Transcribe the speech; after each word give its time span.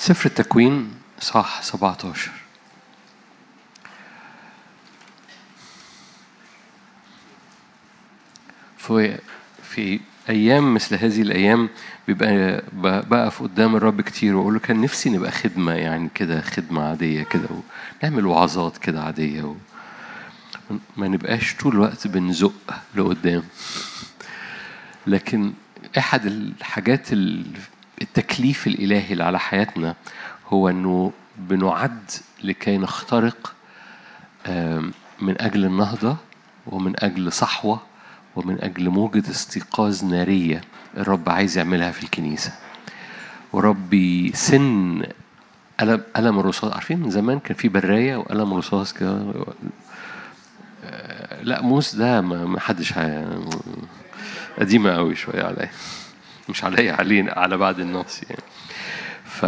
سفر 0.00 0.26
التكوين 0.26 0.90
صح 1.20 1.62
17 1.62 2.30
في 8.78 9.18
في 9.62 10.00
أيام 10.28 10.74
مثل 10.74 10.94
هذه 10.96 11.22
الأيام 11.22 11.68
بيبقى 12.06 12.62
بقف 13.10 13.42
قدام 13.42 13.76
الرب 13.76 14.00
كتير 14.00 14.36
وأقول 14.36 14.54
له 14.54 14.60
كان 14.60 14.80
نفسي 14.80 15.10
نبقى 15.10 15.30
خدمة 15.30 15.72
يعني 15.72 16.08
كده 16.14 16.40
خدمة 16.40 16.82
عادية 16.82 17.22
كده 17.22 17.48
ونعمل 18.02 18.26
وعظات 18.26 18.78
كده 18.78 19.02
عادية 19.02 19.42
و... 19.42 19.54
ما 20.96 21.08
نبقاش 21.08 21.54
طول 21.54 21.72
الوقت 21.74 22.06
بنزق 22.06 22.74
لقدام. 22.94 23.42
لكن 25.06 25.52
أحد 25.98 26.26
الحاجات 26.26 27.12
ال- 27.12 27.46
التكليف 28.02 28.66
الإلهي 28.66 29.12
اللي 29.12 29.24
على 29.24 29.38
حياتنا 29.38 29.94
هو 30.48 30.68
إنه 30.68 31.12
بنعد 31.38 32.10
لكي 32.44 32.78
نخترق 32.78 33.54
من 35.20 35.40
أجل 35.40 35.64
النهضة 35.64 36.16
ومن 36.66 36.92
أجل 37.04 37.32
صحوة 37.32 37.80
ومن 38.36 38.58
أجل 38.60 38.88
موجة 38.88 39.30
استيقاظ 39.30 40.04
نارية 40.04 40.60
الرب 40.96 41.28
عايز 41.28 41.58
يعملها 41.58 41.90
في 41.90 42.02
الكنيسة. 42.02 42.52
وربي 43.52 44.32
سن 44.34 45.02
قلم 45.80 46.02
قلم 46.16 46.38
الرصاص. 46.38 46.72
عارفين 46.72 47.00
من 47.00 47.10
زمان 47.10 47.38
كان 47.38 47.56
في 47.56 47.68
براية 47.68 48.16
وقلم 48.16 48.54
رصاص 48.54 48.92
كده؟ 48.92 49.34
آه، 50.84 51.42
لا 51.42 51.62
موس 51.62 51.94
ده 51.94 52.20
ما 52.20 52.60
حدش 52.60 52.94
قديمة 54.58 54.90
قوي 54.90 55.16
شوية 55.16 55.42
عليا. 55.42 55.70
مش 56.48 56.64
عليا 56.64 56.92
علينا 56.92 57.32
على 57.32 57.56
بعض 57.56 57.80
الناس 57.80 58.22
يعني. 58.22 58.42
ف 59.24 59.46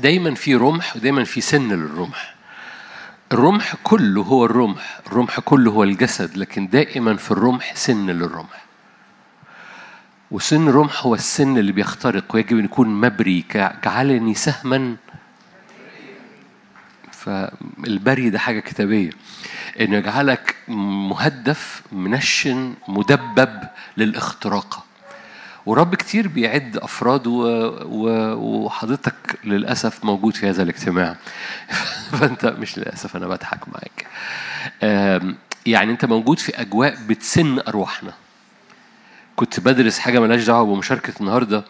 دايما 0.00 0.34
في 0.34 0.54
رمح 0.54 0.96
ودايما 0.96 1.24
في 1.24 1.40
سن 1.40 1.68
للرمح. 1.68 2.34
الرمح 3.32 3.74
كله 3.82 4.22
هو 4.22 4.44
الرمح 4.44 5.00
الرمح 5.06 5.40
كله 5.40 5.70
هو 5.70 5.82
الجسد 5.82 6.36
لكن 6.36 6.68
دائما 6.68 7.16
في 7.16 7.30
الرمح 7.30 7.74
سن 7.74 8.06
للرمح. 8.10 8.64
وسن 10.30 10.68
الرمح 10.68 11.06
هو 11.06 11.14
السن 11.14 11.58
اللي 11.58 11.72
بيخترق 11.72 12.24
ويجب 12.34 12.58
أن 12.58 12.64
يكون 12.64 12.88
مبري 13.00 13.44
جعلني 13.84 14.34
سهما. 14.34 14.96
فالبري 17.12 18.30
ده 18.30 18.38
حاجة 18.38 18.60
كتابية. 18.60 19.10
إنه 19.80 19.96
يجعلك 19.96 20.56
مهدف 20.68 21.82
منشن 21.92 22.74
مدبب 22.88 23.60
للاختراق. 23.96 24.86
ورب 25.66 25.94
كتير 25.94 26.28
بيعد. 26.28 26.78
و... 27.26 28.34
وحضرتك 28.34 29.14
للأسف 29.44 30.04
موجود 30.04 30.36
في 30.36 30.48
هذا 30.48 30.62
الاجتماع. 30.62 31.16
فأنت 32.18 32.46
مش 32.46 32.78
للأسف 32.78 33.16
أنا 33.16 33.28
بضحك 33.28 33.60
معاك. 33.68 34.06
يعني 35.66 35.92
أنت 35.92 36.04
موجود 36.04 36.38
في 36.38 36.60
أجواء 36.60 36.96
بتسن 37.08 37.58
أرواحنا. 37.68 38.12
كنت 39.36 39.60
بدرس 39.60 39.98
حاجة 39.98 40.20
ملهاش 40.20 40.44
دعوة 40.44 40.74
بمشاركة 40.74 41.12
النهارده. 41.20 41.64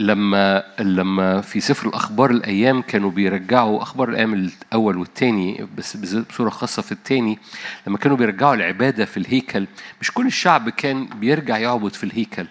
لما 0.00 0.64
لما 0.80 1.40
في 1.40 1.60
سفر 1.60 1.88
الأخبار 1.88 2.30
الأيام 2.30 2.82
كانوا 2.82 3.10
بيرجعوا 3.10 3.82
أخبار 3.82 4.08
الأيام 4.08 4.34
الأول 4.34 4.96
والثاني 4.96 5.68
بس 5.78 5.96
بصورة 5.96 6.50
خاصة 6.50 6.82
في 6.82 6.92
الثاني 6.92 7.38
لما 7.86 7.98
كانوا 7.98 8.16
بيرجعوا 8.16 8.54
العبادة 8.54 9.04
في 9.04 9.16
الهيكل 9.16 9.66
مش 10.00 10.12
كل 10.12 10.26
الشعب 10.26 10.68
كان 10.70 11.06
بيرجع 11.06 11.58
يعبد 11.58 11.92
في 11.92 12.04
الهيكل. 12.04 12.46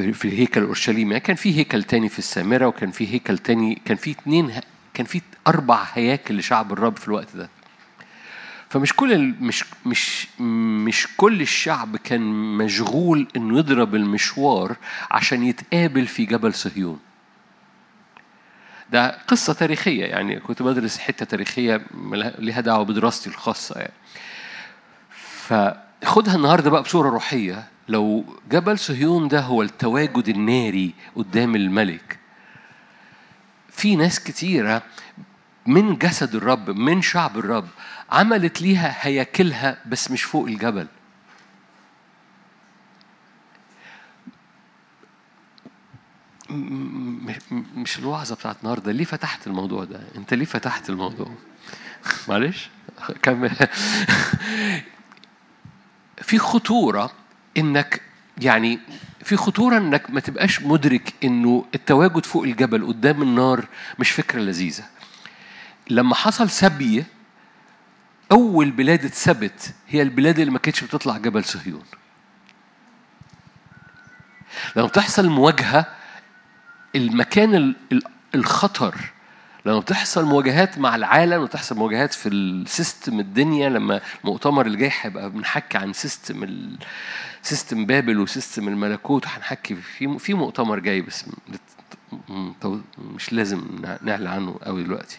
في 0.00 0.24
الهيكل 0.24 0.62
أورشليم 0.62 1.08
يعني 1.12 1.20
كان 1.24 1.36
في 1.36 1.58
هيكل 1.58 1.82
تاني 1.82 2.08
في 2.08 2.18
السامرة 2.18 2.66
وكان 2.66 2.90
في 2.90 3.14
هيكل 3.14 3.38
تاني 3.38 3.82
كان 3.84 3.96
في 3.96 4.10
اتنين 4.10 4.52
كان 4.94 5.06
في 5.06 5.20
أربع 5.46 5.82
هياكل 5.92 6.36
لشعب 6.38 6.72
الرب 6.72 6.96
في 6.96 7.08
الوقت 7.08 7.36
ده. 7.36 7.48
فمش 8.70 8.92
كل 8.92 9.34
مش 9.40 9.64
مش 9.86 10.26
مش 10.40 11.08
كل 11.16 11.40
الشعب 11.40 11.96
كان 11.96 12.20
مشغول 12.56 13.28
إنه 13.36 13.58
يضرب 13.58 13.94
المشوار 13.94 14.76
عشان 15.10 15.42
يتقابل 15.42 16.06
في 16.06 16.24
جبل 16.24 16.54
صهيون. 16.54 16.98
ده 18.92 19.18
قصة 19.28 19.52
تاريخية 19.52 20.04
يعني 20.04 20.40
كنت 20.40 20.62
بدرس 20.62 20.98
حتة 20.98 21.26
تاريخية 21.26 21.80
ملها- 21.94 22.34
ليها 22.40 22.60
دعوة 22.60 22.84
بدراستي 22.84 23.30
الخاصة 23.30 23.80
يعني. 23.80 23.92
فخدها 25.46 26.36
النهارده 26.36 26.70
بقى 26.70 26.82
بصورة 26.82 27.08
روحية. 27.10 27.64
لو 27.88 28.24
جبل 28.50 28.78
صهيون 28.78 29.28
ده 29.28 29.40
هو 29.40 29.62
التواجد 29.62 30.28
الناري 30.28 30.94
قدام 31.16 31.56
الملك. 31.56 32.18
في 33.70 33.96
ناس 33.96 34.20
كتيرة 34.20 34.82
من 35.66 35.98
جسد 35.98 36.34
الرب 36.34 36.70
من 36.70 37.02
شعب 37.02 37.38
الرب 37.38 37.68
عملت 38.10 38.62
ليها 38.62 38.96
هياكلها 39.00 39.78
بس 39.86 40.10
مش 40.10 40.22
فوق 40.22 40.46
الجبل. 40.46 40.86
مش 47.74 47.98
الوعظة 47.98 48.34
بتاعت 48.34 48.56
النهارده 48.60 48.92
ليه 48.92 49.04
فتحت 49.04 49.46
الموضوع 49.46 49.84
ده؟ 49.84 50.00
انت 50.16 50.34
ليه 50.34 50.44
فتحت 50.44 50.90
الموضوع؟ 50.90 51.30
معلش 52.28 52.70
كمل. 53.22 53.56
في 56.22 56.38
خطورة 56.38 57.12
إنك 57.56 58.00
يعني 58.40 58.78
في 59.24 59.36
خطورة 59.36 59.76
إنك 59.78 60.10
ما 60.10 60.20
تبقاش 60.20 60.62
مدرك 60.62 61.14
إنه 61.24 61.64
التواجد 61.74 62.26
فوق 62.26 62.42
الجبل 62.44 62.86
قدام 62.86 63.22
النار 63.22 63.66
مش 63.98 64.10
فكرة 64.10 64.40
لذيذة. 64.40 64.84
لما 65.90 66.14
حصل 66.14 66.50
سبي 66.50 67.04
أول 68.32 68.70
بلاد 68.70 69.04
اتسبت 69.04 69.74
هي 69.88 70.02
البلاد 70.02 70.38
اللي 70.38 70.50
ما 70.50 70.58
كانتش 70.58 70.84
بتطلع 70.84 71.18
جبل 71.18 71.44
صهيون. 71.44 71.82
لما 74.76 74.86
بتحصل 74.86 75.28
مواجهة 75.28 75.86
المكان 76.96 77.54
ال- 77.54 77.76
ال- 77.92 78.02
الخطر 78.34 78.94
لما 79.66 79.78
بتحصل 79.80 80.24
مواجهات 80.24 80.78
مع 80.78 80.96
العالم 80.96 81.42
وتحصل 81.42 81.76
مواجهات 81.76 82.14
في 82.14 82.28
ال 82.28 82.41
system 82.41 83.20
الدنيا 83.20 83.68
لما 83.68 84.00
المؤتمر 84.24 84.66
اللي 84.66 84.78
جاي 84.78 84.90
هيبقى 85.00 85.30
بنحكي 85.30 85.78
عن 85.78 85.92
system 85.92 86.42
ال... 86.42 86.78
system 87.42 87.86
بابل 87.86 88.18
و 88.18 88.25
system 88.25 88.68
الملكوت 88.68 89.26
وهنحكي 89.26 89.74
في 89.74 90.18
في 90.18 90.34
مؤتمر 90.34 90.78
جاي 90.78 91.00
بس 91.00 91.24
مش 92.98 93.32
لازم 93.32 93.84
نعلن 94.02 94.26
عنه 94.26 94.58
قوي 94.62 94.82
دلوقتي. 94.82 95.18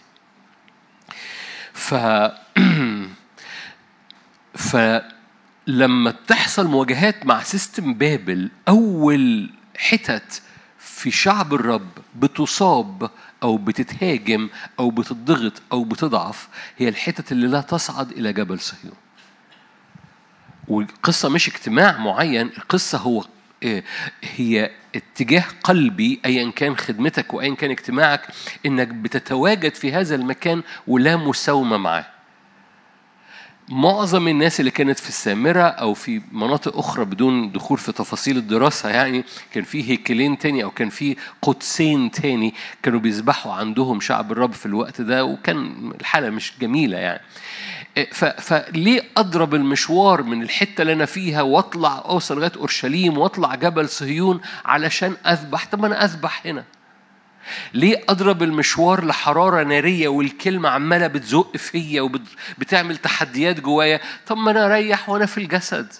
ف 1.72 1.94
فلما 4.68 6.10
تحصل 6.26 6.66
مواجهات 6.66 7.26
مع 7.26 7.42
سيستم 7.42 7.94
بابل 7.94 8.50
أول 8.68 9.50
حتت 9.76 10.42
في 10.78 11.10
شعب 11.10 11.54
الرب 11.54 11.88
بتصاب 12.16 13.10
أو 13.42 13.56
بتتهاجم 13.56 14.48
أو 14.78 14.90
بتضغط 14.90 15.62
أو 15.72 15.84
بتضعف 15.84 16.48
هي 16.78 16.88
الحتت 16.88 17.32
اللي 17.32 17.46
لا 17.46 17.60
تصعد 17.60 18.10
إلى 18.10 18.32
جبل 18.32 18.60
صهيون. 18.60 18.96
والقصة 20.68 21.28
مش 21.28 21.48
اجتماع 21.48 21.98
معين 21.98 22.46
القصة 22.46 22.98
هو 22.98 23.24
إيه، 23.62 23.84
هي 24.22 24.70
اتجاه 24.94 25.44
قلبي 25.64 26.20
ايا 26.24 26.50
كان 26.50 26.76
خدمتك 26.76 27.34
وايا 27.34 27.54
كان 27.54 27.70
اجتماعك 27.70 28.28
إنك 28.66 28.88
بتتواجد 28.88 29.74
في 29.74 29.92
هذا 29.92 30.14
المكان 30.14 30.62
ولا 30.86 31.16
مساومة 31.16 31.76
معاه. 31.76 32.06
معظم 33.70 34.28
الناس 34.28 34.60
اللي 34.60 34.70
كانت 34.70 34.98
في 34.98 35.08
السامرة 35.08 35.62
أو 35.62 35.94
في 35.94 36.20
مناطق 36.32 36.76
أخرى 36.78 37.04
بدون 37.04 37.52
دخول 37.52 37.78
في 37.78 37.92
تفاصيل 37.92 38.36
الدراسة 38.36 38.88
يعني 38.88 39.24
كان 39.52 39.64
في 39.64 39.90
هيكلين 39.90 40.38
تاني 40.38 40.64
أو 40.64 40.70
كان 40.70 40.88
في 40.88 41.16
قدسين 41.42 42.10
تاني 42.10 42.54
كانوا 42.82 43.00
بيذبحوا 43.00 43.52
عندهم 43.52 44.00
شعب 44.00 44.32
الرب 44.32 44.52
في 44.52 44.66
الوقت 44.66 45.00
ده 45.00 45.24
وكان 45.24 45.92
الحالة 46.00 46.30
مش 46.30 46.52
جميلة 46.60 46.96
يعني. 46.98 47.20
ف- 48.12 48.24
فليه 48.24 49.02
أضرب 49.16 49.54
المشوار 49.54 50.22
من 50.22 50.42
الحتة 50.42 50.82
اللي 50.82 50.92
أنا 50.92 51.06
فيها 51.06 51.42
وأطلع 51.42 52.02
أوصل 52.04 52.36
لغاية 52.38 52.52
أورشليم 52.56 53.18
وأطلع 53.18 53.54
جبل 53.54 53.88
صهيون 53.88 54.40
علشان 54.64 55.14
أذبح؟ 55.26 55.64
طب 55.66 55.80
ما 55.80 55.86
أنا 55.86 56.04
أذبح 56.04 56.46
هنا. 56.46 56.64
ليه 57.74 58.04
أضرب 58.08 58.42
المشوار 58.42 59.04
لحرارة 59.04 59.62
نارية 59.62 60.08
والكلمة 60.08 60.68
عمالة 60.68 61.06
بتزق 61.06 61.56
فيا 61.56 62.02
وبتعمل 62.02 62.96
تحديات 62.96 63.60
جوايا؟ 63.60 64.00
طب 64.26 64.36
ما 64.36 64.50
أنا 64.50 64.66
أريح 64.66 65.08
وأنا 65.08 65.26
في 65.26 65.38
الجسد. 65.38 65.92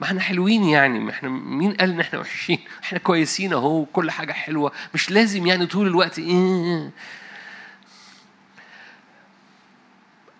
ما 0.00 0.06
إحنا 0.06 0.20
حلوين 0.20 0.64
يعني 0.64 0.98
ما 1.00 1.10
إحنا 1.10 1.28
مين 1.28 1.72
قال 1.72 1.90
إن 1.90 2.00
إحنا 2.00 2.18
وحشين؟ 2.18 2.58
إحنا 2.82 2.98
كويسين 2.98 3.52
أهو 3.52 3.84
كل 3.84 4.10
حاجة 4.10 4.32
حلوة. 4.32 4.72
مش 4.94 5.10
لازم 5.10 5.46
يعني 5.46 5.66
طول 5.66 5.86
الوقت 5.86 6.18
إيه 6.18 6.90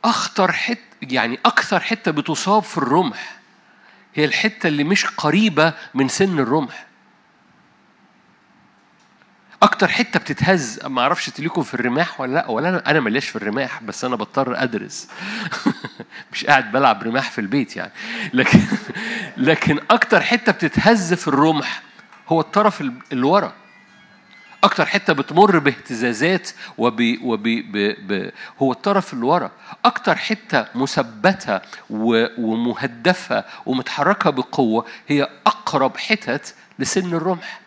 أخطر 0.04 0.52
حتة 0.52 0.80
يعني 1.02 1.38
أكثر 1.46 1.80
حتة 1.80 2.10
بتصاب 2.10 2.62
في 2.62 2.78
الرمح 2.78 3.36
هي 4.14 4.24
الحتة 4.24 4.66
اللي 4.66 4.84
مش 4.84 5.06
قريبة 5.06 5.72
من 5.94 6.08
سن 6.08 6.38
الرمح. 6.38 6.86
أكتر 9.62 9.88
حتة 9.88 10.20
بتتهز 10.20 10.80
ما 10.86 11.02
أعرفش 11.02 11.30
تليكم 11.30 11.62
في 11.62 11.74
الرماح 11.74 12.20
ولا 12.20 12.32
لأ 12.32 12.50
ولا 12.50 12.68
أنا 12.68 12.90
أنا 12.90 13.00
ملياش 13.00 13.28
في 13.28 13.36
الرماح 13.36 13.82
بس 13.82 14.04
أنا 14.04 14.16
بضطر 14.16 14.62
أدرس. 14.62 15.08
مش 16.32 16.46
قاعد 16.46 16.72
بلعب 16.72 17.02
رماح 17.02 17.30
في 17.30 17.40
البيت 17.40 17.76
يعني. 17.76 17.92
لكن 18.34 18.60
لكن 19.36 19.80
أكتر 19.90 20.20
حتة 20.20 20.52
بتتهز 20.52 21.14
في 21.14 21.28
الرمح 21.28 21.82
هو 22.28 22.40
الطرف 22.40 22.80
اللي 22.80 23.26
ورا. 23.26 23.52
أكتر 24.64 24.86
حتة 24.86 25.12
بتمر 25.12 25.58
باهتزازات 25.58 26.50
وب 26.78 27.16
وب 27.22 27.42
ب... 27.42 27.96
ب... 28.06 28.30
هو 28.62 28.72
الطرف 28.72 29.12
اللي 29.12 29.26
ورا. 29.26 29.50
أكتر 29.84 30.16
حتة 30.16 30.66
مثبتة. 30.74 31.60
ومهدفة 31.90 33.44
ومتحركة 33.66 34.30
بقوة 34.30 34.86
هي 35.08 35.28
أقرب 35.46 35.96
حتت 35.96 36.54
لسن 36.78 37.14
الرمح. 37.14 37.59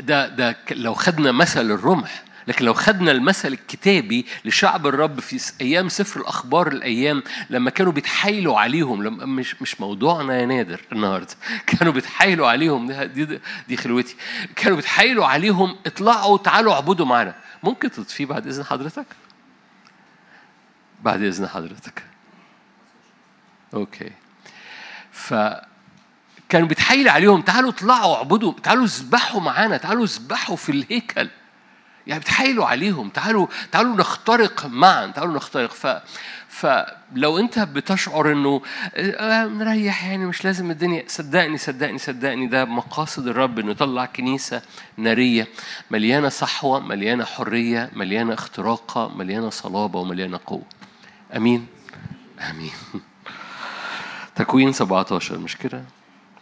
ده 0.00 0.28
ده 0.28 0.56
لو 0.70 0.94
خدنا 0.94 1.32
مثل 1.32 1.70
الرمح 1.70 2.22
لكن 2.48 2.64
لو 2.64 2.74
خدنا 2.74 3.10
المثل 3.10 3.48
الكتابي 3.48 4.26
لشعب 4.44 4.86
الرب 4.86 5.20
في 5.20 5.52
أيام 5.60 5.88
سفر 5.88 6.20
الأخبار 6.20 6.68
الأيام 6.68 7.22
لما 7.50 7.70
كانوا 7.70 7.92
بيتحايلوا 7.92 8.60
عليهم 8.60 9.02
لما 9.02 9.26
مش 9.26 9.62
مش 9.62 9.80
موضوعنا 9.80 10.40
يا 10.40 10.46
نادر 10.46 10.80
النهارده. 10.92 11.34
كانوا 11.66 11.92
بيتحايلوا 11.92 12.48
عليهم 12.48 12.92
دي 12.92 13.40
دي, 13.68 13.76
خلوتي. 13.76 14.16
كانوا 14.56 14.76
بيتحايلوا 14.76 15.26
عليهم 15.26 15.76
اطلعوا 15.86 16.38
تعالوا 16.38 16.72
اعبدوا 16.72 17.06
معانا 17.06 17.34
ممكن 17.62 17.90
تطفيه 17.90 18.26
بعد 18.26 18.46
إذن 18.46 18.64
حضرتك؟ 18.64 19.06
بعد 21.02 21.22
إذن 21.22 21.48
حضرتك. 21.48 22.02
أوكي. 23.74 24.12
ف 25.12 25.34
كانوا 26.50 26.68
بيتحايل 26.68 27.08
عليهم 27.08 27.40
تعالوا 27.42 27.70
اطلعوا 27.70 28.16
اعبدوا 28.16 28.52
تعالوا 28.62 28.84
اذبحوا 28.84 29.40
معانا 29.40 29.76
تعالوا 29.76 30.04
اذبحوا 30.04 30.56
في 30.56 30.72
الهيكل. 30.72 31.28
يعني 32.06 32.20
بتحايلوا 32.20 32.66
عليهم 32.66 33.08
تعالوا 33.08 33.46
تعالوا 33.72 33.96
نخترق 33.96 34.66
معا 34.66 35.06
تعالوا 35.06 35.34
نخترق. 35.34 35.70
ف 35.72 35.86
فلو 36.48 37.38
انت 37.38 37.58
بتشعر 37.58 38.32
انه 38.32 38.62
آه 38.96 39.44
نريح 39.44 40.04
يعني 40.06 40.26
مش 40.26 40.44
لازم 40.44 40.70
الدنيا. 40.70 41.04
صدقني 41.08 41.58
صدقني 41.58 41.98
صدقني 41.98 42.46
ده 42.46 42.64
مقاصد 42.64 43.26
الرب 43.28 43.58
إنه 43.58 43.70
يطلع 43.70 44.04
كنيسة 44.06 44.62
نارية 44.96 45.48
مليانة 45.90 46.28
صحوة 46.28 46.80
مليانة 46.80 47.24
حرية 47.24 47.90
مليانة 47.92 48.34
اختراقة 48.34 49.08
مليانة 49.08 49.50
صلابة 49.50 49.98
ومليانة 50.00 50.40
قوة. 50.46 50.64
آمين. 51.36 51.66
آمين. 52.50 52.72
تكوين 54.36 54.72
17 54.72 55.38
مش 55.38 55.56
كده؟ 55.56 55.82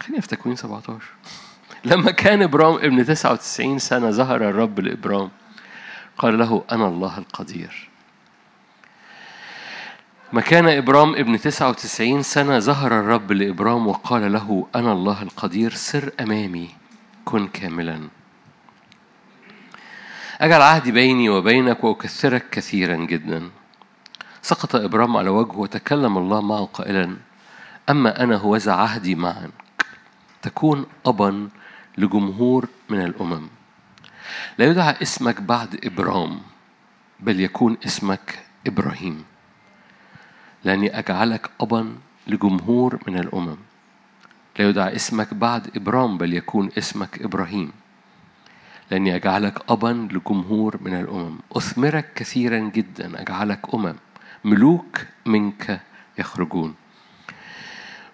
خلينا 0.01 0.21
في 0.21 0.29
تكوين 0.29 0.57
17 0.57 1.03
لما 1.85 2.11
كان 2.11 2.43
ابرام 2.43 2.75
ابن 2.75 3.05
99 3.05 3.79
سنة 3.79 4.11
ظهر 4.11 4.49
الرب 4.49 4.81
لابرام 4.81 5.31
قال 6.19 6.39
له 6.39 6.65
أنا 6.73 6.89
الله 6.89 7.19
القدير. 7.19 7.89
ما 10.33 10.41
كان 10.41 10.69
إبرام 10.69 11.15
ابن 11.15 11.41
99 11.41 12.23
سنة 12.23 12.59
ظهر 12.59 13.01
الرب 13.01 13.33
لإبرام 13.33 13.87
وقال 13.87 14.33
له 14.33 14.67
أنا 14.75 14.93
الله 14.93 15.23
القدير 15.23 15.75
سر 15.75 16.13
أمامي 16.21 16.71
كن 17.25 17.49
كاملا. 17.49 18.09
أجعل 20.41 20.63
عهدي 20.63 20.93
بيني 20.93 21.29
وبينك 21.29 21.85
وأكثرك 21.85 22.51
كثيرا 22.51 22.97
جدا. 22.97 23.51
سقط 24.43 24.77
إبرام 24.77 25.17
على 25.17 25.29
وجهه 25.29 25.59
وتكلم 25.59 26.19
الله 26.19 26.41
معه 26.41 26.65
قائلا 26.65 27.17
أما 27.91 28.23
أنا 28.23 28.37
هوذا 28.37 28.73
عهدي 28.73 29.15
معك 29.15 29.68
تكون 30.43 30.87
أبا 31.07 31.49
لجمهور 31.99 32.69
من 32.89 33.01
الأمم. 33.01 33.49
لا 34.59 34.67
يدعى 34.67 34.97
اسمك 35.03 35.41
بعد 35.41 35.81
إبرام 35.85 36.41
بل 37.21 37.41
يكون 37.41 37.77
اسمك 37.87 38.39
إبراهيم. 38.67 39.25
لأني 40.65 40.99
أجعلك 40.99 41.51
أبا 41.61 41.97
لجمهور 42.27 42.99
من 43.07 43.19
الأمم. 43.19 43.57
لا 44.59 44.69
يدعى 44.69 44.97
اسمك 44.97 45.35
بعد 45.35 45.77
إبرام 45.77 46.19
بل 46.19 46.35
يكون 46.35 46.71
اسمك 46.79 47.23
إبراهيم. 47.23 47.73
لأني 48.91 49.17
أجعلك 49.17 49.71
أبا 49.71 50.09
لجمهور 50.13 50.79
من 50.81 50.95
الأمم. 50.95 51.39
أثمرك 51.53 52.13
كثيرا 52.15 52.59
جدا 52.59 53.21
أجعلك 53.21 53.75
أمم. 53.75 53.95
ملوك 54.45 54.99
منك 55.27 55.81
يخرجون. 56.19 56.75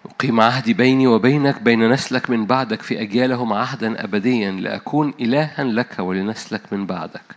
أقيم 0.05 0.41
عهدي 0.41 0.73
بيني 0.73 1.07
وبينك 1.07 1.61
بين 1.61 1.89
نسلك 1.89 2.29
من 2.29 2.45
بعدك 2.45 2.81
في 2.81 3.01
أجيالهم 3.01 3.53
عهدا 3.53 4.03
أبديا 4.03 4.51
لأكون 4.51 5.13
إلها 5.21 5.63
لك 5.63 5.99
ولنسلك 5.99 6.73
من 6.73 6.85
بعدك. 6.85 7.35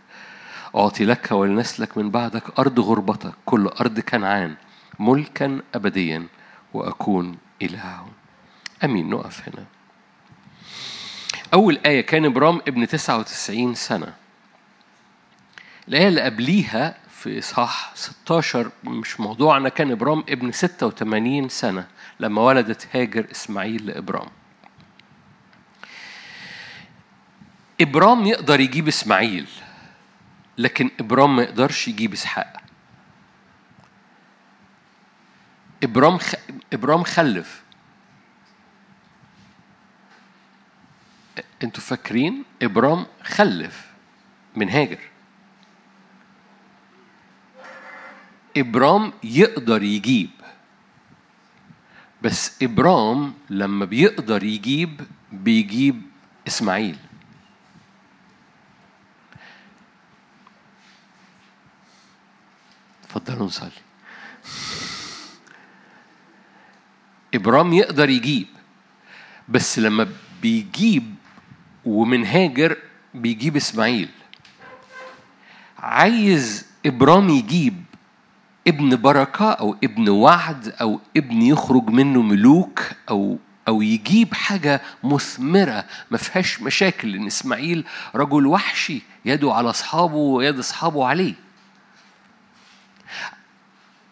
أعطي 0.75 1.05
لك 1.05 1.31
ولنسلك 1.31 1.97
من 1.97 2.11
بعدك 2.11 2.59
أرض 2.59 2.79
غربتك 2.79 3.33
كل 3.45 3.67
أرض 3.67 3.99
كنعان 3.99 4.55
ملكا 4.99 5.61
أبديا 5.75 6.27
وأكون 6.73 7.37
إلههم 7.61 8.07
أمين 8.83 9.09
نقف 9.09 9.49
هنا. 9.49 9.65
أول 11.53 11.79
آية 11.85 12.01
كان 12.01 12.25
إبرام 12.25 12.61
ابن 12.67 12.87
99 12.87 13.75
سنة. 13.75 14.13
الآية 15.87 16.07
اللي 16.07 16.21
قبليها 16.21 16.95
في 17.09 17.39
إصحاح 17.39 17.91
16 17.95 18.69
مش 18.83 19.19
موضوعنا 19.19 19.69
كان 19.69 19.91
إبرام 19.91 20.23
ابن 20.29 20.51
86 20.51 21.49
سنة. 21.49 21.87
لما 22.19 22.41
ولدت 22.41 22.95
هاجر 22.95 23.27
إسماعيل 23.31 23.85
لإبرام. 23.85 24.29
إبرام 27.81 28.25
يقدر 28.25 28.59
يجيب 28.59 28.87
إسماعيل 28.87 29.49
لكن 30.57 30.91
إبرام 30.99 31.35
ما 31.35 31.43
يقدرش 31.43 31.87
يجيب 31.87 32.13
إسحاق. 32.13 32.61
إبرام 35.83 36.17
خ... 36.17 36.33
إبرام 36.73 37.03
خلف. 37.03 37.63
أنتوا 41.63 41.83
فاكرين 41.83 42.43
إبرام 42.61 43.05
خلف 43.23 43.91
من 44.55 44.69
هاجر. 44.69 44.99
إبرام 48.57 49.13
يقدر 49.23 49.83
يجيب 49.83 50.29
بس 52.21 52.63
إبرام 52.63 53.33
لما 53.49 53.85
بيقدر 53.85 54.43
يجيب 54.43 55.01
بيجيب 55.31 56.01
إسماعيل. 56.47 56.97
اتفضلوا 63.03 63.47
نصلي. 63.47 63.71
إبرام 67.33 67.73
يقدر 67.73 68.09
يجيب 68.09 68.47
بس 69.49 69.79
لما 69.79 70.07
بيجيب 70.41 71.15
ومن 71.85 72.25
هاجر 72.25 72.77
بيجيب 73.13 73.55
إسماعيل. 73.55 74.09
عايز 75.77 76.65
إبرام 76.85 77.29
يجيب 77.29 77.83
ابن 78.69 78.95
بركة 78.95 79.51
أو 79.51 79.75
ابن 79.83 80.09
وعد 80.09 80.73
أو 80.81 80.99
ابن 81.17 81.41
يخرج 81.41 81.89
منه 81.89 82.21
ملوك 82.21 82.81
أو 83.09 83.37
أو 83.67 83.81
يجيب 83.81 84.33
حاجة 84.33 84.81
مثمرة 85.03 85.85
ما 86.11 86.17
فيهاش 86.17 86.61
مشاكل 86.61 87.11
لأن 87.11 87.25
إسماعيل 87.25 87.85
رجل 88.15 88.47
وحشي 88.47 89.01
يده 89.25 89.53
على 89.53 89.69
أصحابه 89.69 90.15
ويد 90.15 90.59
أصحابه 90.59 91.05
عليه. 91.05 91.33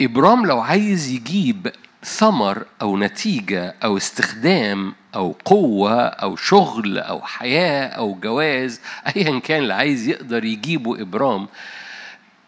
إبرام 0.02 0.46
لو 0.46 0.60
عايز 0.60 1.08
يجيب 1.08 1.72
ثمر 2.04 2.66
أو 2.82 2.98
نتيجة 2.98 3.76
أو 3.84 3.98
استخدام 3.98 4.94
أو 5.16 5.36
قوة 5.46 6.02
أو 6.04 6.36
شغل 6.36 6.98
أو 6.98 7.22
حياة 7.22 7.88
أو 7.88 8.16
جواز 8.16 8.82
أيا 9.16 9.40
كان 9.40 9.64
اللي 9.64 9.74
عايز 9.74 10.08
يقدر 10.08 10.46
يجيبه 10.46 11.02
إبرام 11.02 11.48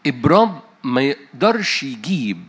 إبرام 0.07 0.59
ما 0.83 1.01
يقدرش 1.01 1.83
يجيب 1.83 2.43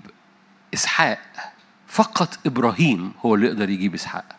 إسحاق 0.75 1.52
فقط 1.87 2.38
إبراهيم 2.46 3.12
هو 3.25 3.34
اللي 3.34 3.46
يقدر 3.46 3.70
يجيب 3.70 3.94
إسحاق. 3.94 4.37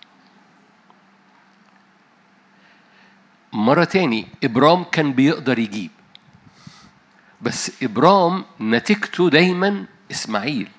مرة 3.53 3.83
تاني 3.83 4.27
إبرام 4.43 4.83
كان 4.83 5.13
بيقدر 5.13 5.59
يجيب. 5.59 5.91
بس 7.41 7.83
إبرام 7.83 8.45
نتيجته 8.61 9.29
دايما 9.29 9.85
إسماعيل. 10.11 10.69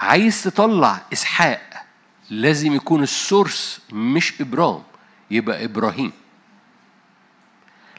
عايز 0.00 0.42
تطلع 0.42 1.00
إسحاق 1.12 1.86
لازم 2.30 2.74
يكون 2.74 3.02
السورس 3.02 3.80
مش 3.92 4.40
إبرام 4.40 4.82
يبقى 5.30 5.64
إبراهيم. 5.64 6.12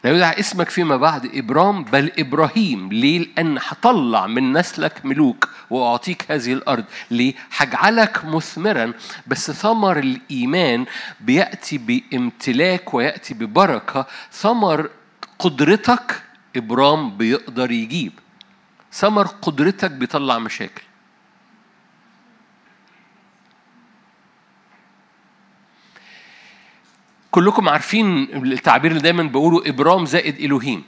لا 0.04 0.12
يدعى 0.12 0.40
اسمك 0.40 0.70
فيما 0.70 0.98
بعد 0.98 1.36
إبرام 1.36 1.84
بل 1.84 2.12
إبراهيم 2.20 2.94
ليه؟ 2.94 3.20
لأن 3.20 3.58
هطلع 3.58 4.28
من 4.28 4.54
نسلك 4.54 5.06
ملوك 5.06 5.50
وأعطيك 5.70 6.32
هذه 6.32 6.54
الأرض 6.54 6.86
ليه؟ 7.12 7.34
هجعلك 7.58 8.26
مثمرا 8.26 8.94
بس 9.28 9.52
ثمر 9.52 10.00
الإيمان 10.00 10.86
بيأتي 11.20 11.78
بامتلاك 11.78 12.94
ويأتي 12.94 13.34
ببركة 13.34 14.06
ثمر 14.32 14.90
قدرتك 15.40 16.22
إبرام 16.56 17.18
بيقدر 17.18 17.72
يجيب 17.72 18.14
ثمر 18.92 19.28
قدرتك 19.28 19.92
بيطلع 19.92 20.40
مشاكل 20.40 20.84
كلكم 27.34 27.70
عارفين 27.70 28.24
التعبير 28.24 28.92
اللي 28.92 29.02
دايما 29.04 29.24
بقوله 29.24 29.70
إبرام 29.70 30.06
زائد 30.06 30.40
الوهيم 30.40 30.84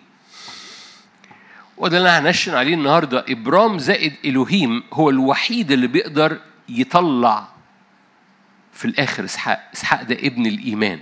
وده 1.78 1.98
اللي 1.98 2.18
أنا 2.18 2.30
هنشن 2.30 2.54
عليه 2.56 2.74
النهارده. 2.74 3.26
إبرام 3.30 3.78
زائد 3.80 4.14
الوهيم 4.26 4.84
هو 4.94 5.10
الوحيد 5.10 5.72
اللي 5.72 5.88
بيقدر 5.88 6.40
يطلع 6.70 7.48
في 8.74 8.86
الآخر 8.86 9.26
إسحاق 9.26 9.70
إسحاق 9.74 10.02
ده 10.04 10.16
ابن 10.16 10.46
الإيمان. 10.46 11.00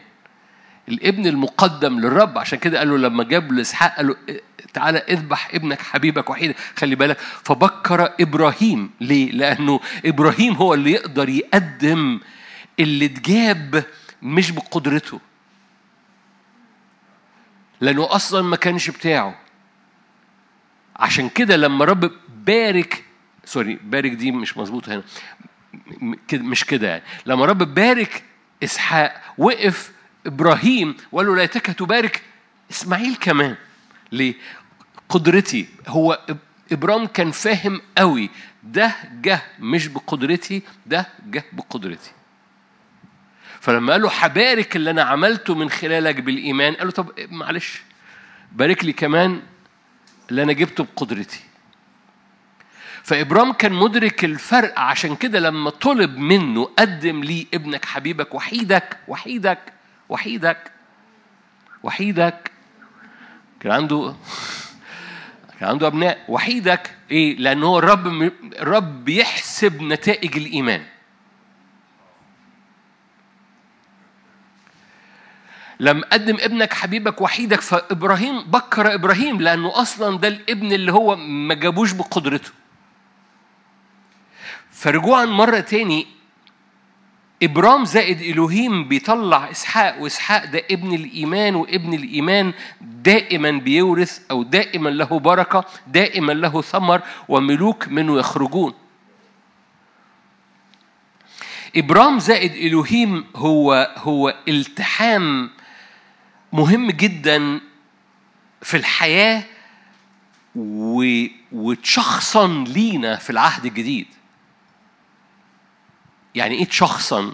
الابن 0.89 1.27
المقدم 1.27 2.00
للرب. 2.00 2.38
عشان 2.38 2.59
كده 2.59 2.79
قال 2.79 2.89
له 2.89 2.97
لما 2.97 3.23
جاب 3.23 3.51
لإسحاق 3.51 3.95
قال 3.97 4.07
له 4.07 4.15
تعالى 4.73 4.97
اذبح 4.97 5.55
ابنك 5.55 5.81
حبيبك 5.81 6.29
وحيد 6.29 6.55
خلي 6.77 6.95
بالك 6.95 7.17
فبكر 7.19 8.13
إبراهيم. 8.19 8.89
ليه؟ 9.01 9.31
لأنه 9.31 9.79
إبراهيم 10.05 10.53
هو 10.53 10.73
اللي 10.73 10.91
يقدر 10.91 11.29
يقدم 11.29 12.19
اللي 12.79 13.05
اتجاب 13.05 13.83
مش 14.21 14.51
بقدرته. 14.51 15.19
لأنه 17.83 18.15
أصلا 18.15 18.41
ما 18.41 18.55
كانش 18.55 18.89
بتاعه. 18.89 19.35
عشان 20.95 21.29
كده 21.29 21.55
لما 21.55 21.85
رب 21.85 22.11
بارك 22.45 23.03
سوري 23.45 23.79
بارك 23.83 24.11
دي 24.11 24.31
مش 24.31 24.57
مظبوطة 24.57 24.93
هنا. 24.95 25.03
مش 26.33 26.65
كده 26.65 26.87
يعني. 26.87 27.03
لما 27.25 27.45
رب 27.45 27.73
بارك 27.73 28.23
إسحاق 28.63 29.21
وقف 29.37 29.91
إبراهيم 30.25 30.95
وقال 31.11 31.27
له 31.27 31.35
ليتك 31.35 31.65
تبارك 31.65 32.21
إسماعيل 32.71 33.15
كمان. 33.15 33.55
ليه؟ 34.11 34.33
قدرتي. 35.09 35.67
هو 35.87 36.19
إبرام 36.71 37.05
كان 37.05 37.31
فاهم 37.31 37.81
قوي 37.97 38.29
ده 38.63 38.95
جه 39.21 39.41
مش 39.59 39.87
بقدرتي 39.87 40.61
ده 40.85 41.07
جه 41.25 41.43
بقدرتي. 41.53 42.11
فلما 43.63 43.91
قال 43.91 44.01
له 44.01 44.10
حبارك 44.10 44.75
اللي 44.75 44.91
أنا 44.91 45.03
عملته 45.03 45.55
من 45.55 45.70
خلالك 45.70 46.15
بالإيمان 46.20 46.74
قال 46.74 46.88
له 46.88 46.91
طب 46.91 47.12
معلش 47.29 47.82
بارك 48.51 48.86
لي 48.86 48.93
كمان 48.93 49.41
اللي 50.29 50.43
أنا 50.43 50.53
جبته 50.53 50.84
بقدرتي. 50.84 51.39
فإبرام 53.03 53.53
كان 53.53 53.74
مدرك 53.74 54.25
الفرق 54.25 54.79
عشان 54.79 55.15
كده 55.15 55.39
لما 55.39 55.70
طلب 55.70 56.17
منه 56.17 56.63
قدم 56.63 57.24
لي 57.24 57.48
ابنك 57.53 57.86
حبيبك 57.86 58.36
وحيدك 58.36 58.98
وحيدك 59.08 59.74
وحيدك 60.10 60.72
وحيدك. 61.84 62.51
كان 63.60 63.72
عنده 63.72 64.15
كان 65.60 65.70
عنده 65.70 65.88
أبناء 65.88 66.25
وحيدك 66.27 66.96
إيه؟ 67.12 67.38
لأن 67.38 67.63
هو 67.63 67.79
الرب 67.79 68.32
الرب 68.60 69.05
بيحسب 69.05 69.82
نتائج 69.82 70.38
الإيمان. 70.38 70.84
لم 75.80 76.01
قدم 76.12 76.38
ابنك 76.39 76.74
حبيبك 76.74 77.22
وحيدك 77.22 77.62
فإبراهيم 77.62 78.44
بكر 78.44 78.94
إبراهيم 78.94 79.42
لأنه 79.42 79.82
أصلا 79.82 80.18
ده 80.18 80.27
الابن 80.27 80.72
اللي 80.74 80.92
هو 80.94 81.15
ما 81.15 81.53
جابوش 81.53 81.92
بقدرته. 81.92 82.51
فرجوعا 84.72 85.25
مرة 85.25 85.60
تاني 85.60 86.08
إبرام 87.44 87.86
زائد 87.86 88.22
الوهيم 88.22 88.88
بيطلع 88.88 89.51
إسحاق 89.51 90.01
وإسحاق 90.01 90.46
ده 90.46 90.63
ابن 90.72 90.94
الإيمان 90.94 91.56
وابن 91.56 91.94
الإيمان 91.94 92.53
دائما 92.82 93.51
بيورث 93.51 94.20
أو 94.32 94.44
دائما 94.44 94.89
له 94.89 95.20
بركة 95.20 95.65
دائما 95.88 96.32
له 96.32 96.62
ثمر 96.62 97.01
وملوك 97.27 97.88
منه 97.88 98.20
يخرجون. 98.20 98.74
إبرام 101.75 102.20
زائد 102.20 102.56
الوهيم 102.56 103.25
هو 103.36 103.94
هو 103.98 104.36
التحام 104.48 105.50
مهم 106.53 106.91
جدا 106.91 107.62
في 108.62 108.77
الحياة 108.77 109.43
وتشخصا 111.51 112.48
لينا 112.48 113.15
في 113.15 113.29
العهد 113.29 113.65
الجديد. 113.65 114.07
يعني 116.36 116.55
إيه 116.55 116.65
تشخصا 116.65 117.33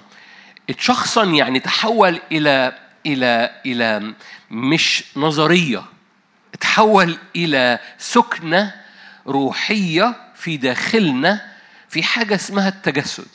اتشخصا 0.70 1.26
يعني 1.26 1.60
تحول 1.60 2.22
إلى 2.32 2.80
إلى 3.06 3.62
إلى 3.66 4.14
مش 4.52 5.04
نظرية. 5.16 5.84
تحول 6.60 7.18
إلى 7.36 7.80
سكنة 7.98 8.76
روحية 9.28 10.16
في 10.36 10.58
داخلنا 10.58 11.52
في 11.90 12.04
حاجة 12.04 12.36
اسمها 12.36 12.70
التجسد. 12.70 13.28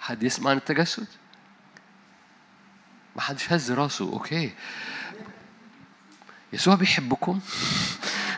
حد 0.00 0.22
يسمع 0.22 0.50
عن 0.50 0.56
التجسد؟ 0.56 1.06
ما 3.16 3.22
حدش 3.22 3.52
هز 3.52 3.72
راسه. 3.72 4.04
أوكي. 4.04 4.52
يسوع 6.52 6.74
بيحبكم. 6.74 7.40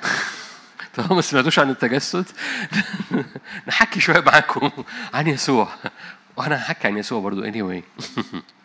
طالما 0.94 1.14
ما 1.14 1.20
سمعتوش 1.20 1.58
عن 1.58 1.70
التجسد. 1.70 2.26
نحكي 3.68 4.00
شوية 4.00 4.20
معاكم 4.20 4.70
عن 5.14 5.26
يسوع. 5.26 5.68
وأنا 6.36 6.56
هحكي 6.56 6.88
عن 6.88 6.98
يسوع 6.98 7.20
برضو 7.20 7.42
anyway. 7.52 7.82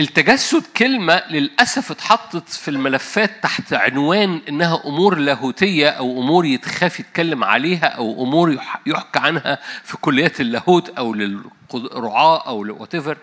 التجسد 0.00 0.62
كلمة 0.76 1.22
للأسف 1.30 1.90
اتحطت 1.90 2.48
في 2.48 2.68
الملفات 2.68 3.42
تحت 3.42 3.72
عنوان 3.72 4.40
إنها 4.48 4.82
أمور 4.86 5.18
لاهوتية 5.18 5.88
أو 5.88 6.22
أمور 6.22 6.44
يتخاف 6.44 7.00
يتكلم 7.00 7.44
عليها 7.44 7.86
أو 7.86 8.24
أمور 8.24 8.58
يحكى 8.86 9.18
عنها 9.18 9.58
في 9.84 9.96
كليات 9.96 10.40
اللاهوت 10.40 10.88
أو 10.88 11.14
للرعاة 11.14 12.46
أو 12.48 12.80
واتيفر 12.80 13.16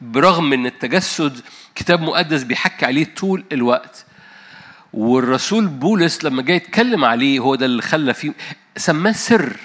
برغم 0.00 0.52
إن 0.52 0.66
التجسد 0.66 1.40
كتاب 1.74 2.02
مقدس 2.02 2.42
بيحكي 2.42 2.86
عليه 2.86 3.14
طول 3.16 3.44
الوقت. 3.52 4.04
والرسول 4.92 5.66
بولس 5.66 6.24
لما 6.24 6.42
جاي 6.42 6.56
يتكلم 6.56 7.04
عليه 7.04 7.38
هو 7.40 7.54
ده 7.54 7.66
اللي 7.66 7.82
خلى 7.82 8.14
فيه 8.14 8.32
سماه 8.76 9.12
سر. 9.12 9.56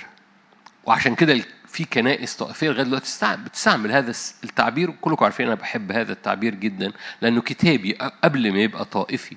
وعشان 0.85 1.15
كده 1.15 1.41
في 1.75 1.85
كنائس 1.85 2.35
طائفية 2.35 2.69
لغاية 2.69 2.83
دلوقتي 2.83 3.37
بتستعمل 3.45 3.91
هذا 3.91 4.13
التعبير. 4.43 4.91
كلكم 5.01 5.25
عارفين 5.25 5.45
أنا 5.45 5.55
بحب 5.55 5.91
هذا 5.91 6.11
التعبير 6.11 6.55
جدا 6.55 6.91
لأنه 7.21 7.41
كتابي 7.41 7.97
قبل 8.23 8.53
ما 8.53 8.59
يبقى 8.59 8.85
طائفي 8.85 9.35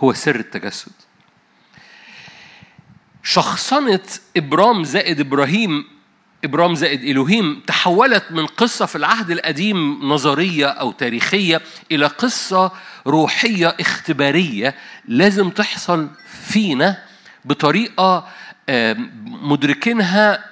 هو 0.00 0.12
سر 0.12 0.36
التجسد. 0.36 0.92
شخصنة 3.22 4.00
إبرام 4.36 4.84
زائد 4.84 5.20
إبراهيم 5.20 5.84
إبرام 6.44 6.74
زائد 6.74 7.04
إلهيم 7.04 7.60
تحولت 7.66 8.24
من 8.30 8.46
قصة 8.46 8.86
في 8.86 8.96
العهد 8.96 9.30
القديم 9.30 10.08
نظرية 10.08 10.66
أو 10.66 10.92
تاريخية 10.92 11.60
إلى 11.92 12.06
قصة 12.06 12.72
روحية 13.06 13.76
اختبارية 13.80 14.74
لازم 15.08 15.50
تحصل 15.50 16.08
فينا 16.42 17.02
بطريقة 17.44 18.28
مدركينها 19.24 20.49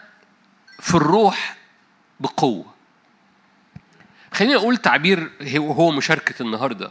في 0.79 0.95
الروح 0.95 1.57
بقوة. 2.21 2.75
خليني 4.33 4.57
أقول 4.57 4.77
تعبير 4.77 5.31
هو 5.57 5.91
مشاركة 5.91 6.43
النهاردة. 6.43 6.91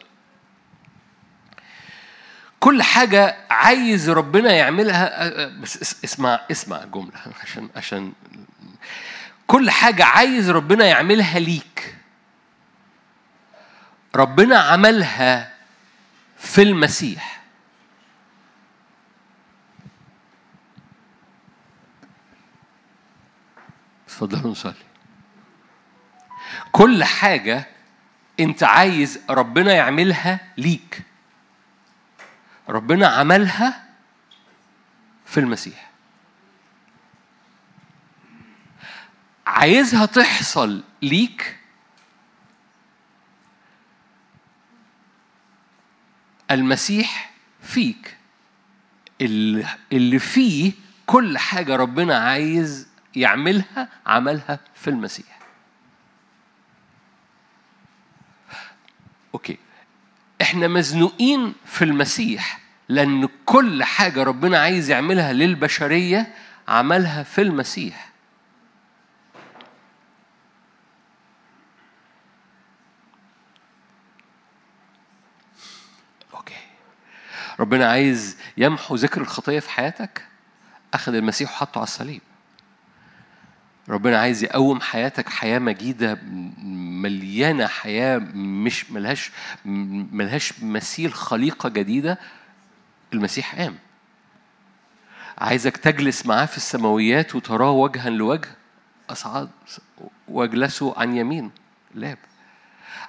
كل 2.59 2.83
حاجة 2.83 3.37
عايز 3.49 4.09
ربنا 4.09 4.53
يعملها 4.53 5.47
بس 5.47 6.03
اسمع 6.03 6.41
اسمع 6.51 6.83
جملة 6.83 7.19
عشان 7.43 7.69
عشان 7.75 8.13
كل 9.47 9.69
حاجة 9.69 10.05
عايز 10.05 10.49
ربنا 10.49 10.85
يعملها 10.85 11.39
ليك. 11.39 11.95
ربنا 14.15 14.59
عملها 14.59 15.53
في 16.37 16.61
المسيح. 16.61 17.36
اتفضلوا 24.17 24.51
نصلي. 24.51 24.73
كل 26.71 27.03
حاجة 27.03 27.67
أنت 28.39 28.63
عايز 28.63 29.19
ربنا 29.29 29.73
يعملها 29.73 30.39
ليك. 30.57 31.01
ربنا 32.69 33.07
عملها 33.07 33.83
في 35.25 35.39
المسيح. 35.39 35.89
عايزها 39.47 40.05
تحصل 40.05 40.83
ليك؟ 41.01 41.59
المسيح 46.51 47.31
فيك. 47.61 48.17
اللي 49.91 50.19
فيه 50.19 50.71
كل 51.05 51.37
حاجة 51.37 51.75
ربنا 51.75 52.17
عايز 52.17 52.86
يعملها 53.15 53.89
عملها 54.05 54.59
في 54.75 54.89
المسيح. 54.89 55.39
okay. 59.33 59.57
إحنا 60.41 60.67
مزنوقين 60.67 61.55
في 61.65 61.83
المسيح 61.83 62.59
لأن 62.89 63.29
كل 63.45 63.83
حاجة 63.83 64.23
ربنا 64.23 64.59
عايز 64.59 64.89
يعملها 64.89 65.33
للبشرية 65.33 66.33
عملها 66.67 67.23
في 67.23 67.41
المسيح. 67.41 68.09
okay. 76.33 76.53
ربنا 77.59 77.89
عايز 77.91 78.37
يمحو 78.57 78.95
ذكر 78.95 79.21
الخطية 79.21 79.59
في 79.59 79.69
حياتك؟ 79.69 80.27
أخذ 80.93 81.13
المسيح 81.15 81.51
وحطه 81.51 81.77
على 81.79 81.83
الصليب. 81.83 82.21
ربنا 83.89 84.19
عايز 84.19 84.43
يقوم 84.43 84.81
حياتك 84.81 85.29
حياة 85.29 85.59
مجيدة 85.59 86.19
مليانة 87.01 87.67
حياة 87.67 88.17
مش 88.33 88.91
ملهاش 88.91 89.31
ملهاش 90.11 90.53
مثيل 90.63 91.13
خليقة 91.13 91.69
جديدة 91.69 92.19
المسيح 93.13 93.55
قام. 93.55 93.75
عايزك 95.37 95.77
تجلس 95.77 96.25
معاه 96.25 96.45
في 96.45 96.57
السماويات 96.57 97.35
وتراه 97.35 97.71
وجها 97.71 98.09
لوجه 98.09 98.49
أصعد 99.09 99.49
واجلسوا 100.27 100.99
عن 100.99 101.17
يمين 101.17 101.51
لاب. 101.95 102.17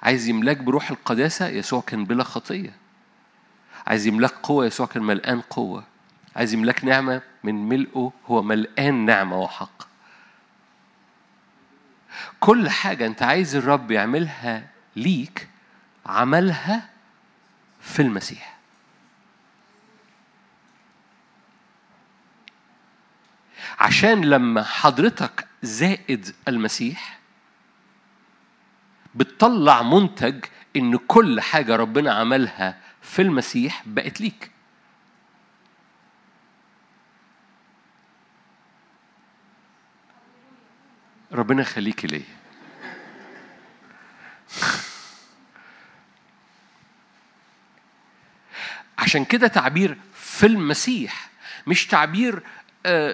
عايز 0.03 0.27
يملاك 0.27 0.57
بروح 0.57 0.91
القداسة 0.91 1.47
يسوع 1.47 1.81
كان 1.81 2.05
بلا 2.05 2.23
خطية. 2.23 2.73
عايز 3.87 4.07
يملاك 4.07 4.31
قوة 4.43 4.65
يسوع 4.65 4.85
كان 4.85 5.03
ملقان 5.03 5.41
قوة. 5.41 5.83
عايز 6.35 6.53
يملاك 6.53 6.85
نعمة 6.85 7.21
من 7.43 7.69
ملئه 7.69 8.11
هو 8.25 8.41
ملقان 8.41 9.05
نعمة 9.05 9.39
وحق. 9.39 9.88
كل 12.39 12.69
حاجة 12.69 13.05
أنت 13.05 13.23
عايز 13.23 13.55
الرب 13.55 13.91
يعملها 13.91 14.67
ليك 14.95 15.49
عملها 16.05 16.89
في 17.81 18.01
المسيح. 18.01 18.59
عشان 23.79 24.21
لما 24.25 24.63
حضرتك 24.63 25.47
زائد 25.61 26.35
المسيح 26.47 27.19
بتطلع 29.15 29.81
منتج 29.81 30.45
إن 30.75 30.97
كل 30.97 31.41
حاجة 31.41 31.75
ربنا 31.75 32.13
عملها 32.13 32.77
في 33.01 33.21
المسيح 33.21 33.83
بقت 33.85 34.21
ليك. 34.21 34.51
ربنا 41.31 41.61
يخليك 41.61 42.05
ليه 42.05 42.23
عشان 48.97 49.25
كده 49.25 49.47
تعبير 49.47 49.97
في 50.15 50.45
المسيح 50.45 51.29
مش 51.67 51.87
تعبير 51.87 52.43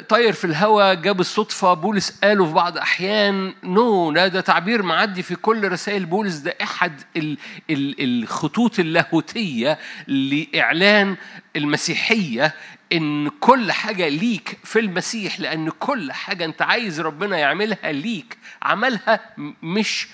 طاير 0.10 0.34
في 0.34 0.46
الهواء 0.46 0.96
جاب 0.96 1.20
الصدفة 1.20 1.74
بولس 1.74 2.20
قاله 2.24 2.46
في 2.46 2.54
بعض 2.54 2.78
أحيان 2.78 3.54
نو 3.64 4.14
no, 4.14 4.18
ده 4.18 4.42
تعبير 4.42 4.84
معدي 4.84 5.24
في 5.24 5.36
كل 5.36 5.72
رسائل 5.72 6.06
بولس 6.06 6.36
ده 6.36 6.56
أحد 6.64 7.02
ال 7.18 7.38
ال 7.70 7.96
الخطوط 8.24 8.80
اللاهوتية 8.80 9.80
لإعلان 10.08 11.16
المسيحية 11.56 12.54
إن 12.94 13.30
كل 13.40 13.72
حاجة 13.72 14.08
ليك 14.08 14.58
في 14.64 14.80
المسيح 14.80 15.40
لأن 15.40 15.70
كل 15.70 16.12
حاجة 16.12 16.46
أنت 16.46 16.62
عايز 16.62 17.02
ربنا 17.02 17.38
يعملها 17.38 17.92
ليك 17.92 18.38
عملها 18.62 19.20
مش 19.64 20.08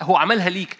هو 0.00 0.16
عملها 0.16 0.48
ليك 0.48 0.76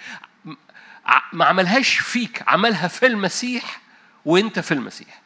ما 1.33 1.45
عملهاش 1.45 1.99
فيك 1.99 2.43
عملها 2.47 2.89
في 2.89 3.07
المسيح 3.07 3.81
وأنت 4.25 4.59
في 4.59 4.73
المسيح. 4.75 5.21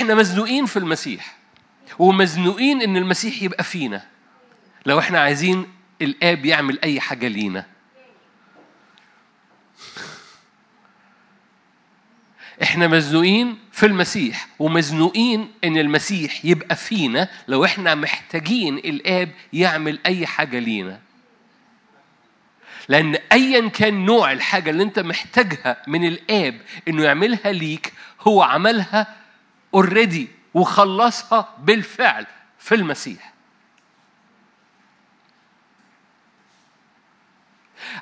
إحنا 0.00 0.14
مزنوقين 0.14 0.66
في 0.66 0.76
المسيح. 0.78 1.36
ومزنوقين 1.98 2.82
إن 2.82 2.96
المسيح 2.96 3.42
يبقى 3.42 3.64
فينا. 3.64 4.02
لو 4.86 4.98
إحنا 4.98 5.20
عايزين 5.20 5.66
الآب 6.02 6.44
يعمل 6.44 6.78
أي 6.84 7.00
حاجة 7.00 7.28
لينا. 7.28 7.66
إحنا 12.62 12.86
مزنوقين 12.88 13.58
في 13.72 13.86
المسيح. 13.86 14.48
ومزنوقين 14.58 15.52
إن 15.64 15.76
المسيح 15.78 16.44
يبقى 16.44 16.76
فينا 16.76 17.28
لو 17.48 17.64
إحنا 17.64 17.94
محتاجين 17.94 18.78
الآب 18.78 19.30
يعمل 19.52 19.98
أي 20.06 20.26
حاجة 20.26 20.58
لينا. 20.58 21.00
لأن 22.88 23.14
ايا 23.32 23.68
كان 23.68 24.04
نوع 24.04 24.32
الحاجة 24.32 24.70
اللي 24.70 24.82
أنت 24.82 24.98
محتاجها 24.98 25.82
من 25.86 26.04
الآب 26.04 26.60
إنه 26.88 27.02
يعملها 27.04 27.52
ليك 27.52 27.92
هو 28.20 28.42
عملها 28.42 29.19
اوريدي 29.74 30.28
وخلصها 30.54 31.54
بالفعل 31.58 32.26
في 32.58 32.74
المسيح. 32.74 33.32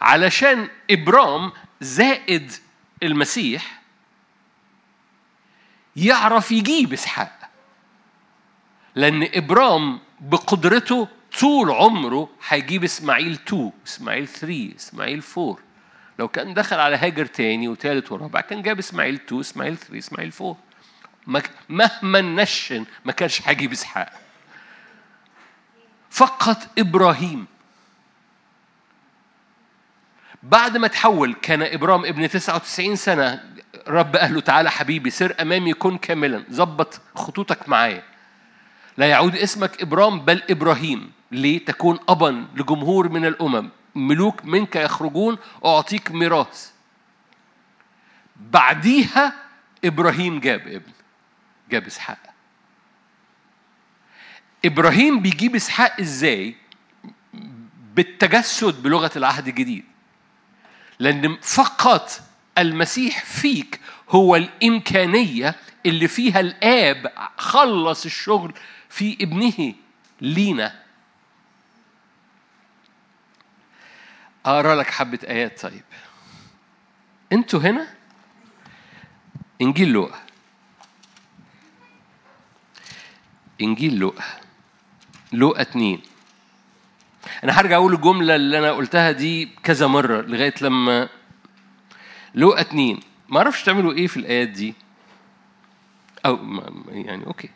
علشان 0.00 0.68
ابرام 0.90 1.52
زائد 1.80 2.52
المسيح 3.02 3.82
يعرف 5.96 6.52
يجيب 6.52 6.92
إسحاق. 6.92 7.50
لأن 8.94 9.28
ابرام 9.34 10.00
بقدرته 10.20 11.08
طول 11.40 11.70
عمره 11.70 12.28
هيجيب 12.48 12.84
إسماعيل 12.84 13.32
2 13.32 13.72
إسماعيل 13.86 14.28
3 14.28 14.76
إسماعيل 14.76 15.22
4 15.38 15.58
لو 16.18 16.28
كان 16.28 16.54
دخل 16.54 16.76
على 16.80 16.96
هاجر 16.96 17.26
تاني 17.26 17.68
وتالت 17.68 18.12
ورابع 18.12 18.40
كان 18.40 18.62
جاب 18.62 18.78
إسماعيل 18.78 19.14
2 19.14 19.40
إسماعيل 19.40 19.76
3 19.76 19.98
إسماعيل 19.98 20.32
4 20.40 20.56
مهما 21.68 22.20
نشن 22.20 22.84
ما 23.04 23.12
كانش 23.12 23.48
هيجيب 23.48 23.72
إسحاق. 23.72 24.12
فقط 26.10 26.78
إبراهيم. 26.78 27.46
بعد 30.42 30.76
ما 30.76 30.88
تحول 30.88 31.34
كان 31.42 31.62
ابرام 31.62 32.04
ابن 32.04 32.28
99 32.28 32.96
سنة 32.96 33.44
رب 33.88 34.16
قال 34.16 34.34
له 34.34 34.40
تعالى 34.40 34.70
حبيبي 34.70 35.10
سر 35.10 35.34
أمامي 35.40 35.74
كن 35.74 35.98
كاملا. 35.98 36.44
ظبط 36.50 37.00
خطوطك 37.14 37.68
معايا. 37.68 38.02
لا 38.96 39.06
يعود 39.06 39.36
اسمك 39.36 39.82
ابرام 39.82 40.20
بل 40.20 40.42
إبراهيم. 40.50 41.12
ليه؟ 41.32 41.64
تكون 41.64 41.98
ابا 42.08 42.46
لجمهور 42.56 43.08
من 43.08 43.26
الأمم. 43.26 43.70
ملوك 43.94 44.44
منك 44.44 44.76
يخرجون 44.76 45.38
أعطيك 45.64 46.10
ميراث. 46.10 46.70
بعديها 48.36 49.32
إبراهيم 49.84 50.40
جاب 50.40 50.60
ابن. 50.60 50.92
جاب 51.70 51.86
إسحاق. 51.86 52.18
إبراهيم 54.64 55.20
بيجيب 55.22 55.54
إسحاق 55.54 56.00
إزاي؟ 56.00 56.56
بالتجسد 57.94 58.82
بلغة 58.82 59.10
العهد 59.16 59.48
الجديد. 59.48 59.84
لأن 60.98 61.36
فقط 61.36 62.20
المسيح 62.58 63.24
فيك 63.24 63.80
هو 64.08 64.36
الإمكانية 64.36 65.54
اللي 65.86 66.08
فيها 66.08 66.40
الآب 66.40 67.12
خلص 67.36 68.04
الشغل 68.04 68.54
في 68.88 69.16
ابنه 69.20 69.74
لينا. 70.20 70.82
أقرأ 74.46 74.74
لك 74.74 74.90
حبة 74.90 75.18
آيات 75.28 75.60
طيب. 75.60 75.84
أنتوا 77.32 77.60
هنا؟ 77.60 77.94
إنجيل 79.62 79.88
لوقا. 79.88 80.27
إنجيل 83.60 83.98
لوقا 83.98 84.24
لوقا 85.32 85.60
اتنين. 85.60 86.00
أنا 87.44 87.60
هرجع 87.60 87.76
أقول 87.76 87.94
الجملة 87.94 88.36
اللي 88.36 88.58
أنا 88.58 88.72
قلتها 88.72 89.12
دي 89.12 89.48
كذا 89.62 89.86
مرة 89.86 90.20
لغاية 90.20 90.54
لما 90.60 91.08
لوقا 92.34 92.60
اتنين. 92.60 93.00
ما 93.28 93.38
أعرفش 93.38 93.62
تعملوا 93.62 93.92
إيه 93.92 94.06
في 94.06 94.16
الآيات 94.16 94.48
دي. 94.48 94.74
أو 96.26 96.38
يعني 96.88 97.26
أوكي. 97.26 97.50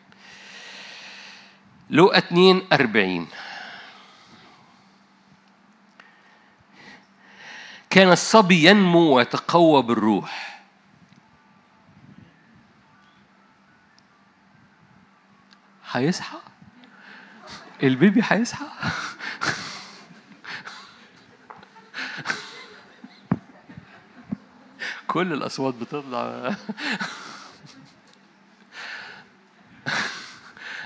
لوقا 1.91 2.19
2 2.19 2.63
40 2.73 3.29
كان 7.91 8.13
الصبي 8.13 8.65
ينمو 8.69 9.17
ويتقوى 9.17 9.83
بالروح. 9.83 10.52
هيصحى 15.93 16.39
البيبي 17.83 18.23
هيصحى 18.25 18.67
كل 25.07 25.33
الأصوات 25.33 25.75
بتطلع. 25.75 26.55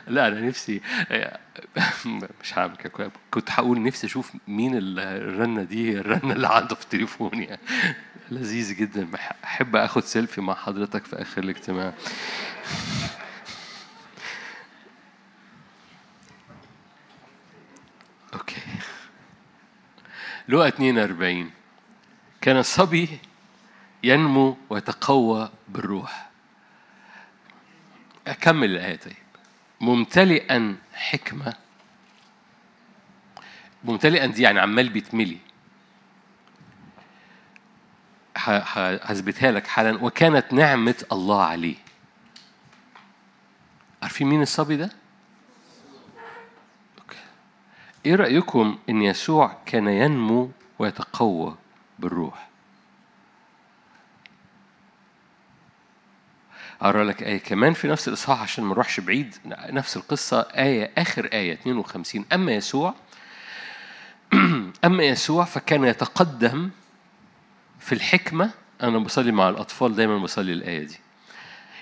لا 0.07 0.29
أنا 0.29 0.41
نفسي 0.41 0.81
مش 2.43 2.59
هعمل 2.59 2.77
كده 2.77 3.11
كنت 3.31 3.51
هقول 3.51 3.83
نفسي 3.83 4.07
أشوف 4.07 4.33
مين 4.49 4.73
الرنة 4.99 5.63
دي 5.63 5.99
الرنة 5.99 6.33
اللي 6.33 6.49
عنده 6.49 6.75
في 6.75 6.87
تليفوني 6.87 7.45
يعني. 7.45 7.61
لذيذ 8.31 8.75
جدا. 8.75 9.09
أحب 9.45 9.77
أخد 9.77 10.05
سيلفي 10.05 10.41
مع 10.41 10.55
حضرتك 10.55 11.05
في 11.05 11.23
آخر 11.23 11.43
الاجتماع 11.43 11.93
okay 18.35 18.61
لقى 20.49 20.69
42 20.69 21.51
كان 22.41 22.57
الصبي 22.57 23.19
ينمو 24.05 24.57
ويتقوى 24.71 25.51
بالروح. 25.69 26.31
أكمل 28.27 28.71
الآية 28.71 28.97
طيب. 28.97 29.17
ممتلئا 29.81 30.77
حكمة. 30.95 31.55
ممتلئا 33.85 34.27
دي 34.27 34.43
يعني 34.43 34.61
عمال 34.61 34.89
بيتملي 34.89 35.39
هثبتها 38.37 39.53
لك 39.53 39.67
حالا. 39.67 40.05
وكانت 40.05 40.53
نعمة 40.53 41.05
الله 41.13 41.43
عليه. 41.45 41.77
عارفين 44.03 44.27
مين 44.27 44.43
الصبي 44.43 44.77
ده؟ 44.77 44.91
أوكي. 46.99 47.19
إيه 48.07 48.15
رأيكم 48.15 48.79
إن 48.89 49.03
يسوع 49.03 49.57
كان 49.67 49.89
ينمو 49.89 50.51
ويتقوى 50.79 51.57
بالروح؟ 51.99 52.49
أقرأ 56.81 57.05
لك 57.05 57.23
آية 57.23 57.39
كمان 57.39 57.73
في 57.73 57.89
نفس 57.89 58.09
الإصحاح 58.09 58.43
عشان 58.43 58.65
ما 58.65 58.71
نروحش 58.71 59.01
بعيد 59.01 59.35
نفس 59.47 59.97
القصة 59.97 60.41
آية 60.41 60.93
آخر 60.99 61.25
آية 61.33 61.53
52 61.53 62.25
أما 62.33 62.53
يسوع 62.53 62.95
أما 64.85 65.05
يسوع 65.05 65.45
فكان 65.45 65.85
يتقدم 65.85 66.71
في 67.81 67.93
الحكمة 67.93 68.51
أنا 68.83 68.99
بصلي 68.99 69.33
مع 69.33 69.49
الأطفال 69.49 69.95
دايما 69.95 70.19
بصلي 70.19 70.53
الآية 70.53 70.87
دي. 70.87 70.99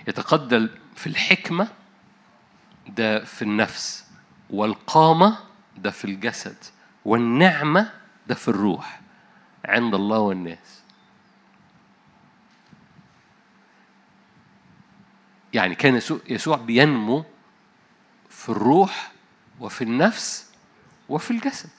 يتقدم 0.08 0.68
في 0.96 1.06
الحكمة 1.06 1.68
ده 2.88 3.24
في 3.24 3.42
النفس 3.42 4.04
والقامة 4.50 5.53
ده 5.76 5.90
في 5.90 6.04
الجسد 6.04 6.56
والنعمة 7.04 7.90
ده 8.26 8.34
في 8.34 8.48
الروح 8.48 9.00
عند 9.64 9.94
الله 9.94 10.18
والناس. 10.18 10.82
يعني 15.52 15.74
كان 15.74 16.00
يسوع 16.28 16.56
بينمو 16.56 17.24
في 18.30 18.48
الروح 18.48 19.12
وفي 19.60 19.84
النفس 19.84 20.50
وفي 21.08 21.30
الجسد. 21.30 21.70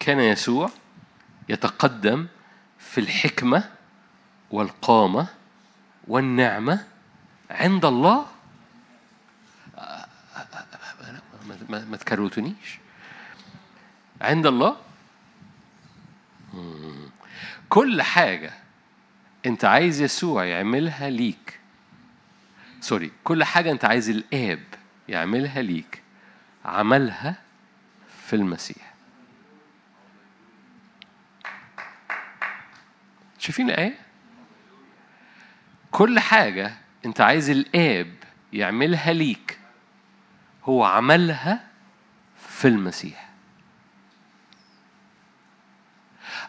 كان 0.00 0.20
يسوع 0.20 0.70
يتقدم 1.48 2.26
في 2.78 3.00
الحكمة 3.00 3.70
والقامة 4.50 5.26
والنعمة 6.08 6.86
عند 7.50 7.84
الله 7.84 8.26
ما 11.78 11.96
تكروتنيش 11.96 12.78
عند 14.20 14.46
الله. 14.46 14.76
كل 17.68 18.02
حاجة 18.02 18.52
أنت 19.46 19.64
عايز 19.64 20.00
يسوع 20.00 20.44
يعملها 20.44 21.10
ليك. 21.10 21.60
سوري 22.80 23.12
كل 23.24 23.44
حاجة 23.44 23.70
أنت 23.70 23.84
عايز 23.84 24.10
الآب 24.10 24.62
يعملها 25.08 25.62
ليك. 25.62 26.02
عملها 26.64 27.36
في 28.26 28.36
المسيح. 28.36 28.94
شايفين 33.38 33.70
الآية؟ 33.70 33.98
كل 35.90 36.18
حاجة 36.20 36.74
أنت 37.06 37.20
عايز 37.20 37.50
الآب 37.50 38.14
يعملها 38.52 39.12
ليك 39.12 39.58
هو 40.64 40.84
عملها 40.84 41.68
في 42.36 42.68
المسيح. 42.68 43.28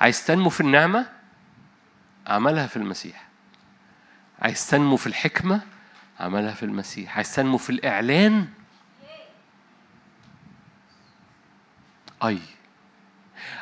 عايز 0.01 0.25
تنمو 0.25 0.49
في 0.49 0.61
النعمة؟ 0.61 1.11
عملها 2.27 2.67
في 2.67 2.77
المسيح. 2.77 3.27
عايز 4.39 4.69
تنمو 4.69 4.97
في 4.97 5.07
الحكمة؟ 5.07 5.61
عملها 6.19 6.53
في 6.53 6.63
المسيح. 6.63 7.15
عايز 7.15 7.35
تنمو 7.35 7.57
في 7.57 7.69
الإعلان؟ 7.69 8.47
أي. 12.23 12.39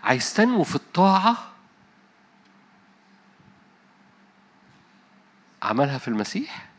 عايز 0.04 0.34
تنمو 0.34 0.64
في 0.64 0.76
الطاعة؟ 0.76 1.38
عملها 5.64 5.98
في 5.98 6.08
المسيح؟ 6.08 6.70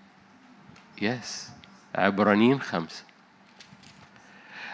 يس 1.03 1.51
عبرانيين 1.95 2.61
خمسة. 2.61 3.05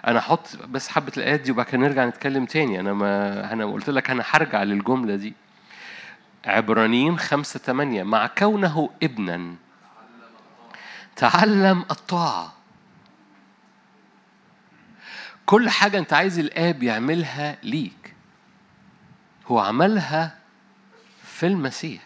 أنا 0.07 0.19
أحط 0.19 0.57
بس 0.57 0.89
حبة 0.89 1.13
الآيات 1.17 1.41
دي 1.41 1.51
وبعد 1.51 1.67
كده 1.67 1.79
نرجع 1.79 2.05
نتكلم 2.05 2.45
تاني. 2.45 2.81
أنا 2.81 2.93
ما 2.93 3.53
أنا 3.53 3.65
قلت 3.65 3.91
لك 3.91 4.11
أنا 4.11 4.25
هرجع 4.31 4.63
للجملة 4.63 5.17
دي. 5.17 5.35
عبرانيين 6.45 7.19
خمسة 7.19 7.61
ثمانية 7.61 8.03
مع 8.03 8.27
كونه 8.27 8.91
ابنا 9.03 9.55
تعلم 11.17 11.85
الطاعة. 11.91 12.55
كل 15.47 15.69
حاجة 15.71 15.99
أنت 15.99 16.13
عايز 16.13 16.39
الآب 16.39 16.83
يعملها 16.83 17.57
ليك. 17.63 18.15
هو 19.47 19.59
عملها 19.59 20.39
في 21.25 21.47
المسيح. 21.47 22.03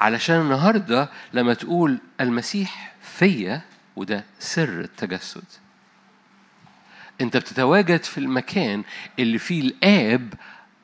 علشان 0.00 0.40
النهاردة 0.40 1.08
لما 1.32 1.54
تقول 1.54 1.98
المسيح 2.20 2.94
فيا 3.02 3.62
وده 3.96 4.24
سر 4.38 4.80
التجسد. 4.80 5.44
انت 7.20 7.36
بتتواجد 7.36 8.04
في 8.04 8.18
المكان 8.18 8.84
اللي 9.18 9.38
فيه 9.38 9.60
الآب 9.60 10.34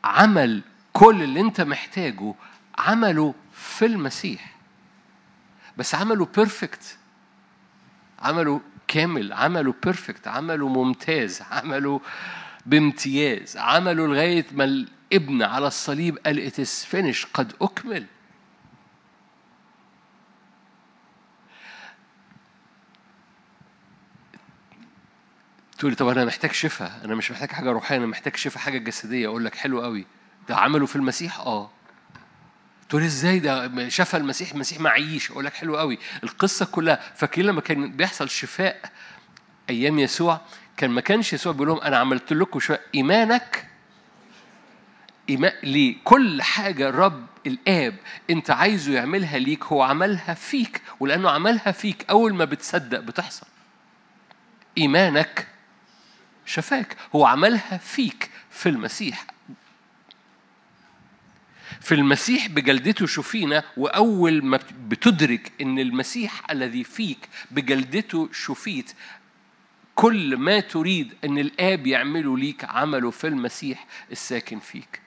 عمل 0.05 0.63
كل 0.93 1.23
اللي 1.23 1.41
انت 1.41 1.61
محتاجه 1.61 2.35
عمله 2.79 3.35
في 3.53 3.87
المسيح. 3.87 4.53
بس 5.77 5.95
عمله 5.95 6.29
perfect 6.37 6.99
عمله 8.19 8.61
كامل 8.89 9.33
عمله 9.33 9.75
perfect 9.85 10.29
عمله 10.29 10.69
ممتاز 10.69 11.43
عمله 11.51 12.01
بامتياز 12.67 13.57
عمله 13.57 14.07
لغاية 14.07 14.47
ما 14.53 14.65
الابن 14.65 15.43
على 15.43 15.67
الصليب 15.67 16.19
قال 16.19 16.53
is 16.53 16.87
finished 16.93 17.27
قد 17.35 17.53
أكمل. 17.63 18.07
تقولي 25.83 25.97
طب 25.97 26.09
أنا 26.09 26.25
محتاج 26.25 26.53
شفاء 26.53 27.01
أنا 27.05 27.15
مش 27.15 27.31
محتاج 27.31 27.51
حاجة 27.51 27.71
روحية 27.71 27.97
أنا 27.97 28.07
محتاج 28.07 28.37
شفاء 28.37 28.63
حاجة 28.63 28.79
جسدية. 28.79 29.29
أقول 29.29 29.45
لك 29.45 29.55
حلو 29.55 29.83
قوي 29.83 30.07
ده 30.49 30.57
عمله 30.57 30.87
في 30.87 30.97
المسيح؟ 30.97 31.41
آه. 31.41 31.71
تقول 32.89 33.03
إزاي 33.03 33.39
ده؟ 33.39 33.89
شفى 33.89 34.17
المسيح 34.17 34.53
المسيح 34.53 34.81
معيش. 34.81 35.31
أقول 35.31 35.45
لك 35.45 35.55
حلو 35.55 35.77
قوي 35.77 35.99
القصة 36.25 36.65
كلها 36.67 37.01
فاكرين 37.17 37.47
لما 37.47 37.61
كان 37.61 37.93
بيحصل 37.93 38.29
شفاء 38.31 38.81
أيام 39.71 39.99
يسوع؟ 39.99 40.41
كان 40.77 40.91
ما 40.91 41.01
كانش 41.01 41.33
يسوع 41.33 41.53
بيقول 41.53 41.69
لهم 41.69 41.81
أنا 41.81 41.97
عملت 41.97 42.33
لكم 42.33 42.61
شفاء. 42.61 42.81
إيمانك 42.95 43.67
إيمان 45.31 45.53
ليه 45.63 45.97
كل 46.05 46.43
حاجة 46.43 46.89
الرب 46.89 47.27
الآب 47.47 47.95
أنت 48.31 48.51
عايزه 48.51 48.93
يعملها 48.93 49.39
ليك 49.39 49.65
هو 49.65 49.83
عملها 49.83 50.35
فيك 50.35 50.83
ولأنه 51.01 51.31
عملها 51.31 51.73
فيك 51.73 52.05
أول 52.11 52.35
ما 52.35 52.45
بتصدق 52.45 53.01
بتحصل. 53.01 53.47
إيمانك 54.79 55.52
شفاك 56.47 56.97
هو 57.15 57.27
عملها 57.27 57.79
فيك 57.79 58.31
في 58.51 58.69
المسيح. 58.69 59.27
في 61.81 61.95
المسيح 61.95 62.47
بجلدته 62.49 63.07
شفينا 63.07 63.65
وأول 63.77 64.45
ما 64.45 64.59
بتدرك 64.89 65.53
إن 65.61 65.79
المسيح 65.79 66.51
الذي 66.51 66.85
فيك 66.85 67.29
بجلدته 67.51 68.29
شفيت 68.33 68.93
كل 69.95 70.37
ما 70.37 70.61
تريد 70.61 71.15
أن 71.25 71.39
الآب 71.39 71.87
يعمله 71.87 72.39
ليك 72.39 72.65
عمله 72.65 73.11
في 73.11 73.27
المسيح 73.27 73.87
الساكن 74.13 74.59
فيك. 74.59 75.02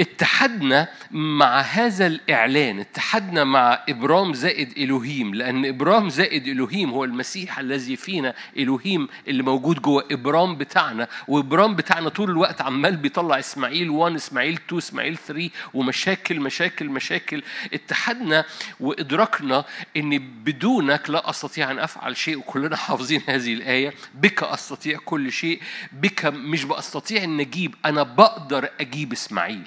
اتحدنا 0.00 0.88
مع 1.10 1.60
هذا 1.60 2.06
الإعلان 2.06 2.80
اتحدنا 2.80 3.44
مع 3.44 3.84
إبرام 3.88 4.34
زائد 4.34 4.78
إلوهيم 4.78 5.34
لأن 5.34 5.64
إبرام 5.66 6.08
زائد 6.08 6.48
إلوهيم 6.48 6.90
هو 6.90 7.04
المسيح 7.04 7.58
الذي 7.58 7.96
فينا 7.96 8.34
إلوهيم 8.56 9.08
اللي 9.28 9.42
موجود 9.42 9.82
جوه 9.82 10.04
إبرام 10.10 10.56
بتاعنا 10.56 11.08
وإبرام 11.28 11.76
بتاعنا 11.76 12.08
طول 12.08 12.30
الوقت 12.30 12.60
عمال 12.60 12.96
بيطلع 12.96 13.38
إسماعيل 13.38 13.90
1 13.90 14.14
إسماعيل 14.14 14.54
2 14.54 14.78
إسماعيل 14.78 15.16
3 15.16 15.50
ومشاكل 15.74 16.40
مشاكل 16.40 16.88
مشاكل. 16.88 17.42
اتحدنا 17.74 18.44
وإدركنا 18.80 19.64
إن 19.96 20.18
بدونك 20.44 21.10
لا 21.10 21.30
أستطيع 21.30 21.70
أن 21.70 21.78
أفعل 21.78 22.16
شيء 22.16 22.38
وكلنا 22.38 22.76
حافظين 22.76 23.22
هذه 23.28 23.52
الآية 23.54 23.94
بك 24.14 24.42
أستطيع 24.42 24.98
كل 25.04 25.32
شيء 25.32 25.60
بك 25.92 26.26
مش 26.26 26.64
بأستطيع 26.64 27.24
أن 27.24 27.40
أجيب 27.40 27.74
أنا 27.84 28.02
بقدر 28.02 28.68
أجيب 28.80 29.12
إسماعيل. 29.12 29.62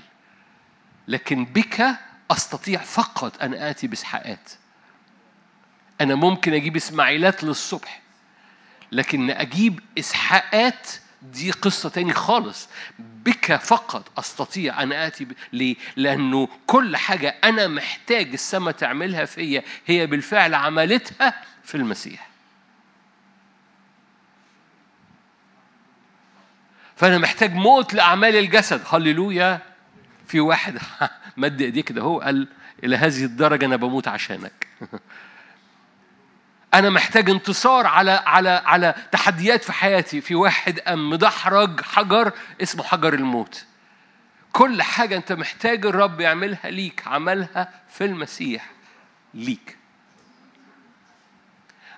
لكن 1.08 1.46
بك 1.46 1.86
أستطيع 2.32 2.80
فقط 2.82 3.44
أن 3.44 3.54
آتي 3.54 3.88
بإسحاقات. 3.88 4.52
أنا 6.02 6.16
ممكن 6.16 6.54
أجيب 6.54 6.76
إسماعيلات 6.76 7.44
للصبح 7.44 8.02
لكن 8.92 9.30
أجيب 9.30 9.80
إسحاقات 10.00 10.88
دي 11.22 11.52
قصة 11.52 11.90
تاني 11.90 12.14
خالص. 12.14 12.70
بك 13.00 13.56
فقط 13.56 14.20
أستطيع 14.20 14.84
أن 14.84 14.92
آتي 14.94 15.26
ب... 15.26 15.34
ليه؟ 15.54 15.76
لأنه 15.96 16.48
كل 16.68 16.98
حاجة 16.98 17.36
أنا 17.44 17.68
محتاج 17.68 18.34
السماء 18.34 18.74
تعملها 18.74 19.26
فيا 19.26 19.64
هي 19.86 20.08
بالفعل 20.08 20.54
عملتها 20.54 21.44
في 21.64 21.76
المسيح. 21.76 22.28
فأنا 26.96 27.18
محتاج 27.18 27.54
موت 27.54 27.94
لأعمال 27.94 28.36
الجسد. 28.36 28.82
هللويا! 28.90 29.73
في 30.28 30.40
واحد 30.40 30.80
مد 31.38 31.62
ايديه 31.62 31.82
كده 31.82 32.02
هو 32.02 32.20
قال 32.20 32.48
إلى 32.84 32.96
هذه 32.96 33.24
الدرجة 33.24 33.66
أنا 33.66 33.76
بموت 33.76 34.08
عشانك. 34.08 34.68
أنا 36.74 36.90
محتاج 36.90 37.30
انتصار 37.30 37.88
على 37.88 38.12
على 38.12 38.50
على 38.50 38.96
تحديات 39.12 39.64
في 39.64 39.74
حياتي. 39.74 40.22
في 40.22 40.36
واحد 40.36 40.80
قام 40.80 41.10
مدحرج 41.10 41.82
حجر 41.82 42.32
اسمه 42.62 42.84
حجر 42.84 43.14
الموت. 43.14 43.66
كل 44.52 44.82
حاجة 44.82 45.18
أنت 45.18 45.32
محتاج 45.32 45.86
الرب 45.86 46.20
يعملها 46.20 46.70
ليك 46.70 47.04
عملها 47.08 47.70
في 47.90 48.06
المسيح 48.06 48.72
ليك. 49.34 49.78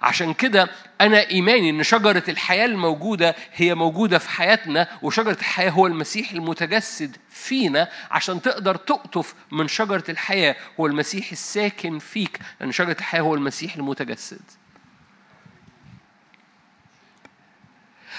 عشان 0.05 0.33
كده 0.33 0.69
أنا 1.01 1.29
إيماني 1.29 1.69
إن 1.69 1.83
شجرة 1.83 2.23
الحياة 2.29 2.65
الموجودة 2.65 3.35
هي 3.53 3.75
موجودة 3.75 4.17
في 4.17 4.29
حياتنا 4.29 4.87
وشجرة 5.01 5.37
الحياة 5.39 5.69
هو 5.69 5.87
المسيح 5.87 6.31
المتجسد 6.31 7.17
فينا 7.29 7.89
عشان 8.11 8.41
تقدر 8.41 8.75
تقطف 8.75 9.35
من 9.51 9.67
شجرة 9.67 10.03
الحياة 10.09 10.55
هو 10.79 10.87
المسيح 10.87 11.31
الساكن 11.31 11.99
فيك 11.99 12.39
لأن 12.59 12.71
شجرة 12.71 12.97
الحياة 12.99 13.21
هو 13.21 13.35
المسيح 13.35 13.75
المتجسد. 13.75 14.41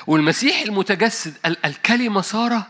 والمسيح 0.07 0.61
المتجسد 0.61 1.35
الكلمة 1.65 2.21
صار 2.21 2.63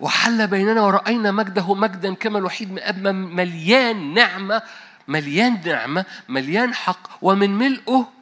وحل 0.00 0.46
بيننا 0.46 0.80
ورأينا 0.80 1.30
مجده 1.30 1.74
مجدا 1.74 2.14
كما 2.14 2.38
الوحيد 2.38 2.72
من 2.72 3.14
مليان 3.14 4.14
نعمة 4.14 4.62
مليان 5.08 5.60
نعمة 5.66 6.04
مليان 6.28 6.74
حق 6.74 7.10
ومن 7.22 7.58
ملئه 7.58 8.13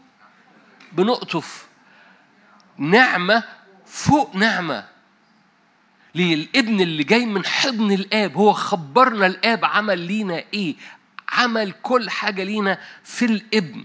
بنقطف 0.93 1.67
نعمة 2.79 3.43
فوق 3.87 4.37
نعمة. 4.37 4.85
ليه؟ 6.15 6.35
الابن 6.35 6.81
اللي 6.81 7.05
جاي 7.05 7.27
من 7.27 7.45
حضن 7.45 7.93
الآب 7.93 8.37
هو 8.37 8.53
خبرنا 8.53 9.27
الآب 9.27 9.65
عمل 9.65 9.99
لينا 9.99 10.45
إيه؟ 10.55 10.77
عمل 11.29 11.73
كل 11.83 12.11
حاجة 12.11 12.45
لينا 12.45 12.79
في 13.05 13.25
الابن 13.25 13.85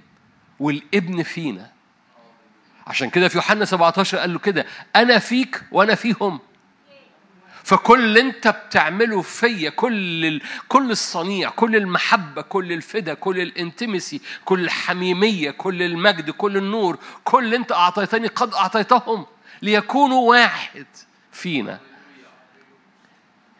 والابن 0.60 1.24
فينا. 1.24 1.72
عشان 2.88 3.10
كده 3.10 3.28
في 3.28 3.38
يوحنا 3.38 3.66
17 3.66 4.18
قال 4.18 4.34
له 4.34 4.40
كده 4.40 4.66
أنا 4.96 5.20
فيك 5.20 5.64
وأنا 5.72 5.96
فيهم. 5.96 6.40
فكل 7.68 8.00
اللي 8.00 8.22
انت 8.22 8.48
بتعمله 8.48 9.22
فيا 9.22 9.70
كل. 9.70 10.42
كل 10.68 10.92
الصنيع 10.92 11.50
كل 11.50 11.76
المحبة 11.76 12.42
كل 12.42 12.72
الفدا 12.72 13.14
كل 13.14 13.40
الانتمسي 13.42 14.22
كل 14.46 14.64
الحميمية 14.64 15.52
كل 15.52 15.82
المجد 15.82 16.30
كل 16.30 16.58
النور 16.58 16.98
كل 17.24 17.44
اللي 17.46 17.56
انت 17.56 17.72
أعطيتني 17.72 18.28
قد 18.28 18.54
أعطيتهم 18.54 19.26
ليكونوا 19.62 20.30
واحد 20.30 20.86
فينا 21.32 21.80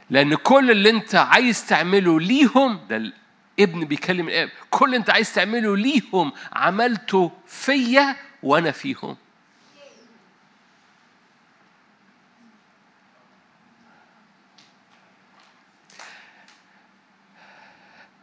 لأن 0.10 0.36
كل 0.36 0.72
اللي 0.72 0.90
انت 0.90 1.16
عايز 1.16 1.66
تعمله 1.68 2.20
ليهم 2.20 2.80
ده 2.90 3.12
الابن 3.60 3.86
بيكلم 3.86 4.28
الاب 4.30 4.50
كل 4.70 4.86
اللي 4.86 4.98
انت 4.98 5.10
عايز 5.10 5.34
تعمله 5.34 5.78
ليهم 5.78 6.32
عملته 6.54 7.32
فيا 7.48 8.16
وأنا 8.44 8.72
فيهم 8.72 9.18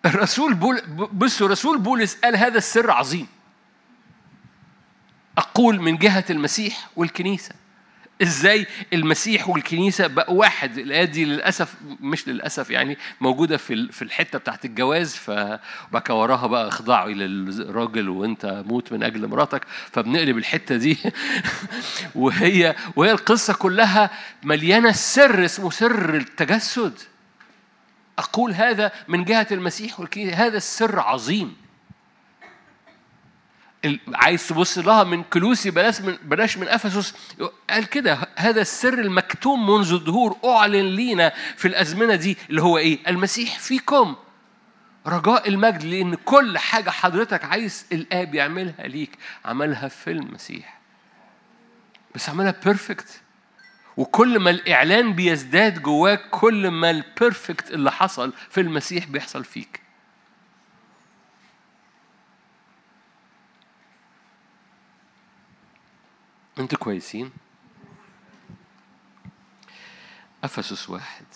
الرسول 0.07 0.55
بول 0.55 0.81
بصوا 1.13 1.49
رسول 1.49 1.79
بولس 1.79 2.15
قال 2.15 2.37
هذا 2.37 2.59
السر 2.59 2.91
عظيم. 2.91 3.27
أقول 5.39 5.81
من 5.81 5.97
جهة 5.97 6.25
المسيح 6.31 6.89
والكنيسة. 6.97 7.55
إزاي 8.23 8.67
المسيح 8.93 9.49
والكنيسة 9.49 10.07
بقوا 10.07 10.39
واحد؟ 10.39 10.79
الايه 10.79 11.05
دي 11.05 11.25
للأسف 11.25 11.75
مش 12.01 12.29
للأسف 12.29 12.71
يعني 12.71 12.99
موجودة 13.21 13.57
في 13.57 13.93
في 13.93 14.03
الحتة 14.03 14.39
بتاعت 14.39 14.65
الجواز 14.65 15.15
فبقى 15.15 16.19
وراها 16.19 16.47
بقى 16.47 16.69
اخضعي 16.69 17.15
للراجل 17.15 18.09
وأنت 18.09 18.65
موت 18.67 18.93
من 18.93 19.03
أجل 19.03 19.27
مراتك 19.29 19.65
فبنقلب 19.93 20.39
الحتة 20.39 20.77
دي. 20.77 20.99
وهي 22.15 22.75
وهي 22.97 23.13
القصة 23.13 23.55
كلها 23.55 24.11
مليانة 24.43 24.93
سر 24.93 25.45
اسمه 25.45 25.71
سر 25.71 26.15
التجسد. 26.15 26.99
أقول 28.19 28.53
هذا 28.53 28.93
من 29.09 29.25
جهة 29.25 29.47
المسيح 29.53 30.01
والكنيسة. 30.01 30.37
هذا 30.37 30.57
السر 30.57 31.01
عظيم. 31.01 31.57
عايز 34.15 34.49
تبص 34.49 34.79
لها 34.79 35.05
من 35.05 35.23
كلوسي 35.23 35.71
بلاش 35.71 36.01
من 36.01 36.17
بلاش 36.23 36.57
من 36.57 36.69
أفسس. 36.69 37.15
قال 37.71 37.85
كده 37.87 38.19
هذا 38.37 38.61
السر 38.61 38.99
المكتوم 38.99 39.71
منذ 39.71 39.93
الدهور 39.93 40.37
أعلن 40.45 40.87
لينا 40.97 41.33
في 41.57 41.69
الأزمنة 41.69 42.15
دي 42.15 42.37
اللي 42.51 42.63
هو 42.63 42.79
إيه؟ 42.79 42.99
المسيح 43.09 43.59
فيكم. 43.59 44.17
رجاء 45.07 45.49
المجد 45.49 45.85
لأن 45.85 46.15
كل 46.15 46.59
حاجة 46.59 46.91
حضرتك 46.91 47.45
عايز 47.45 47.87
الآب 47.93 48.35
يعملها 48.35 48.87
ليك. 48.87 49.19
عملها 49.45 49.89
في 49.89 50.11
المسيح. 50.11 50.81
بس 52.15 52.29
عملها 52.29 52.55
perfect 52.65 53.21
وكل 53.97 54.39
ما 54.39 54.51
الإعلان 54.51 55.13
بيزداد 55.13 55.83
جواك 55.83 56.31
كل 56.31 56.69
ما 56.69 56.91
البيرفكت 56.91 57.71
اللي 57.71 57.93
حصل 57.93 58.33
في 58.51 58.61
المسيح 58.61 59.07
بيحصل 59.07 59.45
فيك. 59.45 59.81
أنتوا 66.59 66.79
كويسين؟ 66.79 67.33
أفسس 70.45 70.91
واحد. 70.91 71.27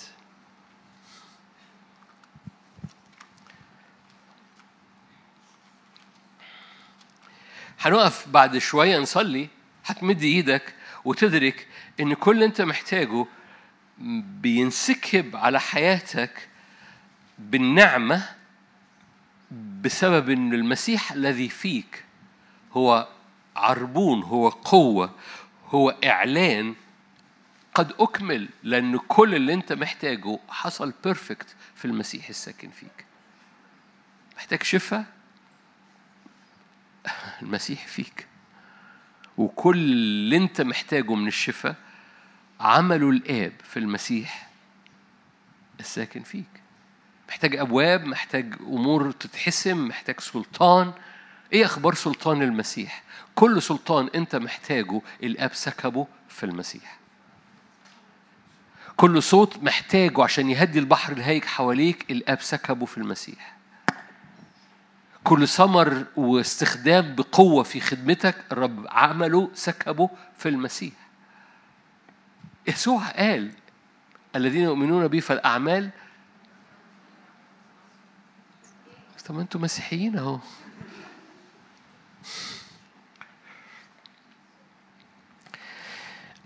هنقف 7.81 8.29
بعد 8.29 8.59
شوية 8.59 8.99
نصلي. 8.99 9.49
هتمد 9.85 10.23
إيدك 10.23 10.75
وتدرك 11.05 11.67
إن 12.01 12.15
كل 12.15 12.31
اللي 12.35 12.45
أنت 12.45 12.61
محتاجه 12.61 13.27
بينسكب 14.41 15.37
على 15.37 15.61
حياتك 15.61 16.49
بالنعمة 17.39 18.29
بسبب 19.83 20.31
إن 20.31 20.55
المسيح 20.55 21.13
الذي 21.13 21.49
فيك 21.49 22.05
هو 22.73 23.09
عربون 23.57 24.23
هو 24.23 24.49
قوة 24.49 25.15
هو 25.67 25.91
إعلان 26.05 26.75
قد 27.75 27.93
أكمل 27.99 28.49
لأن 28.63 28.99
كل 28.99 29.35
اللي 29.35 29.55
أنت 29.55 29.73
محتاجه 29.73 30.39
حصل 30.49 30.93
بيرفكت 31.05 31.57
في 31.75 31.85
المسيح 31.85 32.29
الساكن 32.29 32.71
فيك. 32.71 33.07
محتاج 34.37 34.63
شفاء؟ 34.63 35.05
المسيح 37.43 37.87
فيك. 37.87 38.27
وكل 39.37 39.77
اللي 39.77 40.37
أنت 40.37 40.61
محتاجه 40.61 41.15
من 41.15 41.29
الشفاء 41.29 41.77
عمله 42.61 43.11
الآب 43.11 43.53
في 43.65 43.79
المسيح 43.79 44.49
الساكن 45.81 46.23
فيك. 46.23 46.45
محتاج 47.29 47.57
أبواب 47.57 48.05
محتاج 48.05 48.55
أمور 48.61 49.11
تتحسم 49.11 49.89
محتاج 49.89 50.21
سلطان. 50.21 50.93
إيه 51.53 51.65
أخبار 51.65 51.95
سلطان 51.95 52.43
المسيح؟ 52.43 53.03
كل 53.35 53.63
سلطان 53.63 54.11
أنت 54.15 54.37
محتاجه 54.37 55.01
الآب 55.23 55.55
سكبه 55.55 56.07
في 56.29 56.47
المسيح. 56.47 56.99
كل 58.97 59.23
صوت 59.23 59.63
محتاجه 59.63 60.23
عشان 60.23 60.51
يهدي 60.51 60.79
البحر 60.79 61.13
الهايج 61.13 61.45
حواليك 61.45 62.11
الآب 62.11 62.41
سكبه 62.41 62.87
في 62.87 62.99
المسيح. 62.99 63.57
كل 65.25 65.49
ثمر 65.49 66.05
واستخدام 66.17 67.15
بقوة 67.15 67.63
في 67.63 67.81
خدمتك 67.81 68.45
الرب 68.53 68.87
عمله 68.89 69.51
سكبه 69.55 70.11
في 70.39 70.49
المسيح. 70.49 71.08
يسوع 72.69 73.09
قال 73.11 73.53
الذين 74.37 74.63
يؤمنون 74.63 75.09
بي 75.09 75.21
فالأعمال 75.21 75.91
طب 79.27 79.35
ما 79.35 79.43
أنتوا 79.43 79.61
مسيحيين 79.61 80.19
اهو. 80.19 80.39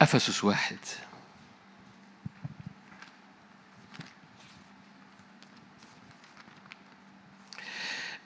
أفسس 0.03 0.45
واحد. 0.45 0.79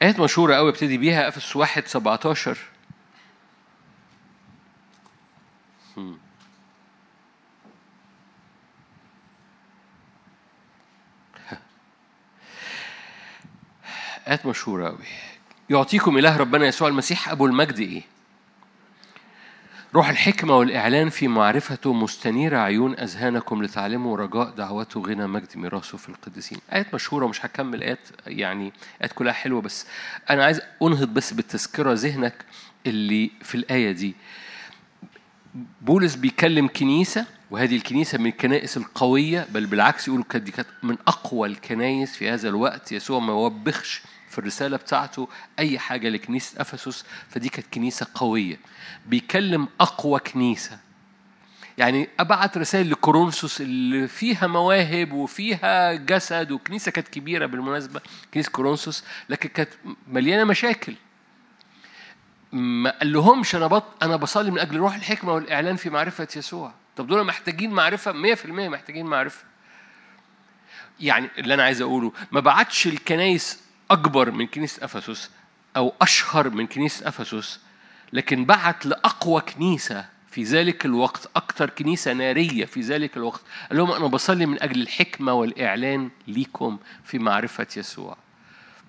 آيات 0.03 0.21
مشهورة 0.21 0.55
أوي 0.55 0.71
ابتدي 0.71 0.99
بيها 0.99 1.29
أفسس 1.29 1.57
واحد 1.57 1.87
17 1.87 2.59
آيات 14.29 14.47
مشهورة 14.47 14.89
أوي. 14.89 15.05
يعطيكم 15.71 16.19
إله 16.19 16.37
ربنا 16.37 16.67
يسوع 16.67 16.89
المسيح 16.89 17.29
أبو 17.29 17.47
المجد 17.47 17.79
إيه؟ 17.79 18.03
روح 19.95 20.09
الحكمة 20.09 20.57
والإعلان 20.57 21.09
في 21.09 21.29
معرفته 21.29 21.93
مستنيرة 21.93 22.59
عيون 22.59 22.99
أذهانكم 22.99 23.63
لتعلموا 23.63 24.17
رجاء 24.17 24.51
دعوته 24.51 25.01
غنى 25.01 25.27
مجد 25.27 25.57
ميراثه 25.57 25.99
في 25.99 26.09
القديسين. 26.09 26.59
آيات 26.73 26.95
مشهورة 26.95 27.27
مش 27.27 27.47
هكمل 27.47 27.83
آيات 27.83 28.09
يعني 28.27 28.73
آيات 29.03 29.13
كلها 29.13 29.33
حلوة 29.33 29.61
بس 29.61 29.87
أنا 30.31 30.45
عايز 30.45 30.61
أنهض 30.83 31.09
بس 31.09 31.33
بالتذكرة 31.33 31.93
ذهنك 31.93 32.45
اللي 32.87 33.31
في 33.43 33.55
الآية 33.55 33.93
دي. 33.93 34.15
بولس 35.83 36.15
بيكلم 36.15 36.69
كنيسة 36.69 37.27
وهذه 37.51 37.77
الكنيسة 37.77 38.19
من 38.19 38.27
الكنائس 38.27 38.77
القوية 38.77 39.47
بل 39.51 39.67
بالعكس 39.67 40.09
يقولوا 40.09 40.25
كانت 40.25 40.67
من 40.83 40.97
أقوى 41.07 41.49
الكنائس 41.49 42.17
في 42.17 42.31
هذا 42.31 42.49
الوقت. 42.49 42.93
يسوع 42.93 43.19
ما 43.19 43.33
وبخش 43.33 44.03
في 44.37 44.43
الرسالة 44.43 44.77
بتاعته 44.77 45.29
أي 45.59 45.79
حاجة 45.79 46.09
لكنيسة 46.09 46.61
أفسس 46.61 47.05
فدي 47.29 47.49
كانت 47.49 47.67
كنيسة 47.75 48.07
قوية. 48.15 48.59
بيكلم 49.07 49.69
أقوى 49.81 50.21
كنيسة. 50.21 50.79
يعني 51.79 52.09
أبعت 52.21 52.59
رسائل 52.59 52.91
لكورنثوس 52.91 53.61
اللي 53.61 54.09
فيها 54.09 54.47
مواهب 54.47 55.13
وفيها 55.13 55.95
جسد 55.95 56.51
وكنيسة 56.51 56.91
كانت 56.91 57.09
كبيرة 57.09 57.47
بالمناسبة 57.47 58.01
كنيسة 58.35 58.51
كورنثوس 58.51 59.05
لكن 59.29 59.49
كانت 59.49 59.71
مليانة 60.09 60.45
مشاكل. 60.45 60.95
ما 62.53 62.91
قال 62.91 63.13
لهمش 63.13 63.55
أنا 63.55 63.67
بط... 63.67 64.05
أنا 64.05 64.17
بصلي 64.17 64.51
من 64.51 64.59
أجل 64.59 64.77
روح 64.77 64.95
الحكمة 64.95 65.33
والإعلان 65.33 65.77
في 65.77 65.91
معرفة 65.91 66.29
يسوع. 66.37 66.73
طب 66.97 67.07
دول 67.07 67.25
محتاجين 67.25 67.71
معرفة؟ 67.71 68.13
100% 68.35 68.47
محتاجين 68.47 69.07
معرفة. 69.07 69.45
يعني 71.01 71.31
اللي 71.39 71.55
أنا 71.55 71.63
عايز 71.63 71.81
أقوله 71.81 72.13
ما 72.33 72.41
بعتش 72.41 72.87
الكنايس 72.87 73.66
أكبر 73.91 74.31
من 74.31 74.47
كنيسه 74.47 74.85
أفسس 74.85 75.31
أو 75.77 75.93
أشهر 76.03 76.51
من 76.51 76.67
كنيسه 76.67 77.09
أفسس 77.09 77.61
لكن 78.13 78.45
بعت 78.45 78.87
لأقوى 78.87 79.41
كنيسة 79.41 80.07
في 80.31 80.43
ذلك 80.43 80.85
الوقت 80.85 81.31
أكثر 81.37 81.71
كنيسة 81.71 82.13
نارية 82.13 82.65
في 82.65 82.81
ذلك 82.81 83.17
الوقت. 83.17 83.41
قال 83.69 83.79
لهم 83.79 83.93
أنا 83.93 84.07
بصلي 84.07 84.47
من 84.47 84.63
أجل 84.63 84.83
الحكمة 84.83 85.33
والإعلان 85.33 86.11
ليكم 86.29 86.79
في 87.05 87.19
معرفة 87.19 87.67
يسوع. 87.77 88.17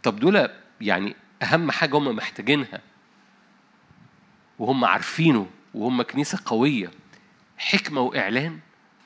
طب 0.03 0.19
دول 0.19 0.49
يعني 0.81 1.15
أهم 1.43 1.71
حاجة 1.71 1.97
هم 1.97 2.15
محتاجينها 2.15 2.81
وهم 4.59 4.85
عارفينه 4.85 5.47
وهم 5.73 6.01
كنيسة 6.01 6.39
قوية. 6.45 6.91
حكمة 7.57 8.01
وإعلان 8.01 8.59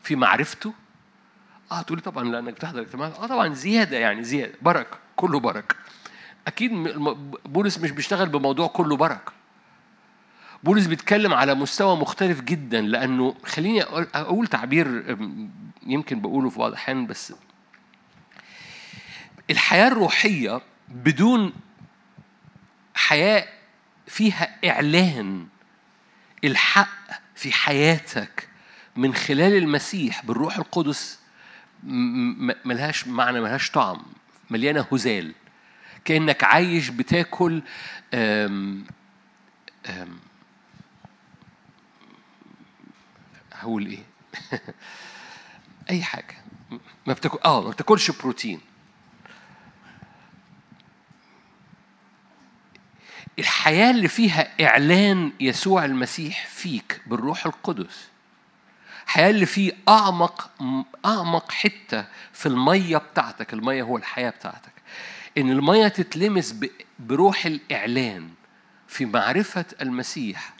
في 0.04 0.16
معرفته؟ 0.16 0.74
آه 1.72 1.82
تقولي 1.82 2.02
طبعا 2.02 2.24
لانك 2.24 2.54
بتحضر 2.54 2.82
اجتماعات 2.82 3.20
آه 3.20 3.28
طبعا 3.28 3.54
زيادة 3.54 3.98
يعني 3.98 4.24
زيادة 4.24 4.54
بركة. 4.62 4.98
كله 5.16 5.40
بركة. 5.40 5.76
أكيد 6.48 6.72
م- 6.74 7.32
بولس 7.46 7.78
مش 7.80 7.92
بيشتغل 7.92 8.30
بموضوع 8.30 8.68
كله 8.68 8.98
بركة. 8.98 9.32
بولس 10.64 10.86
بيتكلم 10.86 11.34
على 11.34 11.54
مستوى 11.56 11.96
مختلف 11.98 12.42
جدا 12.42 12.82
لأنه 12.82 13.36
خليني 13.46 13.84
أقول- 13.84 14.48
تعبير 14.50 15.18
يمكن 15.86 16.22
بقوله 16.22 16.50
في 16.50 16.60
بعض 16.60 16.70
الأحيان 16.70 17.08
بس 17.08 17.34
الحياة 19.50 19.88
الروحية 19.88 20.62
بدون 20.90 21.54
حياة 22.96 23.48
فيها 24.08 24.56
إعلان 24.70 25.48
الحق 26.44 26.90
في 27.36 27.52
حياتك 27.52 28.48
من 28.96 29.14
خلال 29.14 29.54
المسيح 29.58 30.26
بالروح 30.26 30.58
القدس 30.58 31.20
ملهاش 32.66 33.08
معنى 33.08 33.42
ملهاش 33.42 33.72
طعم. 33.72 34.02
مليانة 34.52 34.86
هزال. 34.92 35.34
كأنك 36.06 36.44
عايش 36.44 36.90
بتاكل 36.90 37.62
أم 38.14 38.86
أم 39.90 40.20
هقول 43.54 43.86
إيه؟ 43.86 44.04
أي 45.90 46.04
حاجة. 46.04 46.36
ما 47.08 47.14
بتاكل 47.14 47.40
آه 47.46 47.62
ما 47.62 47.70
بتاكلش 47.70 48.12
بروتين. 48.12 48.62
الحياة 53.40 53.92
اللي 53.92 54.08
فيها 54.08 54.66
إعلان 54.66 55.32
يسوع 55.40 55.86
المسيح 55.86 56.48
فيك 56.48 57.02
بالروح 57.08 57.46
القدس 57.46 58.11
الحياة 59.12 59.30
اللي 59.30 59.46
فيه 59.46 59.72
أعمق 59.90 60.50
أعمق 61.06 61.52
حتة 61.52 62.06
في 62.34 62.46
المية 62.46 62.98
بتاعتك. 62.98 63.54
المية 63.54 63.84
هو 63.84 63.98
الحياة 63.98 64.30
بتاعتك. 64.30 64.72
إن 65.38 65.52
المية 65.52 65.88
تتلمس 65.88 66.56
بروح 67.00 67.46
الإعلان 67.46 68.30
في 68.88 69.06
معرفة 69.06 69.66
المسيح 69.82 70.54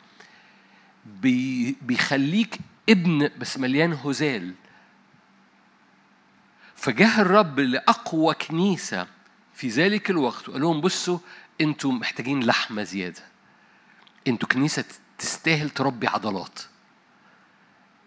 بي- 1.06 1.76
بيخليك 1.82 2.58
ابن 2.88 3.30
بس 3.38 3.58
مليان 3.58 3.92
هزال. 3.92 4.54
فجاء 6.76 7.20
الرب 7.20 7.60
لأقوى 7.60 8.34
كنيسة 8.34 9.06
في 9.54 9.68
ذلك 9.68 10.10
الوقت 10.10 10.48
وقال 10.48 10.60
لهم 10.62 10.80
بصوا 10.80 11.18
أنتوا 11.60 11.92
محتاجين 11.92 12.44
لحمة 12.44 12.82
زيادة. 12.82 13.22
أنتوا 14.28 14.48
كنيسة 14.48 14.84
تستاهل 15.18 15.70
تربي 15.70 16.06
عضلات. 16.06 16.58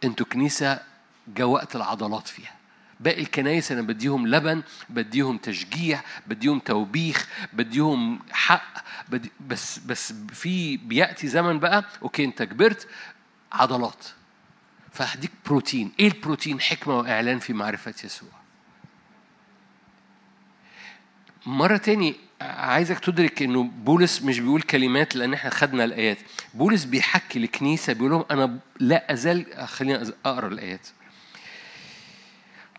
أنتوا 0.06 0.26
كنيسة 0.26 0.80
جاء 1.28 1.48
وقت 1.48 1.76
العضلات 1.76 2.28
فيها. 2.28 2.56
باقي 3.00 3.22
الكنايس 3.22 3.72
أنا 3.72 3.82
بديهم 3.82 4.28
لبن 4.28 4.64
بديهم 4.90 5.38
تشجيع 5.38 6.02
بديهم 6.28 6.60
توبيخ 6.60 7.30
بديهم 7.54 8.20
حق 8.32 8.84
بدي 9.10 9.32
بس 9.48 9.80
بس 9.80 10.14
في 10.14 10.78
بيأتي 10.78 11.28
زمن 11.28 11.60
بقى 11.60 11.86
أوكي 12.02 12.24
أنت 12.26 12.44
كبرت 12.44 12.88
عضلات. 13.52 14.06
فهديك 14.92 15.32
بروتين. 15.46 15.92
إيه 16.00 16.08
البروتين؟ 16.08 16.62
حكمة 16.62 16.98
وإعلان 16.98 17.40
في 17.40 17.54
معرفة 17.54 17.94
يسوع. 18.04 18.30
مرة 21.46 21.78
تاني 21.78 22.16
عايزك 22.42 23.00
تدرك 23.00 23.42
إنه 23.42 23.64
بولس 23.64 24.22
مش 24.22 24.40
بيقول 24.40 24.62
كلمات 24.62 25.16
لأن 25.16 25.34
إحنا 25.34 25.50
خدنا 25.50 25.84
الآيات. 25.84 26.18
بولس 26.54 26.84
بيحكي 26.84 27.40
لكنيسة 27.40 27.94
بيقول 27.94 28.12
لهم 28.12 28.26
أنا 28.32 28.58
لا 28.80 29.14
أزال 29.14 29.46
خلينا 29.68 30.12
أقرأ 30.26 30.48
الآيات. 30.48 30.88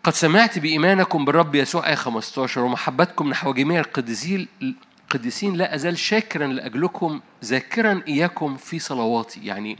قد 0.04 0.12
سمعت 0.14 0.58
بإيمانكم 0.58 1.24
بالرب 1.24 1.54
يسوع 1.54 1.88
آية 1.88 1.94
15 1.94 2.60
ومحبتكم 2.60 3.28
نحو 3.28 3.52
جميع 3.52 3.80
القديسين 3.80 4.48
القديسين 5.04 5.54
لا 5.54 5.74
أزال 5.74 5.98
شاكرا 5.98 6.46
لأجلكم 6.46 7.20
ذاكرا 7.44 8.02
إياكم 8.08 8.56
في 8.56 8.78
صلواتي. 8.78 9.46
يعني 9.46 9.78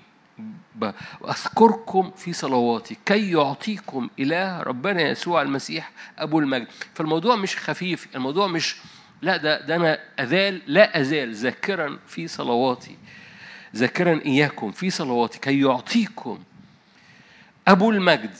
أذكركم 1.28 2.10
في 2.16 2.32
صلواتي. 2.32 2.96
كي 3.06 3.30
يعطيكم 3.30 4.08
إله 4.18 4.62
ربنا 4.62 5.02
يسوع 5.02 5.42
المسيح 5.42 5.90
أبو 6.18 6.38
المجد. 6.38 6.66
فالموضوع 6.94 7.36
مش 7.36 7.56
خفيف 7.56 8.08
الموضوع 8.14 8.46
مش 8.46 8.76
لا 9.22 9.36
ده 9.36 9.60
ده 9.60 9.76
أنا 9.76 9.98
أزال 10.18 10.62
لا 10.66 11.00
أزال 11.00 11.34
ذاكرا 11.34 11.98
في 12.06 12.28
صلواتي 12.28 12.96
ذاكرا 13.76 14.20
إياكم 14.26 14.72
في 14.72 14.90
صلواتي 14.90 15.38
كي 15.38 15.60
يعطيكم 15.60 16.42
أبو 17.68 17.90
المجد 17.90 18.36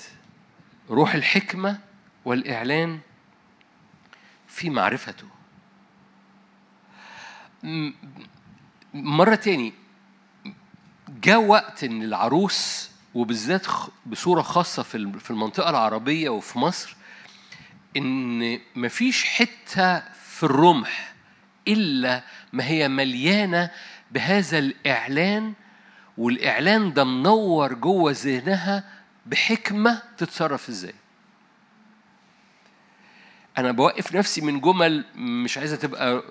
روح 0.91 1.15
الحكمة 1.15 1.79
والإعلان 2.25 2.99
في 4.49 4.71
معرفته. 4.71 5.27
مرة 8.95 9.35
تاني 9.35 9.73
جاء 11.09 11.43
وقت 11.43 11.85
إن 11.85 12.03
العروس 12.03 12.91
وبالذات 13.15 13.67
بصورة 14.07 14.43
خاصة 14.43 14.83
في 14.83 15.31
المنطقة 15.31 15.71
العربية 15.71 16.29
وفي 16.29 16.59
مصر 16.59 16.97
إن 17.97 18.59
مفيش 18.77 19.25
حتة 19.25 20.03
في 20.37 20.43
الرمح 20.43 21.15
إلا 21.69 22.23
ما 22.53 22.65
هي 22.67 22.89
مليانة 22.89 23.71
بهذا 24.11 24.59
الإعلان 24.59 25.53
والإعلان 26.19 26.93
ده 26.93 27.05
منور 27.05 27.75
جوه 27.75 28.13
ذهنها 28.17 28.85
بحكمة 29.27 30.03
تتصرف 30.19 30.69
إزاي. 30.69 30.95
أنا 33.59 33.73
بوقف 33.73 34.15
نفسي 34.15 34.41
من 34.41 34.61
جمل 34.61 35.05
مش 35.15 35.59
عايزة 35.59 35.77
تبقى 35.77 36.23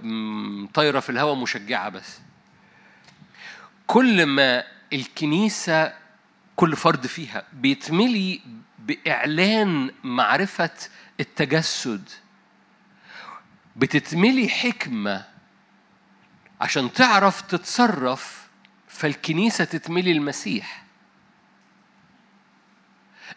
طايرة 0.73 0.99
في 0.99 1.09
الهواء 1.09 1.35
مشجعة 1.35 1.89
بس. 1.89 2.19
كل 3.87 4.25
ما 4.25 4.63
الكنيسة 4.93 5.93
كل 6.55 6.75
فرد 6.75 7.07
فيها 7.07 7.43
بيتملي 7.53 8.41
بإعلان 8.79 9.91
معرفة 10.03 10.71
التجسد 11.19 12.09
بتتملي 13.75 14.49
حكمة 14.49 15.25
عشان 16.61 16.93
تعرف 16.93 17.41
تتصرف 17.41 18.47
فالكنيسة 18.87 19.63
تتملي 19.63 20.11
المسيح. 20.11 20.85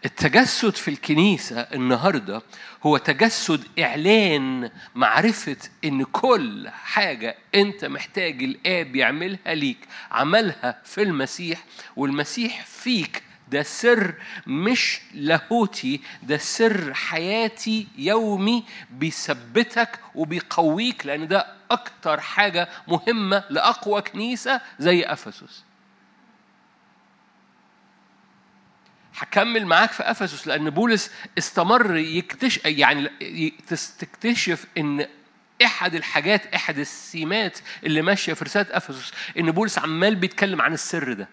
التجسد 0.05 0.76
في 0.76 0.89
الكنيسة 0.89 1.61
النهاردة 1.61 2.43
هو 2.82 2.97
تجسد 2.97 3.64
إعلان 3.78 4.70
معرفة 4.95 5.57
إن 5.84 6.05
كل 6.05 6.68
حاجة 6.68 7.36
أنت 7.55 7.84
محتاج 7.84 8.43
الآب 8.43 8.97
يعملها 8.97 9.55
ليك 9.55 9.78
عملها 10.11 10.82
في 10.84 11.03
المسيح 11.03 11.64
والمسيح 11.97 12.64
فيك 12.66 13.22
ده 13.51 13.62
سر 13.62 14.14
مش 14.46 15.01
لاهوتي 15.14 16.01
ده 16.22 16.38
سر 16.38 16.94
حياتي 16.94 17.86
يومي 17.99 18.64
بيثبتك 18.90 20.01
وبيقويك 20.14 21.07
لأن 21.07 21.28
ده 21.28 21.46
أكتر 21.70 22.20
حاجة 22.20 22.68
مهمة 22.88 23.44
لأقوى 23.51 24.03
كنيسة 24.03 24.61
زي 24.78 25.03
أفسس. 25.03 25.64
هكمل 29.16 29.66
معاك 29.66 29.92
في 29.92 30.03
أفسس 30.03 30.46
لأن 30.46 30.70
بولس 30.70 31.11
استمر 31.38 31.96
يكتشف 31.96 32.64
يعني 32.64 33.11
تكتشف 33.99 34.66
إن 34.78 35.07
إحد 35.64 35.94
الحاجات 35.94 36.55
إحد 36.55 36.78
السمات 36.78 37.59
اللي 37.84 38.03
ماشية 38.03 38.32
في 38.32 38.44
رسالة 38.44 38.66
أفسس 38.76 39.12
إن 39.38 39.51
بولس 39.51 39.78
عمال 39.78 40.14
بيتكلم 40.16 40.62
عن 40.62 40.72
السر 40.74 41.12
ده. 41.12 41.28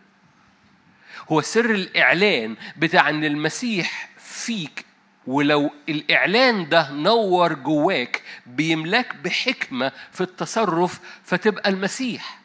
هو 1.32 1.41
سر 1.41 1.72
الإعلان 1.72 2.55
بتاع 2.78 3.09
إن 3.09 3.24
المسيح 3.24 4.09
فيك 4.18 4.86
ولو 5.28 5.72
الإعلان 5.89 6.70
ده 6.70 6.91
نور 6.91 7.53
جواك 7.53 8.22
بيملاك 8.45 9.16
بحكمة 9.16 9.91
في 10.11 10.22
التصرف 10.22 10.99
فتبقى 11.24 11.70
المسيح. 11.70 12.39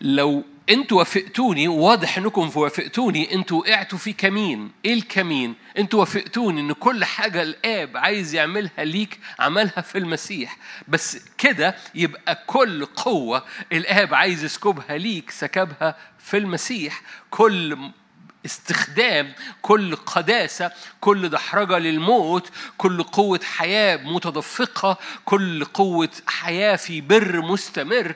لو 0.00 0.44
أنتوا 0.70 0.98
وافقتوني 0.98 1.68
واضح 1.68 2.18
انكم 2.18 2.50
وافقتوني 2.56 3.34
أنتوا 3.34 3.58
وقعتوا 3.58 3.98
في 3.98 4.12
كمين. 4.12 4.70
إيه 4.84 4.94
الكمين؟ 4.94 5.54
أنتوا 5.78 6.00
وافقتوني 6.00 6.60
ان 6.60 6.72
كل 6.72 7.04
حاجة 7.04 7.42
الآب 7.42 7.96
عايز 7.96 8.34
يعملها 8.34 8.84
ليك 8.84 9.18
عملها 9.38 9.80
في 9.80 9.98
المسيح. 9.98 10.56
بس 10.88 11.18
كده 11.38 11.74
يبقى 11.94 12.42
كل 12.46 12.84
قوة 12.84 13.44
الآب 13.72 14.14
عايز 14.14 14.44
يسكبها 14.44 14.98
ليك 14.98 15.30
سكبها 15.30 15.96
في 16.18 16.36
المسيح. 16.36 17.02
كل 17.30 17.78
استخدام 18.46 19.32
كل 19.62 19.96
قداسة 19.96 20.72
كل 21.00 21.28
دحرجة 21.28 21.78
للموت 21.78 22.50
كل 22.78 23.02
قوة 23.02 23.40
حياة 23.44 23.96
متدفقة 23.96 24.98
كل 25.24 25.64
قوة 25.64 26.08
حياة 26.26 26.76
في 26.76 27.00
بر 27.00 27.40
مستمر 27.42 28.14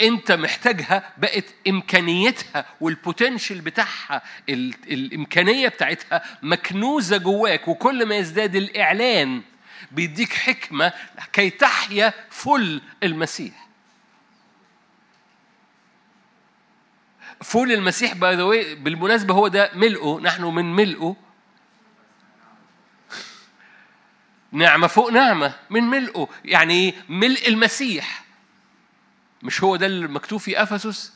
انت 0.00 0.32
محتاجها 0.32 1.12
بقت 1.18 1.44
إمكانيتها 1.68 2.66
والبوتنشال 2.80 3.60
بتاعها 3.60 4.22
ال- 4.48 4.74
الإمكانية 4.92 5.68
بتاعتها 5.68 6.22
مكنوزة 6.42 7.16
جواك 7.16 7.68
وكل 7.68 8.06
ما 8.06 8.16
يزداد 8.16 8.56
الإعلان 8.56 9.42
بيديك 9.92 10.32
حكمة 10.32 10.92
كي 11.32 11.50
تحيا 11.50 12.12
full 12.30 12.80
المسيح. 13.02 13.66
full 17.42 17.72
المسيح 17.72 18.14
by 18.14 18.34
the 18.36 18.74
بالمناسبة 18.74 19.34
هو 19.34 19.48
ده 19.48 19.70
ملئه 19.74 20.20
نحن 20.22 20.44
من 20.44 20.76
ملئه. 20.76 21.16
نعمة 24.52 24.86
فوق 24.86 25.10
نعمة 25.12 25.54
من 25.70 25.82
ملئه. 25.82 26.28
يعني 26.44 26.94
ملء 27.08 27.48
المسيح. 27.48 28.24
مش 29.42 29.62
هو 29.64 29.76
ده 29.76 29.86
اللي 29.86 30.08
مكتوب 30.08 30.40
في 30.40 30.62
أفسس؟ 30.62 31.12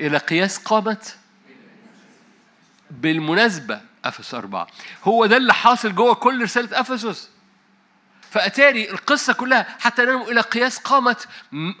إلى 0.00 0.18
قياس 0.18 0.58
قامت 0.58 1.16
بالمناسبة 2.90 3.80
أفسس 4.04 4.34
أربعة. 4.34 4.66
هو 5.04 5.26
ده 5.26 5.36
اللي 5.36 5.54
حاصل 5.54 5.94
جوه 5.94 6.14
كل 6.14 6.42
رسالة 6.42 6.80
أفسس. 6.80 7.28
فأتاري 8.30 8.90
القصة 8.90 9.32
كلها 9.32 9.76
حتى 9.80 10.02
ننمو 10.02 10.30
إلى 10.30 10.40
قياس 10.40 10.78
قامت. 10.78 11.28
م- 11.52 11.72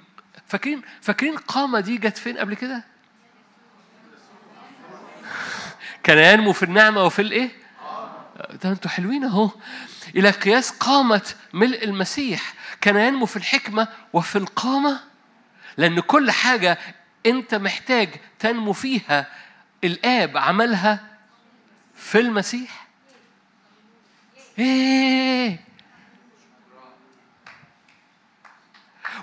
فاكرين 0.46 0.82
فاكرين 1.00 1.36
قامة 1.36 1.80
دي 1.80 1.96
جت 1.96 2.18
فين 2.18 2.38
قبل 2.38 2.54
كده؟ 2.54 2.84
كان 6.04 6.18
ينمو 6.38 6.52
في 6.52 6.62
النعمة 6.62 7.04
وفي 7.04 7.22
الإيه؟ 7.22 7.50
ده 8.62 8.70
أنتوا 8.70 8.90
حلوين 8.90 9.24
أهو. 9.24 9.50
إلى 10.16 10.30
قياس 10.30 10.70
قامه 10.70 11.22
ملء 11.52 11.84
المسيح. 11.84 12.54
كان 12.80 12.96
ينمو 12.96 13.26
في 13.26 13.36
الحكمة 13.36 13.88
وفي 14.12 14.38
القامة. 14.38 15.00
لأن 15.76 16.00
كل 16.00 16.30
حاجة 16.30 16.78
أنت 17.26 17.54
محتاج 17.54 18.08
تنمو 18.38 18.72
فيها 18.72 19.26
الآب 19.84 20.36
عملها 20.36 21.04
في 21.96 22.20
المسيح. 22.20 22.86
إيه. 24.58 25.60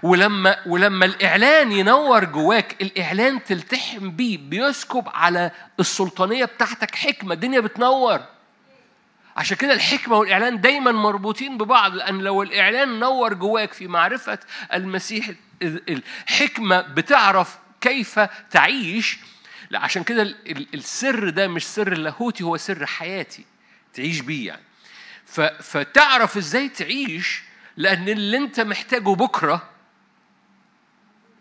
ولما 0.04 0.58
ولما 0.66 1.06
الإعلان 1.06 1.72
ينور 1.72 2.26
جواك 2.26 2.82
الإعلان 2.82 3.44
تلتحم 3.44 4.12
بيه 4.12 4.38
بيسكب 4.38 5.10
على 5.14 5.52
السلطانية 5.80 6.46
بتاعتك 6.46 6.96
حكمة 6.96 7.34
الدنيا 7.34 7.60
بتنور. 7.60 8.22
عشان 9.38 9.58
كده 9.58 9.74
الحكمة 9.74 10.18
والإعلان 10.18 10.62
دايما 10.62 10.92
مربوطين 10.92 11.58
ببعض 11.58 11.94
لأن 11.96 12.18
لو 12.20 12.44
الإعلان 12.44 13.00
نور 13.00 13.34
جواك 13.34 13.74
في 13.74 13.88
معرفة 13.88 14.40
المسيح 14.74 15.30
الحكمة 15.62 16.82
بتعرف 16.82 17.58
كيف 17.82 18.20
تعيش. 18.52 19.18
عشان 19.74 20.04
كده 20.04 20.22
ال- 20.22 20.52
ال- 20.58 20.68
السر 20.74 21.30
ده 21.30 21.48
مش 21.48 21.66
سر 21.68 21.92
اللاهوتي 21.92 22.44
هو 22.44 22.58
سر 22.58 22.86
حياتي 22.86 23.46
تعيش 23.94 24.20
بيه 24.20 24.48
يعني. 24.48 24.62
فتعرف 25.62 26.38
إزاي 26.38 26.70
تعيش 26.70 27.42
لأن 27.78 28.10
اللي 28.10 28.38
أنت 28.38 28.60
محتاجه 28.60 29.02
بكرة 29.16 29.70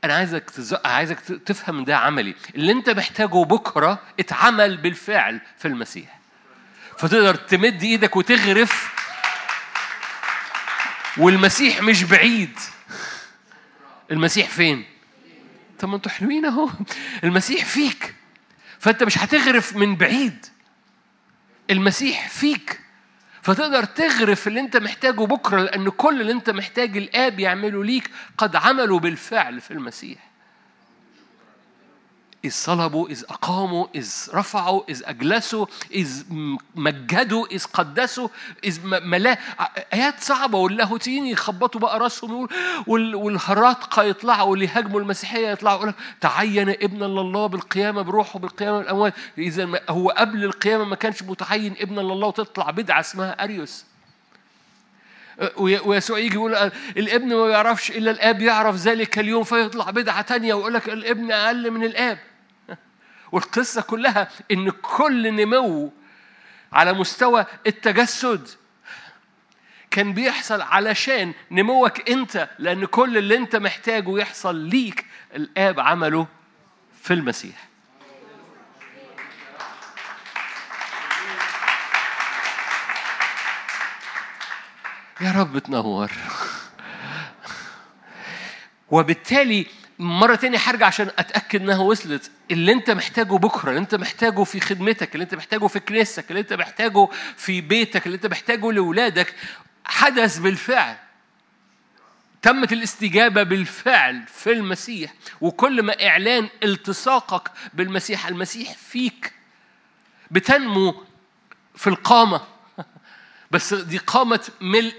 أنا 0.05 0.15
عايزك 0.15 0.51
تز... 0.51 0.77
عايزك 0.85 1.21
تفهم 1.21 1.85
ده 1.85 1.97
عملي. 1.97 2.35
اللي 2.55 2.73
أنت 2.73 2.91
محتاجه 2.91 3.45
بكرة 3.45 4.03
اتعمل 4.21 4.77
بالفعل 4.77 5.41
في 5.59 5.69
المسيح. 5.69 6.19
فتقدر 6.99 7.35
تمد 7.35 7.83
إيدك 7.83 8.17
وتغرف. 8.17 8.93
والمسيح 11.17 11.83
مش 11.83 12.05
بعيد. 12.05 12.59
المسيح 14.13 14.49
فين؟ 14.49 14.85
طب 15.79 15.89
ما 15.89 15.97
أنتوا 15.97 16.13
حلوين 16.13 16.45
اهو. 16.45 16.69
المسيح 17.25 17.65
فيك. 17.65 18.15
فانت 18.79 19.03
مش 19.03 19.19
هتغرف 19.19 19.77
من 19.77 19.97
بعيد. 19.97 20.47
المسيح 21.71 22.29
فيك. 22.29 22.81
فتقدر 23.43 23.85
تغرف 23.85 24.49
اللي 24.49 24.61
انت 24.61 24.77
محتاجه 24.77 25.21
بكرة 25.21 25.61
لأن 25.63 25.89
كل 25.89 26.21
اللي 26.21 26.33
انت 26.33 26.51
محتاج 26.51 26.97
الآب 26.97 27.41
يعمله 27.41 27.85
ليك 27.85 28.11
قد 28.39 28.57
عملوا 28.57 29.01
بالفعل 29.01 29.61
في 29.61 29.71
المسيح. 29.71 30.32
إذ 32.45 32.51
صلبوا 32.51 33.09
إذ 33.09 33.25
أقاموا 33.29 33.87
إذ 33.95 34.11
رفعوا 34.35 34.83
إذ 34.89 35.03
أجلسوا 35.05 35.67
إذ 35.93 36.23
مجدوا 36.75 37.47
إذ 37.47 37.65
قدسوا 37.65 38.29
إذ 38.65 38.87
ملا 38.87 39.39
آيات 39.95 40.21
صعبة. 40.21 40.59
واللاهوتيين 40.59 41.27
يخبطوا 41.27 41.81
بقى 41.81 41.99
راسهم 41.99 42.49
والهراطقة 42.87 44.03
يطلعوا 44.03 44.51
واللي 44.51 44.65
يهاجموا 44.65 45.01
المسيحية 45.01 45.49
يطلعوا 45.49 45.79
يقول 45.79 45.95
تعين 46.21 46.69
ابن 46.69 47.03
الله 47.03 47.47
بالقيامة 47.47 48.03
بروحه 48.03 48.39
بالقيامة 48.39 48.77
من 48.79 48.83
الأموات 48.85 49.15
إذا 49.39 49.81
هو 49.89 50.11
قبل 50.11 50.45
القيامة 50.45 50.85
ما 50.85 50.97
كانش 50.97 51.23
متعين 51.23 51.75
ابن 51.81 51.99
الله 51.99 52.27
وتطلع 52.27 52.71
بدعة 52.71 53.01
اسمها 53.01 53.45
أريوس. 53.45 53.85
ويسوع 55.59 56.19
يجي 56.19 56.35
يقول 56.35 56.55
الابن 56.97 57.35
ما 57.35 57.49
يعرفش 57.49 57.91
إلا 57.91 58.11
الآب 58.11 58.43
يعرف 58.43 58.77
ذلك 58.77 59.19
اليوم 59.19 59.45
فيطلع 59.45 59.91
بدعة 59.91 60.23
تانية 60.23 60.55
ويقول 60.55 60.75
لك 60.75 60.89
الابن 60.89 61.33
أقل 61.33 61.71
من 61.71 61.85
الآب. 61.85 62.19
والقصة 63.33 63.83
كلها 63.83 64.29
إن 64.51 64.71
كل 64.71 65.35
نمو 65.35 65.93
على 66.73 66.93
مستوى 66.93 67.47
التجسد 67.67 68.49
كان 69.91 70.13
بيحصل 70.13 70.63
علشان 70.63 71.35
نموك 71.51 72.11
أنت 72.11 72.49
لأن 72.59 72.85
كل 72.85 73.19
اللي 73.19 73.37
أنت 73.37 73.57
محتاجه 73.57 74.19
يحصل 74.19 74.57
ليك. 74.57 75.07
الآب 75.35 75.81
عمله 75.81 76.27
في 77.03 77.15
المسيح. 77.15 77.69
يا 85.21 85.33
رب 85.33 85.59
تنور. 85.59 86.11
وبالتالي 88.91 89.67
مرة 89.99 90.35
تانية 90.35 90.59
هرجع 90.59 90.87
عشان 90.87 91.11
أتأكد 91.19 91.63
إنها 91.63 91.79
وصلت. 91.79 92.31
اللي 92.51 92.73
أنت 92.73 92.91
محتاجه 92.91 93.35
بكرة 93.35 93.71
اللي 93.71 93.81
أنت 93.81 93.95
محتاجه 93.95 94.45
في 94.45 94.61
خدمتك 94.61 95.15
اللي 95.15 95.25
أنت 95.25 95.35
محتاجه 95.35 95.67
في 95.67 95.81
كنيستك 95.81 96.31
اللي 96.31 96.41
أنت 96.41 96.53
محتاجه 96.53 97.09
في 97.37 97.61
بيتك 97.61 98.07
اللي 98.07 98.17
أنت 98.17 98.27
محتاجه 98.27 98.73
لأولادك 98.73 99.35
حدث 99.85 100.39
بالفعل. 100.39 100.97
تمت 102.43 102.73
الاستجابة 102.73 103.43
بالفعل 103.43 104.23
في 104.27 104.53
المسيح 104.53 105.15
وكل 105.41 105.83
ما 105.83 106.07
إعلان 106.07 106.49
التصاقك 106.63 107.51
بالمسيح 107.75 108.27
المسيح 108.27 108.73
فيك. 108.73 109.33
بتنمو 110.31 111.05
في 111.77 111.87
القامة. 111.87 112.41
بس 113.51 113.75
دي 113.75 113.99
قامة 113.99 114.49
ملء. 114.61 114.95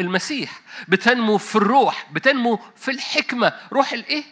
المسيح 0.00 0.60
بتنمو 0.88 1.38
في 1.38 1.56
الروح 1.56 2.06
بتنمو 2.12 2.60
في 2.76 2.90
الحكمة. 2.90 3.52
روح 3.72 3.92
الإيه؟ 3.92 4.24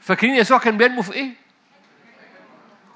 فاكرين 0.00 0.34
يسوع 0.34 0.58
كان 0.58 0.76
بينمو 0.76 1.02
في 1.02 1.12
إيه؟ 1.12 1.30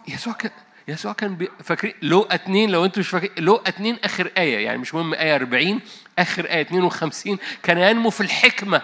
يسوع 0.08 0.32
كان 0.32 0.50
يسوع 0.88 1.12
كان 1.12 1.36
بي... 1.36 1.48
فاكرين؟ 1.64 1.94
لو 2.02 2.22
اتنين 2.22 2.70
لو 2.70 2.84
أنتوا 2.84 3.00
مش 3.00 3.08
فاكرين 3.08 3.44
لو 3.44 3.56
اتنين 3.56 3.98
آخر 4.04 4.32
آية 4.38 4.64
يعني 4.64 4.78
مش 4.78 4.94
مهم 4.94 5.14
آية 5.14 5.34
40 5.36 5.80
آخر 6.18 6.44
آية 6.44 6.60
52 6.62 7.38
كان 7.62 7.78
ينمو 7.78 8.10
في 8.10 8.20
الحكمة. 8.20 8.82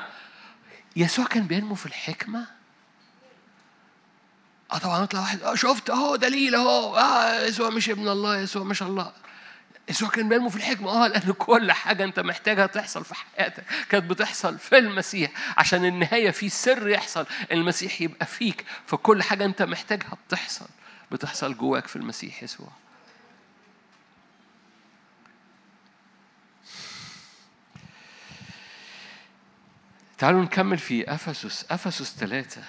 يسوع 0.97 1.25
كان 1.25 1.43
بينمو 1.47 1.75
في 1.75 1.87
الحكمة؟ 1.87 2.47
آه 4.73 4.79
طبعا 4.79 5.05
يطلع 5.05 5.21
واحد 5.21 5.43
آه 5.43 5.55
شفت 5.55 5.91
اهو 5.91 6.17
دليل 6.17 6.55
اهو 6.55 6.97
آه 6.97 7.45
يسوع 7.45 7.71
مش 7.71 7.91
ابن 7.91 8.09
الله 8.09 8.39
يسوع 8.41 8.63
مش 8.65 8.83
الله. 8.83 9.13
يسوع 9.89 10.09
كان 10.09 10.29
بينمو 10.29 10.49
في 10.49 10.57
الحكمة. 10.57 10.91
آه 10.91 11.09
لأن 11.09 11.33
كل 11.33 11.73
حاجة 11.73 12.05
أنت 12.05 12.21
محتاجها 12.21 12.67
تحصل 12.67 13.05
في 13.05 13.15
حياتك. 13.15 13.65
كانت 13.89 14.11
بتحصل 14.11 14.59
في 14.59 14.79
المسيح. 14.79 15.31
عشان 15.59 15.85
النهاية 15.85 16.31
في 16.31 16.49
سر 16.49 16.89
يحصل. 16.89 17.27
المسيح 17.53 18.01
يبقى 18.01 18.27
فيك. 18.27 18.65
فكل 18.87 19.23
حاجة 19.23 19.45
أنت 19.45 19.63
محتاجها 19.63 20.17
بتحصل. 20.29 20.67
بتحصل 21.13 21.57
جواك 21.57 21.87
في 21.87 21.97
المسيح 21.97 22.43
يسوع. 22.43 22.69
تعالوا 30.19 30.43
نكمل 30.43 30.79
في 30.79 31.15
أفسس. 31.15 31.67
أفسس 31.71 32.17
ثلاثة. 32.17 32.63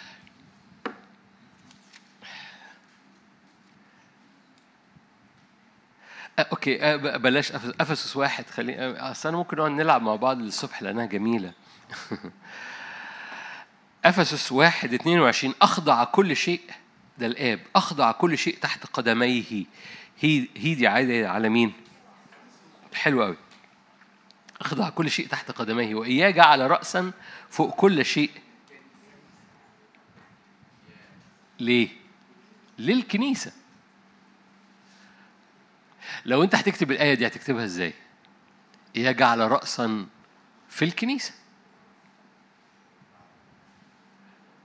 أوكي 6.40 6.98
بلاش 6.98 7.52
أفسس 7.52 8.16
واحد 8.18 8.50
خلي 8.50 8.98
أصل 8.98 9.30
أنا 9.30 9.38
ممكن 9.38 9.58
نقعد 9.58 9.72
نلعب 9.72 10.02
مع 10.02 10.16
بعض 10.16 10.38
للصبح 10.38 10.82
لأنها 10.82 11.06
جميلة. 11.06 11.54
أفسس 14.06 14.52
واحد 14.52 14.94
22 14.94 15.54
أخضع 15.62 16.04
كل 16.04 16.36
شيء 16.36 16.62
ده 17.18 17.26
الآب 17.26 17.60
أخضع 17.76 18.12
كل 18.12 18.38
شيء 18.38 18.58
تحت 18.62 18.86
قدميه. 18.86 19.66
هي 20.20 20.48
هي 20.56 20.76
دي 20.76 20.88
عايده 20.88 21.32
على 21.32 21.50
مين؟ 21.50 21.74
حلو 22.94 23.24
قوي 23.24 23.38
أخضع 24.62 24.90
كل 24.90 25.12
شيء 25.12 25.28
تحت 25.28 25.52
قدميه 25.52 25.96
وإياه 25.96 26.30
جعل 26.30 26.72
راسا 26.72 27.12
فوق 27.50 27.76
كل 27.76 28.06
شيء. 28.06 28.32
ليه؟ 31.60 31.90
للكنيسة. 32.80 33.52
لو 36.26 36.44
انت 36.44 36.56
هتكتب 36.56 36.92
الآية 36.92 37.14
دي 37.14 37.28
هتكتبها 37.28 37.66
إزاي؟ 37.66 37.94
يجعل 38.96 39.52
رأسا 39.52 40.06
في 40.70 40.86
الكنيسة. 40.86 41.34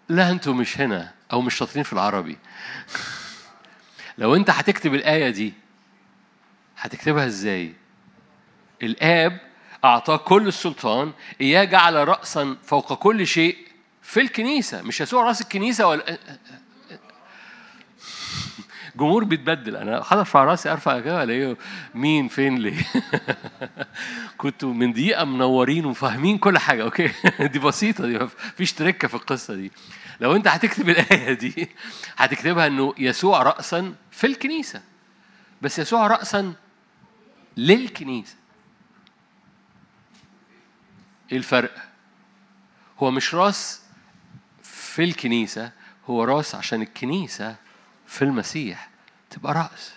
لا 0.09 0.31
أنتوا 0.31 0.55
مش 0.55 0.81
هنا 0.81 1.15
أو 1.33 1.41
مش 1.41 1.55
شاطرين 1.55 1.85
في 1.85 1.93
العربي. 1.93 2.39
لو 4.19 4.37
انت 4.37 4.51
هتكتب 4.51 4.95
الآية 4.95 5.31
دي 5.31 5.53
هتكتبها 6.77 7.27
إزاي؟ 7.27 7.75
الآب 8.83 9.41
أعطاه 9.85 10.17
كل 10.17 10.49
السلطان 10.49 11.13
اياه 11.41 11.65
جعل 11.65 12.09
رأسا 12.09 12.57
فوق 12.63 12.95
كل 12.95 13.27
شيء 13.27 13.57
في 14.03 14.21
الكنيسة 14.21 14.83
مش 14.83 15.01
يسوع 15.01 15.25
راس 15.25 15.41
الكنيسة 15.41 15.87
ولا 15.87 16.19
جمهور 18.97 19.25
بيتبدل. 19.25 19.77
أنا 19.77 20.03
هرفع 20.07 20.45
راسي 20.45 20.73
أرفع 20.73 21.01
كده 21.01 21.23
ألاقيه 21.23 21.57
مين 21.95 22.29
فين 22.29 22.59
ليه؟ 22.59 22.85
كنتوا 24.39 24.75
من 24.75 24.93
دقيقة 24.93 25.25
منورين 25.25 25.87
وفاهمين 25.87 26.39
كل 26.39 26.59
حاجة. 26.59 26.83
أوكي؟ 26.83 27.11
دي 27.53 27.59
بسيطة 27.59 28.07
دي 28.07 28.19
مفيش 28.19 28.73
تركة 28.73 29.09
في 29.09 29.15
القصة 29.15 29.55
دي. 29.55 29.73
لو 30.21 30.37
أنت 30.37 30.49
هتكتب 30.49 30.89
الآية 30.89 31.33
دي 31.33 31.69
هتكتبها 32.17 32.67
إنه 32.67 32.95
يسوع 32.99 33.43
راسا 33.43 33.95
في 34.11 34.27
الكنيسة. 34.27 34.83
بس 35.63 35.79
يسوع 35.79 36.07
راسا 36.07 36.55
للكنيسة. 37.57 38.37
إيه 41.33 41.39
الفرق؟ 41.39 41.75
هو 42.99 43.11
مش 43.11 43.35
راس 43.35 43.83
في 44.63 45.05
الكنيسة 45.05 45.73
هو 46.07 46.25
راس 46.25 46.55
عشان 46.55 46.83
الكنيسة 46.83 47.57
في 48.13 48.23
المسيح 48.23 48.89
تبقى 49.31 49.55
رأس. 49.55 49.93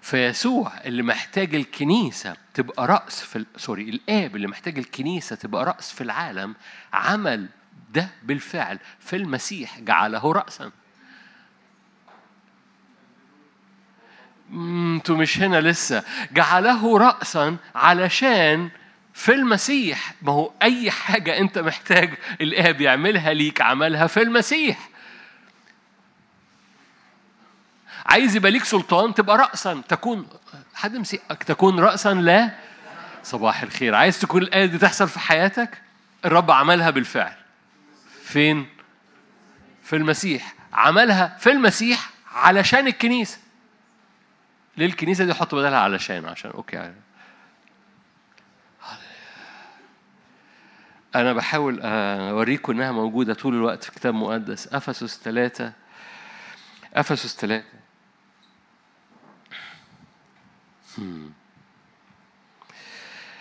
فيسوع 0.00 0.72
اللي 0.84 1.02
محتاج 1.02 1.54
الكنيسة 1.54 2.36
تبقى 2.54 2.86
رأس 2.86 3.20
في. 3.22 3.44
سوري 3.56 3.82
الآب 3.82 4.36
اللي 4.36 4.46
محتاج 4.46 4.78
الكنيسة 4.78 5.36
تبقى 5.36 5.64
رأس 5.64 5.92
في 5.92 6.00
العالم 6.00 6.54
عمل 6.92 7.48
ده 7.90 8.08
بالفعل 8.22 8.78
في 9.00 9.16
المسيح 9.16 9.80
جعله 9.80 10.32
رأسا. 10.32 10.70
أنتوا 14.52 15.16
مش 15.16 15.38
هنا 15.38 15.60
لسه. 15.60 16.04
جعله 16.32 16.98
رأسا 16.98 17.56
علشان 17.74 18.70
في 19.14 19.32
المسيح. 19.34 20.14
ما 20.22 20.32
هو 20.32 20.52
أي 20.62 20.90
حاجة 20.90 21.38
أنت 21.38 21.58
محتاج 21.58 22.14
الآب 22.40 22.80
يعملها 22.80 23.32
ليك 23.34 23.60
عملها 23.60 24.06
في 24.06 24.22
المسيح. 24.22 24.95
عايز 28.06 28.36
يبقى 28.36 28.50
ليك 28.50 28.64
سلطان 28.64 29.14
تبقى 29.14 29.38
رأسا 29.38 29.82
تكون 29.88 30.28
حد 30.74 30.96
مسيئك 30.96 31.42
تكون 31.42 31.80
رأسا 31.80 32.14
لا 32.14 32.50
صباح 33.22 33.62
الخير. 33.62 33.94
عايز 33.94 34.20
تكون 34.20 34.42
الآية 34.42 34.66
دي 34.66 34.78
تحصل 34.78 35.08
في 35.08 35.18
حياتك؟ 35.18 35.82
الرب 36.24 36.50
عملها 36.50 36.90
بالفعل. 36.90 37.32
فين؟ 38.22 38.66
في 39.82 39.96
المسيح. 39.96 40.54
عملها 40.72 41.36
في 41.38 41.52
المسيح 41.52 42.10
علشان 42.34 42.86
الكنيسة. 42.86 43.38
ليه 44.76 44.86
الكنيسة 44.86 45.24
دي 45.24 45.34
حط 45.34 45.54
بدلها 45.54 45.78
علشان؟ 45.78 46.24
عشان 46.24 46.50
okay. 46.50 46.92
أنا 51.14 51.32
بحاول 51.32 51.80
أوريكم 51.80 52.72
إنها 52.72 52.92
موجودة 52.92 53.34
طول 53.34 53.54
الوقت 53.54 53.84
في 53.84 53.90
كتاب 53.92 54.14
مقدس. 54.14 54.68
أفسس 54.74 55.20
ثلاثة 55.24 55.72
أفسس 56.94 57.36
ثلاثة. 57.36 57.75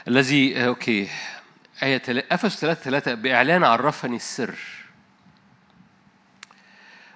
الذي 0.07 0.65
okay. 0.65 1.09
آية. 1.83 2.01
أفسس 2.07 2.59
ثلاثة 2.59 2.81
ثلاثة 2.81 3.13
بإعلان 3.13 3.63
عرفني 3.63 4.15
السر. 4.15 4.55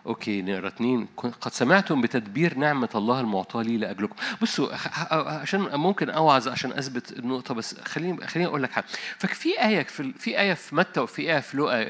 okay 0.05 0.41
نقرأ 0.41 0.67
اتنين. 0.67 1.07
قد 1.17 1.53
سمعتم 1.53 2.01
بتدبير 2.01 2.57
نعمة 2.57 2.89
الله 2.95 3.19
المعطاة 3.19 3.61
لي 3.61 3.77
لأجلكم. 3.77 4.15
بصوا 4.41 4.75
عشان 5.13 5.59
ممكن 5.61 6.09
أوعظ 6.09 6.47
عشان 6.47 6.71
أثبت 6.71 7.11
النقطة 7.11 7.53
بس 7.53 7.79
خليني 7.79 8.27
خليني 8.27 8.49
أقول 8.49 8.63
لك 8.63 8.71
حاجة. 8.71 8.85
ففي 9.17 9.61
آية 9.61 9.83
في 9.83 10.13
في 10.13 10.39
آية 10.39 10.53
في 10.53 10.75
متى 10.75 10.99
وفي 10.99 11.21
آية 11.33 11.39
في 11.39 11.57
لوقا 11.57 11.85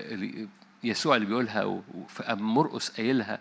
يسوع 0.84 1.16
اللي 1.16 1.28
بيقولها 1.28 1.64
وفي 1.64 2.36
مرقس 2.40 2.90
قايلها. 2.90 3.40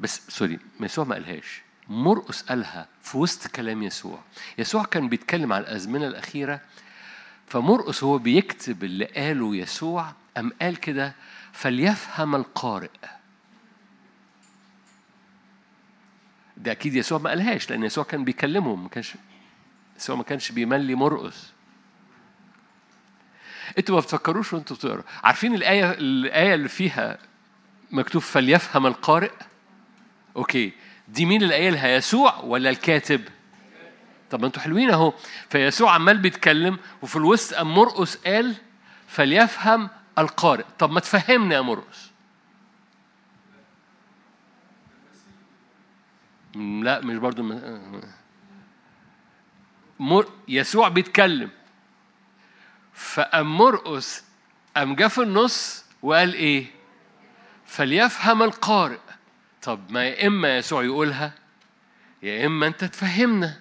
بس 0.00 0.22
sorry 0.28 0.58
يسوع 0.80 1.04
ما 1.04 1.14
قالهاش. 1.14 1.63
مرقس 1.88 2.42
قالها 2.42 2.88
في 3.02 3.18
وسط 3.18 3.46
كلام 3.46 3.82
يسوع. 3.82 4.18
يسوع 4.58 4.84
كان 4.84 5.08
بيتكلم 5.08 5.52
عن 5.52 5.60
الأزمنة 5.60 6.06
الأخيرة 6.06 6.60
فمرقس 7.46 8.04
هو 8.04 8.18
بيكتب 8.18 8.84
اللي 8.84 9.04
قاله 9.04 9.56
يسوع 9.56 10.12
أم 10.36 10.52
قال 10.62 10.76
كده 10.76 11.14
فليفهم 11.52 12.34
القارئ. 12.34 12.90
ده 16.56 16.72
أكيد 16.72 16.94
يسوع 16.94 17.18
ما 17.18 17.30
قالهاش 17.30 17.70
لأن 17.70 17.84
يسوع 17.84 18.04
كان 18.04 18.24
بيكلمهم 18.24 18.82
ما 18.82 18.88
كانش 18.88 19.14
يسوع 19.96 20.16
ما 20.16 20.22
كانش 20.22 20.52
بيملي 20.52 20.94
مرقس 20.94 21.52
أنتوا 23.78 23.94
ما 23.94 24.00
بتفكروش 24.00 24.52
وانتوا 24.52 24.76
بتقروا. 24.76 25.02
عارفين 25.24 25.54
الآية 25.54 25.90
الآية 25.90 26.54
اللي 26.54 26.68
فيها 26.68 27.18
مكتوب 27.90 28.22
فليفهم 28.22 28.86
القارئ؟ 28.86 29.32
أوكي. 30.36 30.72
دي 31.08 31.26
مين 31.26 31.42
اللي 31.42 31.54
قايلها 31.54 31.88
يسوع 31.88 32.40
ولا 32.40 32.70
الكاتب؟ 32.70 33.28
طب 34.30 34.40
ما 34.40 34.46
أنتوا 34.46 34.62
حلوين 34.62 34.90
اهو. 34.90 35.12
فيسوع 35.50 35.92
عمال 35.94 36.18
بيتكلم 36.18 36.78
وفي 37.02 37.16
الوسط 37.16 37.54
قام 37.54 37.74
مرقس 37.74 38.16
قال 38.16 38.54
فليفهم 39.08 39.88
القارئ. 40.18 40.64
طب 40.78 40.90
ما 40.90 41.00
تفهمنا 41.00 41.54
يا 41.54 41.60
مرقس. 41.60 42.10
لا 46.54 47.00
مش 47.00 47.16
برضو 47.16 47.60
مر... 49.98 50.28
يسوع 50.48 50.88
بيتكلم. 50.88 51.50
فقام 52.94 53.56
مرقس 53.56 54.24
قام 54.76 54.94
جه 54.94 55.08
في 55.08 55.22
النص 55.22 55.84
وقال 56.02 56.34
إيه؟ 56.34 56.66
فليفهم 57.66 58.42
القارئ. 58.42 58.98
طب 59.64 59.90
ما 59.90 60.04
يا 60.04 60.26
إما 60.26 60.58
يسوع 60.58 60.84
يقولها 60.84 61.32
يا 62.22 62.46
إما 62.46 62.66
أنت 62.66 62.84
تفهمنا. 62.84 63.60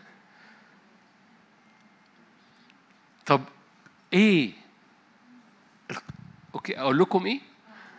طب 3.26 3.44
إيه؟ 4.14 4.54
أوكي 6.54 6.80
أقول 6.80 7.00
لكم 7.00 7.26
إيه؟ 7.26 7.40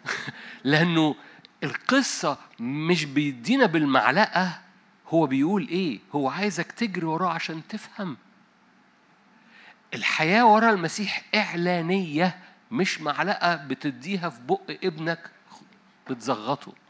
لأنه 0.65 1.15
القصة 1.63 2.39
مش 2.61 3.05
بيدينا 3.05 3.67
بالمعلقة 3.67 4.61
هو 5.09 5.27
بيقول 5.27 5.69
إيه؟ 5.69 6.01
هو 6.13 6.29
عايزك 6.29 6.73
تجري 6.73 7.07
وراه 7.07 7.31
عشان 7.31 7.63
تفهم. 7.69 8.17
الحياة 9.95 10.47
ورا 10.47 10.71
المسيح 10.71 11.25
إعلانية 11.35 12.39
مش 12.71 13.01
معلقة 13.01 13.57
بتديها 13.57 14.29
في 14.29 14.41
بق 14.41 14.71
ابنك 14.85 15.31
بتزغطه. 16.11 16.84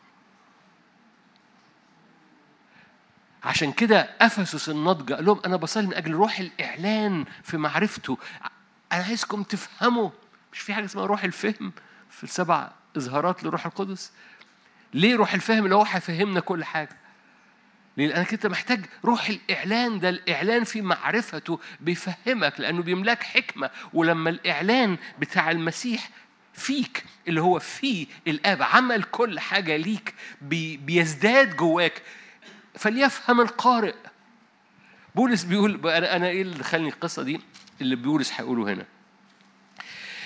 عشان 3.45 3.73
كده 3.73 4.11
أفسس 4.21 4.69
النضجه 4.69 5.15
قال 5.15 5.25
لهم 5.25 5.41
أنا 5.47 5.57
بصلي 5.57 5.87
من 5.87 5.95
أجل 5.95 6.13
روح 6.13 6.39
الإعلان 6.39 7.25
في 7.43 7.57
معرفته. 7.57 8.19
أنا 8.93 9.05
عايزكم 9.05 9.43
تفهموا. 9.43 10.11
مش 10.53 10.59
في 10.59 10.75
حاجة 10.75 10.85
اسمها 10.85 11.07
روح 11.07 11.25
الفهم 11.25 11.73
في 12.11 12.25
السبع 12.25 12.71
إظهارات 12.97 13.45
لروح 13.45 13.67
القدس؟ 13.67 14.13
ليه 14.95 15.17
روح 15.17 15.35
الفهم؟ 15.35 15.65
اللي 15.65 15.75
هو 15.75 15.83
هيفهمنا 15.83 16.41
كل 16.41 16.65
حاجة. 16.65 16.97
لانك 17.97 18.33
انت 18.33 18.47
محتاج 18.47 18.87
روح 19.05 19.29
الإعلان. 19.29 19.99
ده 20.01 20.09
الإعلان 20.09 20.65
في 20.65 20.83
معرفته 20.83 21.61
بيفهمك 21.81 22.61
لأنه 22.61 22.83
بيملاك 22.83 23.23
حكمة. 23.23 23.71
ولما 23.93 24.31
الإعلان 24.31 24.97
بتاع 25.19 25.51
المسيح 25.51 26.11
فيك 26.53 27.05
اللي 27.29 27.41
هو 27.43 27.59
في 27.59 28.07
الآب 28.27 28.63
عمل 28.63 29.03
كل 29.03 29.41
حاجة 29.41 29.77
ليك 29.77 30.15
بي 30.41 30.77
بيزداد 30.77 31.57
جواك. 31.57 32.03
فليفهم 32.75 33.41
القارئ. 33.41 33.95
بولس 35.15 35.45
بيقول 35.45 35.91
أنا 35.91 36.17
أنا 36.17 36.29
إيه 36.29 36.43
اللي 36.43 36.59
دخلني 36.59 36.89
القصة 36.89 37.23
دي؟ 37.23 37.41
اللي 37.81 37.97
بولس 37.97 38.33
هيقوله 38.33 38.73
هنا. 38.73 38.87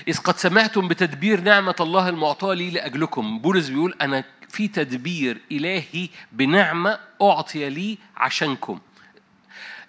إذ 0.09 0.19
قد 0.19 0.37
سمعتم 0.37 0.89
بتدبير 0.89 1.41
نعمة 1.41 1.75
الله 1.81 2.09
المعطاة 2.09 2.55
لي 2.55 2.71
لأجلكم. 2.71 3.39
بولس 3.39 3.69
بيقول 3.69 3.95
أنا 4.01 4.25
في 4.49 4.69
تدبير 4.69 5.41
إلهي 5.53 6.09
بنعمة 6.33 6.99
أعطي 7.23 7.71
لي 7.71 7.99
عشانكم. 8.17 8.81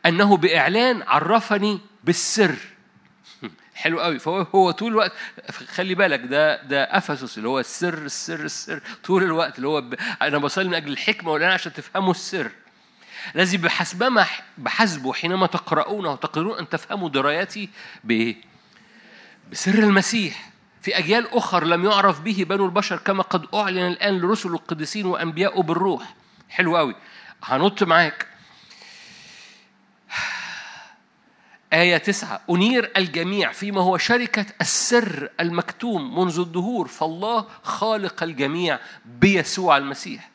أنه 0.06 0.38
بإعلان 0.38 1.02
عرفني 1.02 1.80
بالسر. 2.04 2.56
حلو 3.80 4.00
قوي. 4.00 4.20
فهو 4.20 4.42
هو 4.56 4.72
طول 4.72 4.92
الوقت 4.92 5.12
خلي 5.68 5.96
بالك 5.96 6.20
ده 6.20 6.64
ده 6.64 6.84
افسس 6.84 7.38
اللي 7.38 7.50
هو 7.50 7.60
السر 7.60 7.98
السر 7.98 8.40
السر. 8.40 8.82
طول 9.04 9.24
الوقت 9.24 9.58
اللي 9.58 9.68
هو 9.68 9.82
ب... 9.82 9.96
أنا 10.22 10.38
بصلي 10.38 10.68
من 10.68 10.74
أجل 10.74 10.92
الحكمة 10.92 11.32
والانا 11.32 11.54
عشان 11.54 11.74
تفهموا 11.74 12.12
السر. 12.12 12.52
الذي 13.36 13.58
بحسبما 13.58 14.26
بحسبه 14.58 15.14
حينما 15.14 15.48
تقرؤونه 15.48 16.12
وتقرؤون 16.12 16.60
أن 16.60 16.70
تفهموا 16.70 17.10
درايتي 17.10 17.70
بإيه؟ 18.04 18.36
بسر 19.52 19.74
المسيح. 19.74 20.50
في 20.82 20.98
أجيال 20.98 21.34
أخر 21.34 21.64
لم 21.64 21.86
يعرف 21.86 22.20
به 22.22 22.46
بنو 22.50 22.66
البشر 22.66 22.98
كما 22.98 23.24
قد 23.24 23.46
أعلن 23.54 23.88
الآن 23.88 24.20
لرسل 24.20 24.50
القديسين 24.50 25.06
وأنبياء 25.06 25.62
بالروح. 25.62 26.14
حلو 26.50 26.78
قوي. 26.78 26.96
هنط 27.44 27.84
معاك. 27.84 28.28
آية 31.74 31.98
تسعة 31.98 32.42
أنير 32.50 32.92
الجميع 32.98 33.52
فيما 33.52 33.82
هو 33.82 33.98
شركة 33.98 34.46
السر 34.62 35.30
المكتوم 35.40 36.20
منذ 36.20 36.40
الدهور 36.40 36.88
فالله 36.88 37.46
خالق 37.64 38.24
الجميع 38.24 38.80
بيسوع 39.06 39.78
المسيح. 39.78 40.30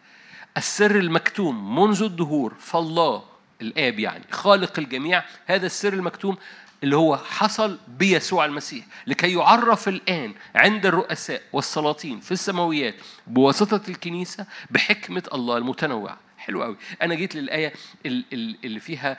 السر 0.56 0.96
المكتوم 0.96 1.80
منذ 1.80 2.02
الدهور 2.02 2.54
فالله 2.60 3.22
الآب 3.62 3.98
يعني 3.98 4.24
خالق 4.30 4.78
الجميع. 4.78 5.24
هذا 5.46 5.66
السر 5.66 5.92
المكتوم 5.92 6.36
اللي 6.82 6.96
هو 6.96 7.16
حصل 7.16 7.78
بيسوع 7.88 8.44
المسيح 8.44 8.84
لكي 9.06 9.32
يعرف 9.32 9.88
الآن 9.88 10.34
عند 10.54 10.86
الرؤساء 10.86 11.42
والسلاطين 11.52 12.20
في 12.20 12.32
السماويات 12.32 12.94
بواسطة 13.26 13.80
الكنيسة 13.88 14.46
بحكمة 14.70 15.22
الله 15.34 15.56
المتنوعة. 15.56 16.23
حلو 16.46 16.62
قوي. 16.62 16.76
أنا 17.02 17.14
جيت 17.14 17.34
للآية 17.34 17.72
اللي 18.06 18.80
فيها 18.80 19.18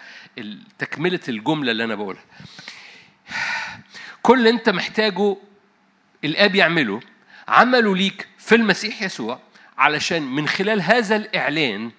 تكملة 0.80 1.20
الجملة 1.30 1.72
اللي 1.72 1.84
أنا 1.84 1.96
بقولها. 1.96 2.24
كل 4.22 4.38
اللي 4.40 4.50
أنت 4.50 4.70
محتاجه 4.70 5.38
الآب 6.24 6.56
يعمله 6.56 7.00
عمله 7.48 7.96
ليك 7.96 8.28
في 8.38 8.56
المسيح 8.56 9.02
يسوع 9.02 9.40
علشان 9.78 10.22
من 10.24 10.48
خلال 10.48 10.82
هذا 10.82 11.16
الإعلان 11.16 11.92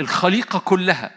الخليقة 0.00 0.58
كلها 0.58 1.10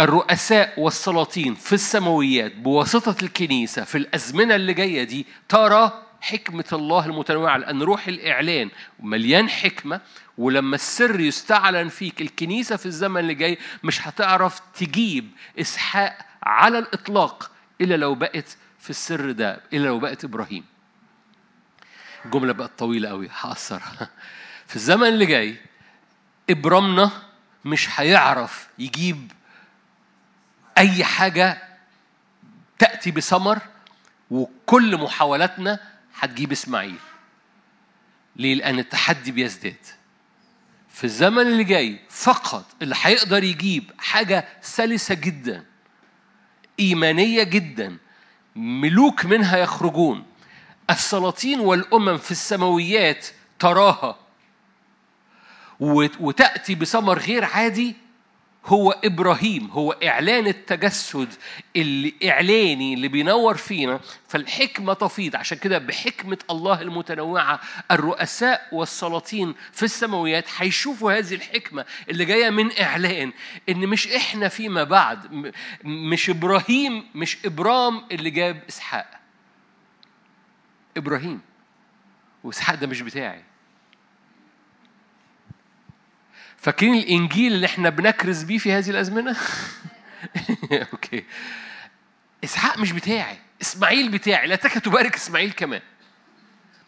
الرؤساء 0.00 0.80
والسلاطين 0.80 1.54
في 1.54 1.72
السماويات 1.72 2.56
بواسطة 2.56 3.24
الكنيسة 3.24 3.84
في 3.84 3.98
الأزمنة 3.98 4.54
اللي 4.54 4.74
جاية 4.74 5.04
دي 5.04 5.26
ترى 5.48 6.05
حكمة 6.20 6.64
الله 6.72 7.06
المتنوعة 7.06 7.56
لأن 7.56 7.82
روح 7.82 8.08
الإعلان 8.08 8.70
مليان 9.00 9.48
حكمة 9.48 10.00
ولما 10.38 10.74
السر 10.74 11.20
يستعلن 11.20 11.88
فيك 11.88 12.20
الكنيسة 12.20 12.76
في 12.76 12.86
الزمن 12.86 13.20
اللي 13.20 13.34
جاي 13.34 13.58
مش 13.84 14.08
هتعرف 14.08 14.60
تجيب 14.74 15.30
إسحاق 15.60 16.18
على 16.42 16.78
الإطلاق 16.78 17.50
إلا 17.80 17.94
لو 17.94 18.14
بقت 18.14 18.56
في 18.78 18.90
السر 18.90 19.30
ده 19.30 19.60
إلا 19.72 19.86
لو 19.86 19.98
بقت 19.98 20.24
إبراهيم. 20.24 20.64
الجملة 22.24 22.52
بقت 22.52 22.78
طويلة 22.78 23.08
قوي 23.08 23.28
هأثرها 23.40 24.10
في 24.68 24.76
الزمن 24.76 25.08
اللي 25.08 25.26
جاي 25.26 25.56
إبرامنا 26.50 27.10
مش 27.64 28.00
هيعرف 28.00 28.68
يجيب 28.78 29.32
أي 30.78 31.04
حاجة 31.04 31.62
تأتي 32.78 33.10
بثمر 33.10 33.58
وكل 34.30 34.96
محاولاتنا 34.96 35.80
هتجيب 36.18 36.52
إسماعيل. 36.52 36.98
ليه؟ 38.36 38.54
لأن 38.54 38.78
التحدي 38.78 39.32
بيزداد. 39.32 39.86
في 40.90 41.04
الزمن 41.04 41.46
اللي 41.46 41.64
جاي 41.64 42.00
فقط 42.10 42.64
اللي 42.82 42.94
هيقدر 43.02 43.44
يجيب 43.44 43.90
حاجة 43.98 44.48
سلسة 44.62 45.14
جدا 45.14 45.64
إيمانية 46.80 47.42
جدا 47.42 47.96
ملوك 48.56 49.24
منها 49.24 49.56
يخرجون. 49.58 50.26
السلاطين 50.90 51.60
والأمم 51.60 52.18
في 52.18 52.30
السماويات 52.30 53.26
تراها 53.58 54.18
وتأتي 56.20 56.74
بثمر 56.74 57.18
غير 57.18 57.44
عادي 57.44 57.96
هو 58.66 58.90
إبراهيم 58.90 59.70
هو 59.70 59.92
إعلان 59.92 60.46
التجسد 60.46 61.34
اللي 61.76 62.14
إعلاني 62.24 62.94
اللي 62.94 63.08
بينور 63.08 63.56
فينا 63.56 64.00
فالحكمة 64.28 64.92
تفيض. 64.92 65.36
عشان 65.36 65.58
كده 65.58 65.78
بحكمة 65.78 66.38
الله 66.50 66.82
المتنوعة 66.82 67.60
الرؤساء 67.90 68.68
والسلاطين 68.72 69.54
في 69.72 69.82
السماويات 69.82 70.44
هيشوفوا 70.56 71.12
هذه 71.12 71.34
الحكمة 71.34 71.84
اللي 72.10 72.24
جاية 72.24 72.50
من 72.50 72.78
إعلان 72.80 73.32
إن 73.68 73.86
مش 73.86 74.08
إحنا 74.08 74.48
فيما 74.48 74.84
بعد 74.84 75.52
مش 75.84 76.30
إبراهيم 76.30 77.06
مش 77.14 77.38
إبرام 77.44 78.02
اللي 78.12 78.30
جاب 78.30 78.62
إسحاق. 78.68 79.10
إبراهيم. 80.96 81.40
وإسحاق 82.44 82.74
ده 82.76 82.86
مش 82.86 83.00
بتاعي. 83.00 83.42
فاكرين 86.58 86.94
الإنجيل 86.94 87.52
اللي 87.52 87.66
إحنا 87.66 87.90
بنكرز 87.90 88.42
بيه 88.42 88.58
في 88.58 88.72
هذه 88.72 88.90
الأزمنة؟ 88.90 89.36
أوكي. 90.92 91.24
إسحاق 92.44 92.78
مش 92.78 92.92
بتاعي. 92.92 93.38
إسماعيل 93.62 94.08
بتاعي. 94.08 94.46
لا 94.46 94.56
تكاد 94.56 94.82
تبارك 94.82 95.14
إسماعيل 95.14 95.52
كمان. 95.52 95.80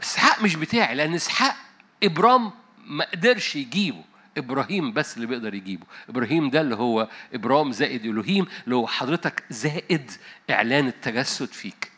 بس 0.01 0.07
إسحاق 0.07 0.43
مش 0.43 0.55
بتاعي 0.55 0.95
لأن 0.95 1.15
إسحاق 1.15 1.57
إبرام 2.03 2.51
ما 2.87 3.05
قدرش 3.05 3.57
يجيبه. 3.57 4.05
إبراهيم 4.37 4.93
بس 4.93 5.17
اللي 5.17 5.27
بيقدر 5.27 5.55
يجيبه. 5.55 5.87
إبراهيم 6.09 6.51
ده 6.51 6.61
اللي 6.61 6.75
هو 6.77 7.09
إبرام 7.35 7.73
زائد 7.73 8.05
الوهيم 8.05 8.47
اللي 8.65 8.77
هو 8.77 8.87
حضرتك 8.87 9.45
زائد 9.51 10.11
إعلان 10.51 10.87
التجسد 10.87 11.53
فيك. 11.53 11.91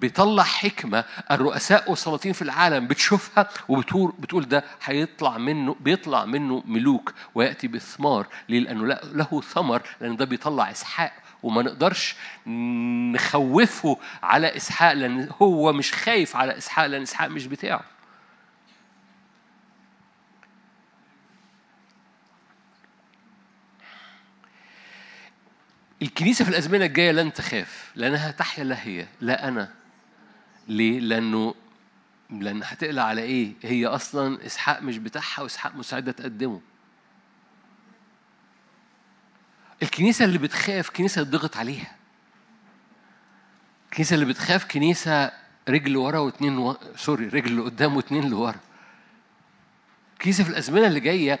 بيطلع 0.00 0.42
حكمة 0.42 1.04
الرؤساء 1.30 1.90
والسلاطين 1.90 2.32
في 2.32 2.42
العالم 2.42 2.86
بتشوفها 2.86 3.48
وبتقول 3.68 4.12
بتقول 4.18 4.48
ده 4.48 4.64
هيطلع 4.84 5.38
منه 5.38 5.76
بيطلع 5.80 6.24
منه 6.24 6.62
ملوك 6.66 7.14
ويأتي 7.34 7.68
بثمار 7.68 8.26
ليه؟ 8.48 8.60
لأنه 8.60 8.84
له 8.86 9.40
ثمر 9.40 9.82
لأن 10.00 10.16
ده 10.16 10.24
بيطلع 10.24 10.70
إسحاق. 10.70 11.12
وما 11.42 11.62
نقدرش 11.62 12.16
نخوفه 13.12 13.98
على 14.22 14.56
إسحاق 14.56 14.92
لأن 14.92 15.28
هو 15.42 15.72
مش 15.72 15.92
خايف 15.92 16.36
على 16.36 16.58
إسحاق 16.58 16.86
لأن 16.86 17.02
إسحاق 17.02 17.28
مش 17.28 17.46
بتاعه. 17.46 17.84
الكنيسة 26.02 26.44
في 26.44 26.50
الأزمنة 26.50 26.84
الجاية 26.84 27.12
لن 27.12 27.32
تخاف 27.32 27.92
لأنها 27.94 28.30
تحيا 28.30 28.64
لا 28.64 28.82
هي 28.86 29.06
لا 29.20 29.48
أنا. 29.48 29.77
ليه؟ 30.68 31.00
لأنه 31.00 31.54
لأن 32.30 32.62
هتقلق 32.62 33.02
على 33.02 33.22
إيه؟ 33.22 33.52
هي 33.62 33.86
أصلا 33.86 34.46
إسحاق 34.46 34.82
مش 34.82 34.98
بتاعها 34.98 35.42
وإسحاق 35.42 35.74
مساعدة 35.74 36.12
تقدمه. 36.12 36.60
الكنيسة 39.82 40.24
اللي 40.24 40.38
بتخاف 40.38 40.90
كنيسة 40.90 41.22
ضغط 41.22 41.56
عليها. 41.56 41.96
الكنيسة 43.84 44.14
اللي 44.14 44.26
بتخاف 44.26 44.64
كنيسة 44.64 45.32
رجل 45.68 45.96
ورا 45.96 46.18
واثنين 46.18 46.58
و... 46.58 46.76
sorry 46.96 47.28
رجل 47.28 47.64
قدام 47.64 47.96
واثنين 47.96 48.28
لورا. 48.30 48.60
الكنيسة 50.12 50.44
في 50.44 50.50
الأزمنة 50.50 50.86
اللي 50.86 51.00
جاية 51.00 51.40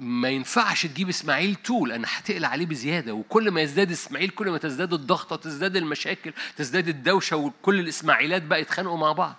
ما 0.00 0.28
ينفعش 0.28 0.86
تجيب 0.86 1.08
إسماعيل 1.08 1.54
two 1.54 1.86
لأن 1.86 2.04
هتقلق 2.06 2.48
عليه 2.48 2.66
بزيادة 2.66 3.14
وكل 3.14 3.50
ما 3.50 3.60
يزداد 3.60 3.90
إسماعيل 3.90 4.28
كل 4.30 4.50
ما 4.50 4.58
تزداد 4.58 4.92
الضغط 4.92 5.32
وتزداد 5.32 5.76
المشاكل 5.76 6.32
تزداد 6.56 6.88
الدوشة 6.88 7.36
وكل 7.36 7.80
الإسماعيلات 7.80 8.42
بقى 8.42 8.60
يتخانقوا 8.60 8.98
مع 8.98 9.12
بعض. 9.12 9.36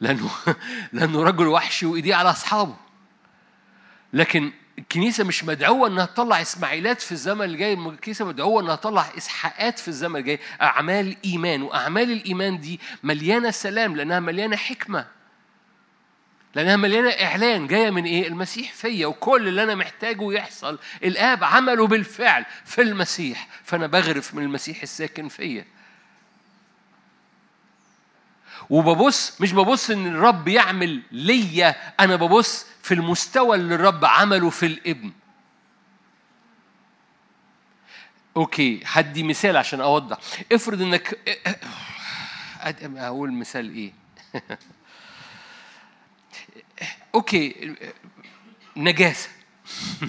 لأنه 0.00 0.30
لأنه 0.92 1.22
رجل 1.22 1.46
وحشي 1.46 1.86
وإيديه 1.86 2.14
على 2.14 2.30
أصحابه. 2.30 2.76
لكن 4.12 4.52
الكنيسة 4.78 5.24
مش 5.24 5.44
مدعوة 5.44 5.88
إنها 5.88 6.06
تطلع 6.06 6.40
إسماعيلات 6.42 7.00
في 7.00 7.12
الزمن 7.12 7.42
الجاي 7.42 7.74
الكنيسة 7.74 8.24
مدعوة 8.24 8.62
إنها 8.62 8.76
تطلع 8.76 9.06
إسحاقات 9.18 9.78
في 9.78 9.88
الزمن 9.88 10.16
الجاي 10.16 10.40
أعمال 10.62 11.16
إيمان 11.24 11.62
وأعمال 11.62 12.12
الإيمان 12.12 12.60
دي 12.60 12.80
مليانة 13.02 13.50
سلام 13.50 13.96
لأنها 13.96 14.20
مليانة 14.20 14.56
حكمة. 14.56 15.06
لأنها 16.54 16.76
مليانة 16.76 17.10
إعلان 17.10 17.66
جاية 17.66 17.90
من 17.90 18.04
إيه؟ 18.04 18.28
المسيح 18.28 18.72
فيا 18.72 19.06
وكل 19.06 19.48
اللي 19.48 19.62
أنا 19.62 19.74
محتاجه 19.74 20.32
يحصل. 20.32 20.78
الآب 21.04 21.44
عمله 21.44 21.86
بالفعل 21.86 22.44
في 22.64 22.82
المسيح 22.82 23.48
فأنا 23.64 23.86
بغرف 23.86 24.34
من 24.34 24.42
المسيح 24.42 24.82
الساكن 24.82 25.28
فيا. 25.28 25.64
وببص 28.70 29.40
مش 29.40 29.52
ببص 29.52 29.90
إن 29.90 30.06
الرب 30.06 30.48
يعمل 30.48 31.02
ليا 31.12 31.76
أنا 32.00 32.16
ببص 32.16 32.66
في 32.82 32.94
المستوى 32.94 33.56
اللي 33.56 33.74
الرب 33.74 34.04
عمله 34.04 34.50
في 34.50 34.66
الابن. 34.66 35.12
okay 38.36 38.80
هدي 38.86 39.22
مثال 39.22 39.56
عشان 39.56 39.80
أوضح. 39.80 40.18
افرض 40.52 40.82
انك 40.82 41.18
أقول 42.96 43.32
مثال 43.32 43.74
إيه؟ 43.74 43.92
okay 47.14 47.74
نجاسة. 48.76 49.28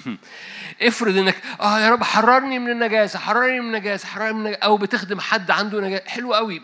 افرض 0.82 1.16
إنك 1.16 1.42
آه 1.60 1.80
يا 1.80 1.90
رب 1.90 2.02
حررني 2.02 2.58
من 2.58 2.70
النجاسة 2.70 3.18
حررني 3.18 3.60
من 3.60 3.66
النجاسة 3.66 4.08
حررني 4.08 4.32
من 4.32 4.40
النجاسة. 4.40 4.62
أو 4.62 4.76
بتخدم 4.76 5.20
حد 5.20 5.50
عنده 5.50 5.80
نجاسه 5.80 6.04
حلو 6.08 6.34
قوي. 6.34 6.62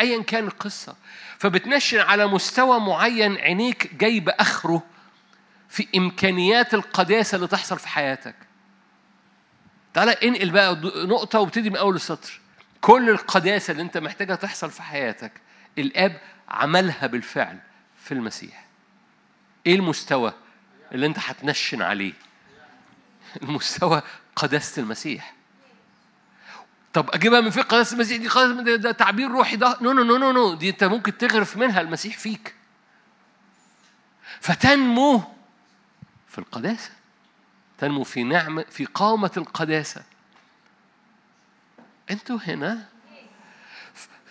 ايا 0.00 0.22
كان 0.22 0.44
القصة. 0.44 0.96
فبتنشن 1.38 2.00
على 2.00 2.26
مستوى 2.26 2.80
معين 2.80 3.36
عينيك 3.36 3.94
جايب 3.94 4.28
آخره 4.28 4.82
في 5.68 5.88
إمكانيات 5.96 6.74
القداسة 6.74 7.36
اللي 7.36 7.46
تحصل 7.46 7.78
في 7.78 7.88
حياتك. 7.88 8.34
تعالى 9.94 10.10
انقل 10.10 10.50
بقى 10.50 10.80
نقطة 11.06 11.40
وابتدي 11.40 11.70
من 11.70 11.76
أول 11.76 11.94
السطر. 11.94 12.40
كل 12.80 13.10
القداسة 13.10 13.70
اللي 13.70 13.82
أنت 13.82 13.98
محتاجها 13.98 14.36
تحصل 14.36 14.70
في 14.70 14.82
حياتك 14.82 15.32
الآب 15.78 16.20
عملها 16.48 17.06
بالفعل 17.06 17.58
في 17.96 18.12
المسيح. 18.14 18.69
إيه 19.66 19.74
المستوى 19.74 20.32
اللي 20.92 21.06
أنت 21.06 21.18
هتنشن 21.18 21.82
عليه؟ 21.82 22.12
المستوى 23.42 24.02
قداسة 24.36 24.82
المسيح. 24.82 25.34
طب 26.92 27.10
أجيبها 27.10 27.40
من 27.40 27.50
فين؟ 27.50 27.62
قداسة 27.62 27.94
المسيح 27.94 28.18
دي 28.18 28.28
قداسة 28.28 28.76
ده, 28.76 28.92
تعبير 28.92 29.30
روحي 29.30 29.56
ده. 29.56 29.78
no 29.80 29.92
no 29.92 30.02
no 30.02 30.16
no 30.16 30.32
no 30.32 30.54
دي 30.54 30.70
أنت 30.70 30.84
ممكن 30.84 31.18
تغرف 31.18 31.56
منها 31.56 31.80
المسيح 31.80 32.18
فيك. 32.18 32.54
فتنمو 34.40 35.22
في 36.28 36.38
القداسة. 36.38 36.90
تنمو 37.78 38.04
في 38.04 38.22
نعمة 38.22 38.64
في 38.70 38.84
قامة 38.84 39.30
القداسة. 39.36 40.02
أنتوا 42.10 42.38
هنا 42.42 42.88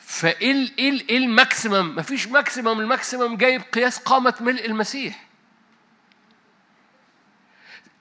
فإيه 0.09 0.69
إيه 0.79 1.09
إيه 1.09 1.17
ال 1.17 1.26
maximum؟ 1.26 1.95
مفيش 1.95 2.27
maximum 2.27 2.79
ال 2.79 2.86
maximum 2.86 3.37
جايب 3.37 3.61
قياس 3.61 3.99
قامة 3.99 4.33
ملء 4.39 4.65
المسيح. 4.65 5.25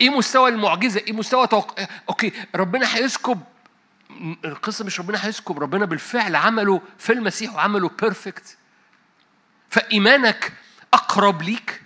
إيه 0.01 0.11
مستوى 0.11 0.51
المعجزة؟ 0.51 1.01
إيه 1.01 1.13
مستوى 1.13 1.47
توق... 1.47 1.81
okay 2.09 2.33
ربنا 2.55 2.97
هيسكب 2.97 3.41
القصة 4.45 4.85
مش 4.85 5.01
ربنا 5.01 5.27
هيسكب 5.27 5.59
ربنا 5.59 5.85
بالفعل 5.85 6.37
عمله 6.37 6.83
في 6.99 7.13
المسيح 7.13 7.55
وعمله 7.55 7.89
perfect. 7.89 8.57
فإيمانك 9.71 10.53
أقرب 10.95 11.43
ليك 11.43 11.83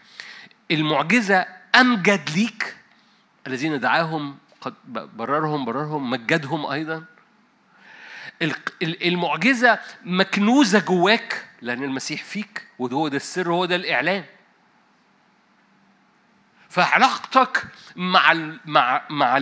المعجزة 0.71 1.47
أمجد 1.75 2.31
ليك 2.31 2.77
الذين 3.47 3.81
دعاهم 3.81 4.39
قد 4.61 4.75
بررهم 5.17 5.65
بررهم 5.65 6.11
مجدهم 6.11 6.67
أيضا 6.67 7.05
المعجزة 8.83 9.79
مكنوزة 10.05 10.79
جواك 10.81 11.47
لأن 11.63 11.85
المسيح 11.85 12.23
فيك 12.25 12.67
وهو 12.79 13.09
ده 13.09 13.17
السر 13.17 13.53
هو 13.53 13.65
ده 13.65 13.77
الإعلان. 13.77 14.25
فعلاقتك 16.69 17.65
مع 17.97 18.33
مع 18.65 19.03
مع 19.11 19.41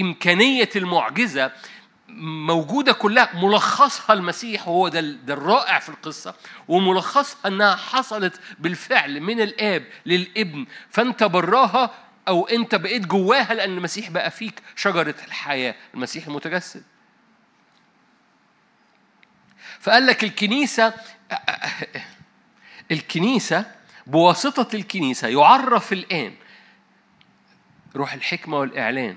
إمكانية 0.00 0.68
المعجزة 0.76 1.52
موجودة 2.20 2.92
كلها 2.92 3.30
ملخصها 3.34 4.14
المسيح 4.14 4.68
وهو 4.68 4.88
ده 4.88 5.00
ده 5.00 5.34
الرائع 5.34 5.78
في 5.78 5.88
القصة 5.88 6.34
وملخصها 6.68 7.48
أنها 7.48 7.76
حصلت 7.76 8.40
بالفعل 8.58 9.20
من 9.20 9.40
الآب 9.40 9.84
للابن. 10.06 10.66
فأنت 10.90 11.24
براها 11.24 11.90
أو 12.28 12.46
أنت 12.46 12.74
بقيت 12.74 13.06
جواها 13.06 13.54
لأن 13.54 13.70
المسيح 13.70 14.10
بقى 14.10 14.30
فيك 14.30 14.62
شجرة 14.76 15.14
الحياة 15.26 15.74
المسيح 15.94 16.26
المتجسد. 16.26 16.82
فقال 19.80 20.06
لك 20.06 20.24
الكنيسة 20.24 20.94
الكنيسة 22.90 23.64
بواسطة 24.06 24.76
الكنيسة 24.76 25.28
يعرف 25.28 25.92
الآن 25.92 26.34
روح 27.96 28.12
الحكمة 28.12 28.58
والإعلان 28.58 29.16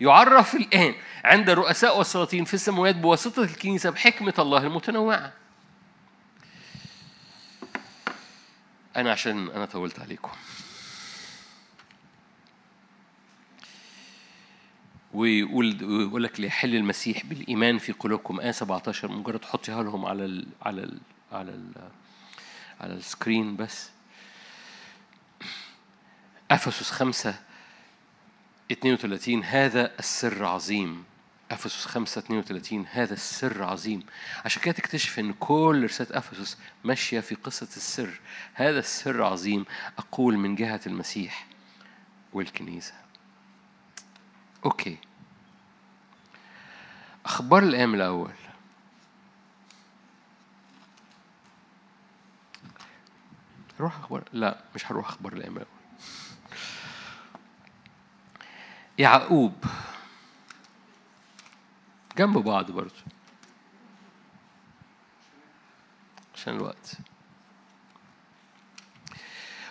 يعرف 0.00 0.54
الآن 0.54 0.94
عند 1.24 1.50
الرؤساء 1.50 1.98
والسلاطين 1.98 2.44
في 2.44 2.54
السماوات 2.54 2.96
بواسطة 2.96 3.42
الكنيسة 3.42 3.90
بحكمة 3.90 4.34
الله 4.38 4.58
المتنوعة. 4.58 5.32
أنا 8.96 9.12
عشان 9.12 9.48
أنا 9.48 9.64
طولت 9.64 10.00
عليكم. 10.00 10.30
ويقول 15.14 15.84
ويقول 15.84 16.24
لك 16.24 16.40
ليحل 16.40 16.74
المسيح 16.74 17.26
بالإيمان 17.26 17.78
في 17.78 17.92
قلوبكم. 17.92 18.40
آية 18.40 18.50
17 18.50 19.12
مجرد 19.12 19.38
تحطيها 19.38 19.82
لهم 19.82 20.04
على 20.04 20.24
ال 20.24 20.46
على 20.62 20.82
ال 20.82 20.98
على 21.32 21.50
ال 21.50 21.72
على 22.80 22.94
السكرين 22.94 23.56
بس. 23.56 23.90
أفسس 26.50 26.90
5 26.90 27.34
32 28.72 29.44
هذا 29.44 29.98
السر 29.98 30.44
عظيم. 30.44 31.04
أفسس 31.50 31.86
5 31.86 32.18
32 32.18 32.86
هذا 32.90 33.14
السر 33.14 33.62
عظيم. 33.62 34.02
عشان 34.44 34.62
كده 34.62 34.74
تكتشف 34.74 35.18
إن 35.18 35.32
كل 35.32 35.84
رسالة 35.84 36.18
أفسس 36.18 36.58
ماشية 36.84 37.20
في 37.20 37.34
قصة 37.34 37.68
السر. 37.76 38.20
هذا 38.54 38.78
السر 38.78 39.22
عظيم 39.22 39.64
أقول 39.98 40.36
من 40.38 40.54
جهة 40.54 40.80
المسيح 40.86 41.46
والكنيسة. 42.32 43.07
أوكي. 44.64 44.98
أخبار 47.24 47.62
الأيام 47.62 47.94
الأول. 47.94 48.32
روح 53.80 53.98
أخبار 53.98 54.24
لا 54.32 54.58
مش 54.74 54.86
هروح 54.86 55.08
أخبار 55.08 55.32
الأيام 55.32 55.52
الأول. 55.56 55.68
يعقوب. 58.98 59.64
جنب 62.18 62.38
بعض 62.38 62.70
برضه 62.70 63.02
عشان 66.34 66.56
الوقت. 66.56 66.92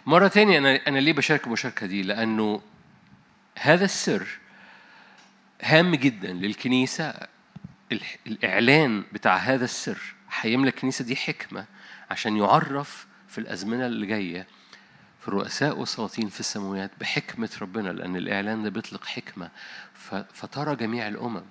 مرة 0.06 0.28
تانية 0.28 0.58
أنا 0.58 0.88
أنا 0.88 1.00
ليه 1.00 1.14
بشارك 1.14 1.48
المشاركة 1.48 1.88
دي؟ 1.88 2.02
لأنه 2.02 2.62
هذا 3.60 3.86
السر 3.86 4.40
هام 5.62 5.96
جدا 5.96 6.34
للكنيسة. 6.34 7.14
الإعلان 8.28 9.04
بتاع 9.14 9.36
هذا 9.36 9.66
السر 9.66 10.02
هيملى 10.42 10.70
الكنيسة 10.70 11.06
دي 11.06 11.16
حكمة 11.16 11.66
عشان 12.12 12.38
يعرف 12.38 13.08
في 13.28 13.38
الأزمنة 13.38 13.86
اللي 13.86 14.06
جاية 14.06 14.48
في 15.20 15.28
الرؤساء 15.28 15.78
والسلاطين 15.80 16.30
في 16.30 16.40
السماوات 16.40 16.92
بحكمة 17.00 17.50
ربنا 17.62 17.90
لأن 17.90 18.16
الإعلان 18.16 18.64
ده 18.64 18.70
بيطلق 18.70 19.06
حكمة. 19.06 19.50
فترى 20.34 20.76
جميع 20.76 21.08
الأمم 21.08 21.44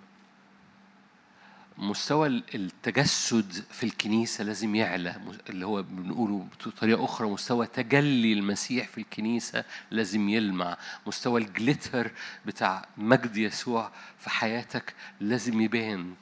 مستوى 1.78 2.26
التجسد 2.54 3.52
في 3.70 3.84
الكنيسة 3.84 4.44
لازم 4.44 4.74
يعلى. 4.74 5.20
اللي 5.50 5.66
هو 5.66 5.82
بنقوله 5.82 6.46
بطريقة 6.66 7.04
أخرى 7.04 7.28
مستوى 7.28 7.66
تجلي 7.66 8.32
المسيح 8.32 8.88
في 8.88 8.98
الكنيسة 8.98 9.64
لازم 9.90 10.28
يلمع. 10.28 10.76
مستوى 11.06 11.40
الجليتر 11.40 12.10
بتاع 12.46 12.88
مجد 12.96 13.36
يسوع 13.36 13.90
في 14.18 14.30
حياتك 14.30 14.94
لازم 15.20 15.60
يبان. 15.60 16.14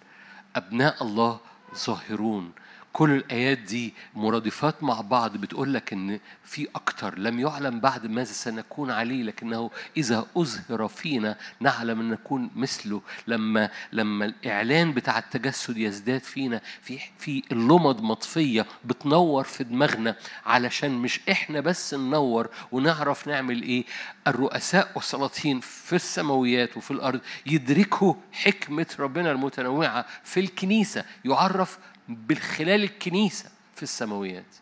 أبناء 0.57 1.02
الله 1.02 1.40
ظاهرون. 1.74 2.52
كل 2.97 3.11
الآيات 3.11 3.59
دي 3.59 3.95
مرادفات 4.14 4.82
مع 4.82 5.01
بعض 5.01 5.36
بتقول 5.36 5.74
لك 5.74 5.92
إن 5.92 6.20
في 6.45 6.68
أكتر. 6.74 7.18
لم 7.18 7.40
يعلم 7.40 7.80
بعد 7.80 8.07
ماذا 8.07 8.32
سنكون 8.32 8.90
عليه 8.90 9.22
لكنه 9.22 9.70
إذا 9.97 10.26
أظهر 10.36 10.88
فينا 10.88 11.36
نعلم 11.61 12.01
أن 12.01 12.11
نكون 12.11 12.51
مثله. 12.57 13.03
لما 13.26 13.70
لما 13.92 14.24
الإعلان 14.24 14.92
بتاع 14.92 15.18
التجسد 15.18 15.76
يزداد 15.76 16.20
فينا 16.20 16.61
في 16.82 16.99
في 17.18 17.42
اللمض 17.53 18.03
مطفية 18.03 18.66
بتنور 18.84 19.45
في 19.45 19.64
دماغنا 19.64 20.16
علشان 20.47 20.90
مش 20.90 21.20
إحنا 21.30 21.61
بس 21.61 21.95
ننور 21.95 22.49
ونعرف 22.72 23.28
نعمل 23.28 23.62
إيه؟ 23.62 23.84
الرؤساء 24.26 24.92
والسلاطين 24.95 25.61
في 25.61 25.97
السماويات 25.97 26.76
وفي 26.76 26.90
الأرض 26.90 27.20
يدركوا 27.47 28.14
حكمة 28.32 28.86
ربنا 28.99 29.30
المتنوعة 29.32 30.07
في 30.24 30.40
الكنيسة. 30.40 31.05
يعرف 31.24 31.78
بالخلال 32.09 32.82
الكنيسة 32.84 33.50
في 33.76 33.82
السماويات. 33.82 34.57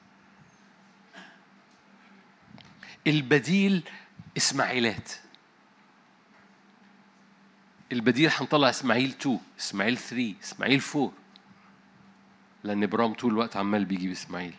البديل 3.07 3.83
إسماعيلات. 4.37 5.13
البديل 7.93 8.31
هنطلع 8.41 8.71
إسماعيل 8.71 9.11
2 9.11 9.41
إسماعيل 9.61 9.97
3 9.99 10.35
إسماعيل 10.43 10.83
4 10.95 11.13
لأن 12.65 12.83
إبرام 12.83 13.15
طول 13.15 13.33
الوقت 13.33 13.57
عمال 13.57 13.85
بيجيب 13.85 14.11
إسماعيل. 14.11 14.55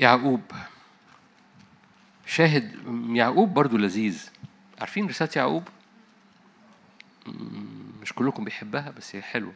يعقوب. 0.00 0.42
شاهد 2.26 2.74
يعقوب 3.16 3.54
برضو 3.54 3.76
لذيذ. 3.76 4.28
عارفين 4.80 5.06
رسالة 5.06 5.30
يعقوب؟ 5.36 5.68
مش 8.02 8.12
كلكم 8.12 8.44
بيحبها 8.44 8.90
بس 8.90 9.16
هي 9.16 9.22
حلوة. 9.22 9.54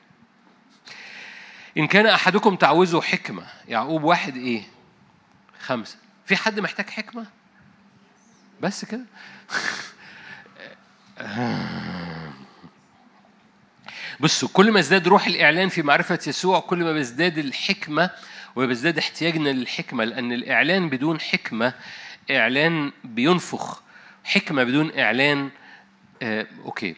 إن 1.78 1.86
كان 1.86 2.06
أحدكم 2.06 2.56
تعوزه 2.56 3.00
حكمة 3.00 3.42
يعقوب 3.68 4.02
واحد 4.02 4.36
إيه؟ 4.36 4.62
خمسة. 5.60 5.96
في 6.26 6.36
حد 6.36 6.60
محتاج 6.60 6.90
حكمة؟ 6.90 7.26
بس 8.60 8.84
كده؟ 8.84 9.04
بصوا 14.20 14.48
كل 14.52 14.72
ما 14.72 14.80
ازداد 14.80 15.08
روح 15.08 15.26
الإعلان 15.26 15.68
في 15.68 15.82
معرفة 15.82 16.18
يسوع 16.26 16.60
كل 16.60 16.78
ما 16.78 16.92
بيزداد 16.92 17.38
الحكمة 17.38 18.10
وبيزداد 18.56 18.98
احتياجنا 18.98 19.48
للحكمة 19.48 20.04
لأن 20.04 20.32
الإعلان 20.32 20.88
بدون 20.88 21.20
حكمة 21.20 21.74
إعلان 22.30 22.92
بينفخ. 23.04 23.82
حكمة 24.24 24.64
بدون 24.64 24.98
إعلان 24.98 25.50
آه، 26.22 26.46
أوكي. 26.64 26.96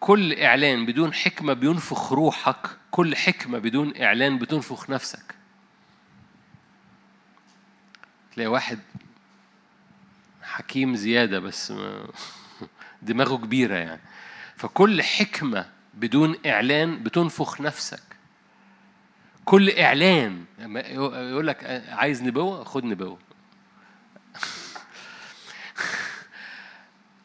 كل 0.00 0.40
إعلان 0.40 0.86
بدون 0.86 1.14
حكمة 1.14 1.52
بينفخ 1.52 2.12
روحك. 2.12 2.66
كل 2.94 3.16
حكمة 3.16 3.58
بدون 3.58 4.02
إعلان 4.02 4.38
بتنفخ 4.38 4.90
نفسك. 4.90 5.34
تلاقي 8.34 8.48
واحد 8.48 8.78
حكيم 10.42 10.96
زيادة 10.96 11.38
بس 11.38 11.72
دماغه 13.02 13.36
كبيرة 13.36 13.74
يعني. 13.74 14.00
فكل 14.56 15.02
حكمة 15.02 15.66
بدون 15.94 16.36
إعلان 16.46 17.02
بتنفخ 17.02 17.60
نفسك. 17.60 18.02
كل 19.44 19.70
إعلان 19.70 20.44
يقول 20.58 21.46
لك 21.46 21.64
عايز 21.88 22.22
نبوة؟ 22.22 22.64
خد 22.64 22.84
نبوة. 22.84 23.18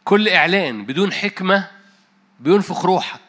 كل 0.05 0.29
إعلان 0.29 0.85
بدون 0.85 1.13
حكمة 1.13 1.69
بينفخ 2.39 2.85
روحك. 2.85 3.28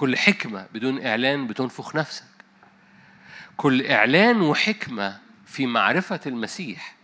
كل 0.00 0.16
حكمة 0.16 0.66
بدون 0.74 1.06
إعلان 1.06 1.46
بتنفخ 1.46 1.96
نفسك. 1.96 2.24
كل 3.56 3.86
إعلان 3.86 4.40
وحكمة 4.40 5.18
في 5.46 5.66
معرفة 5.66 6.20
المسيح 6.26 6.96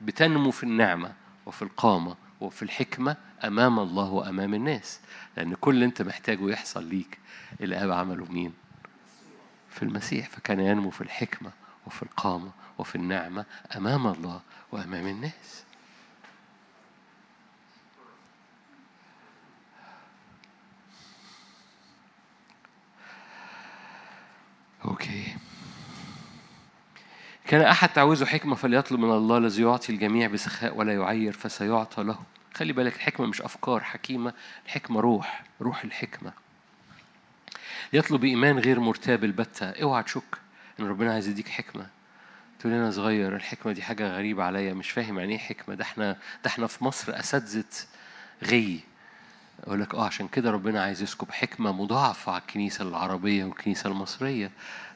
بتنمو 0.00 0.50
في 0.50 0.62
النعمة 0.62 1.12
وفي 1.46 1.62
القامة 1.62 2.16
وفي 2.40 2.62
الحكمة 2.62 3.16
أمام 3.44 3.78
الله 3.78 4.10
وأمام 4.10 4.54
الناس. 4.54 5.00
لأن 5.36 5.54
كل 5.54 5.74
اللي 5.74 5.84
أنت 5.84 6.02
محتاجه 6.02 6.50
يحصل 6.50 6.84
ليك. 6.84 7.18
الآب 7.60 7.90
عمله 7.90 8.24
مين؟ 8.24 8.52
في 9.70 9.82
المسيح. 9.82 10.28
فكان 10.28 10.60
ينمو 10.60 10.90
في 10.90 11.00
الحكمة 11.00 11.50
وفي 11.86 12.02
القامة 12.02 12.50
وفي 12.78 12.94
النعمة 12.96 13.44
أمام 13.76 14.06
الله 14.06 14.40
وأمام 14.72 15.06
الناس. 15.06 15.64
أوكي. 24.86 25.36
كان 27.46 27.60
أحد 27.60 27.88
تعوزه 27.88 28.26
حكمة 28.26 28.54
فليطلب 28.54 29.00
من 29.00 29.10
الله 29.10 29.38
الذي 29.38 29.62
يعطي 29.62 29.92
الجميع 29.92 30.28
بسخاء 30.28 30.76
ولا 30.76 30.92
يعير 30.94 31.32
فسيعطى 31.32 32.02
له. 32.02 32.18
خلي 32.54 32.72
بالك 32.72 32.96
الحكمة 32.96 33.26
مش 33.26 33.42
أفكار 33.42 33.80
حكيمة 33.80 34.32
الحكمة 34.66 35.00
روح 35.00 35.42
روح 35.60 35.84
الحكمة. 35.84 36.32
يطلب 37.92 38.24
إيمان 38.24 38.58
غير 38.58 38.80
مرتاب 38.80 39.24
البتة. 39.24 39.70
اوعى 39.70 40.02
تشك 40.02 40.38
إن 40.80 40.86
ربنا 40.86 41.12
عايز 41.12 41.28
يديك 41.28 41.48
حكمة. 41.48 41.86
تقول 42.60 42.72
أنا 42.72 42.90
صغير 42.90 43.36
الحكمة 43.36 43.72
دي 43.72 43.82
حاجة 43.82 44.08
غريبة 44.16 44.44
عليا 44.44 44.74
مش 44.74 44.90
فاهم 44.90 45.18
يعني 45.18 45.32
إيه 45.32 45.38
حكمة. 45.38 45.74
ده 45.74 45.84
إحنا 45.84 46.12
ده 46.12 46.50
إحنا 46.50 46.66
في 46.66 46.84
مصر 46.84 47.20
أساتذة 47.20 47.64
غي. 48.42 48.80
أقول 49.64 49.80
لك 49.80 49.94
آه 49.94 50.04
عشان 50.06 50.28
كده 50.28 50.50
ربنا 50.50 50.82
عايز 50.82 51.02
يسكب 51.02 51.30
حكمة 51.30 51.72
مضاعفة 51.72 52.32
على 52.32 52.40
الكنيسة 52.40 52.82
العربية 52.88 53.44
والكنيسة 53.44 53.90
المصرية 53.90 54.50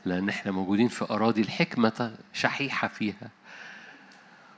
لأن 0.04 0.28
إحنا 0.28 0.52
موجودين 0.52 0.88
في 0.88 1.04
أراضي 1.10 1.40
الحكمة 1.40 2.16
شحيحة 2.32 2.88
فيها. 2.88 3.30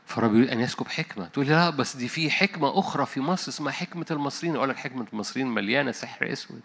فرب 0.06 0.34
يريد 0.34 0.50
أن 0.50 0.60
يسكب 0.60 0.88
حكمة. 0.88 1.26
تقول 1.26 1.46
لي 1.46 1.52
لا 1.52 1.70
بس 1.70 1.96
دي 1.96 2.08
في 2.08 2.30
حكمة 2.30 2.78
أخرى 2.78 3.06
في 3.06 3.20
مصر 3.20 3.48
اسمها 3.48 3.72
حكمة 3.72 4.06
المصريين. 4.10 4.56
أقول 4.56 4.68
لك 4.68 4.76
حكمة 4.76 5.06
المصريين 5.12 5.46
مليانة 5.46 5.92
سحر 5.92 6.32
أسود. 6.32 6.60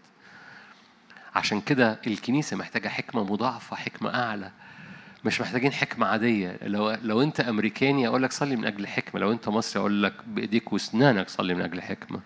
عشان 1.36 1.62
كده 1.62 2.00
الكنيسة 2.08 2.58
محتاجة 2.58 2.88
حكمة 2.88 3.24
مضاعفة 3.24 3.76
حكمة 3.76 4.16
أعلى. 4.16 4.52
مش 5.26 5.42
محتاجين 5.42 5.74
حكمة 5.74 6.08
عادية. 6.08 6.58
لو 6.62 6.92
لو 6.92 7.22
أنت 7.22 7.40
أمريكاني 7.40 8.08
أقول 8.08 8.24
لك 8.24 8.32
صلي 8.32 8.56
من 8.56 8.66
أجل 8.66 8.88
حكمة 8.88 9.22
لو 9.22 9.32
أنت 9.32 9.50
مصري 9.50 9.80
أقول 9.80 10.04
لك 10.04 10.14
بإيديك 10.28 10.74
وأسنانك 10.74 11.30
صلي 11.30 11.54
من 11.54 11.62
أجل 11.62 11.82
حكمة 11.82 12.20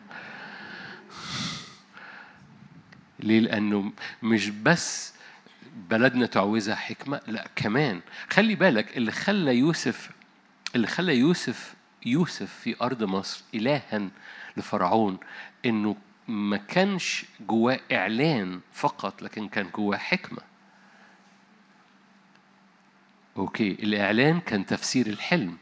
ليه؟ 3.24 3.40
لأنه 3.40 3.92
مش 4.24 4.50
بس 4.50 5.14
بلدنا 5.90 6.26
تعوزها 6.26 6.76
حكمة 6.76 7.22
لا 7.28 7.48
كمان. 7.56 8.02
خلي 8.30 8.56
بالك 8.56 8.98
اللي 8.98 9.12
خلى 9.12 9.56
يوسف 9.58 10.10
اللي 10.76 10.88
خلى 10.88 11.18
يوسف 11.18 11.74
يوسف 12.06 12.54
في 12.54 12.76
أرض 12.82 13.04
مصر 13.04 13.44
إلها 13.56 14.10
لفرعون 14.58 15.18
إنه 15.66 15.96
ما 16.28 16.58
كانش 16.58 17.26
جواه 17.50 17.80
إعلان 17.92 18.60
فقط 18.74 19.22
لكن 19.22 19.48
كان 19.48 19.70
جواه 19.76 19.98
حكمة. 19.98 20.42
أوكي 23.38 23.72
الإعلان 23.72 24.40
كان 24.40 24.66
تفسير 24.66 25.08
الحلم. 25.08 25.58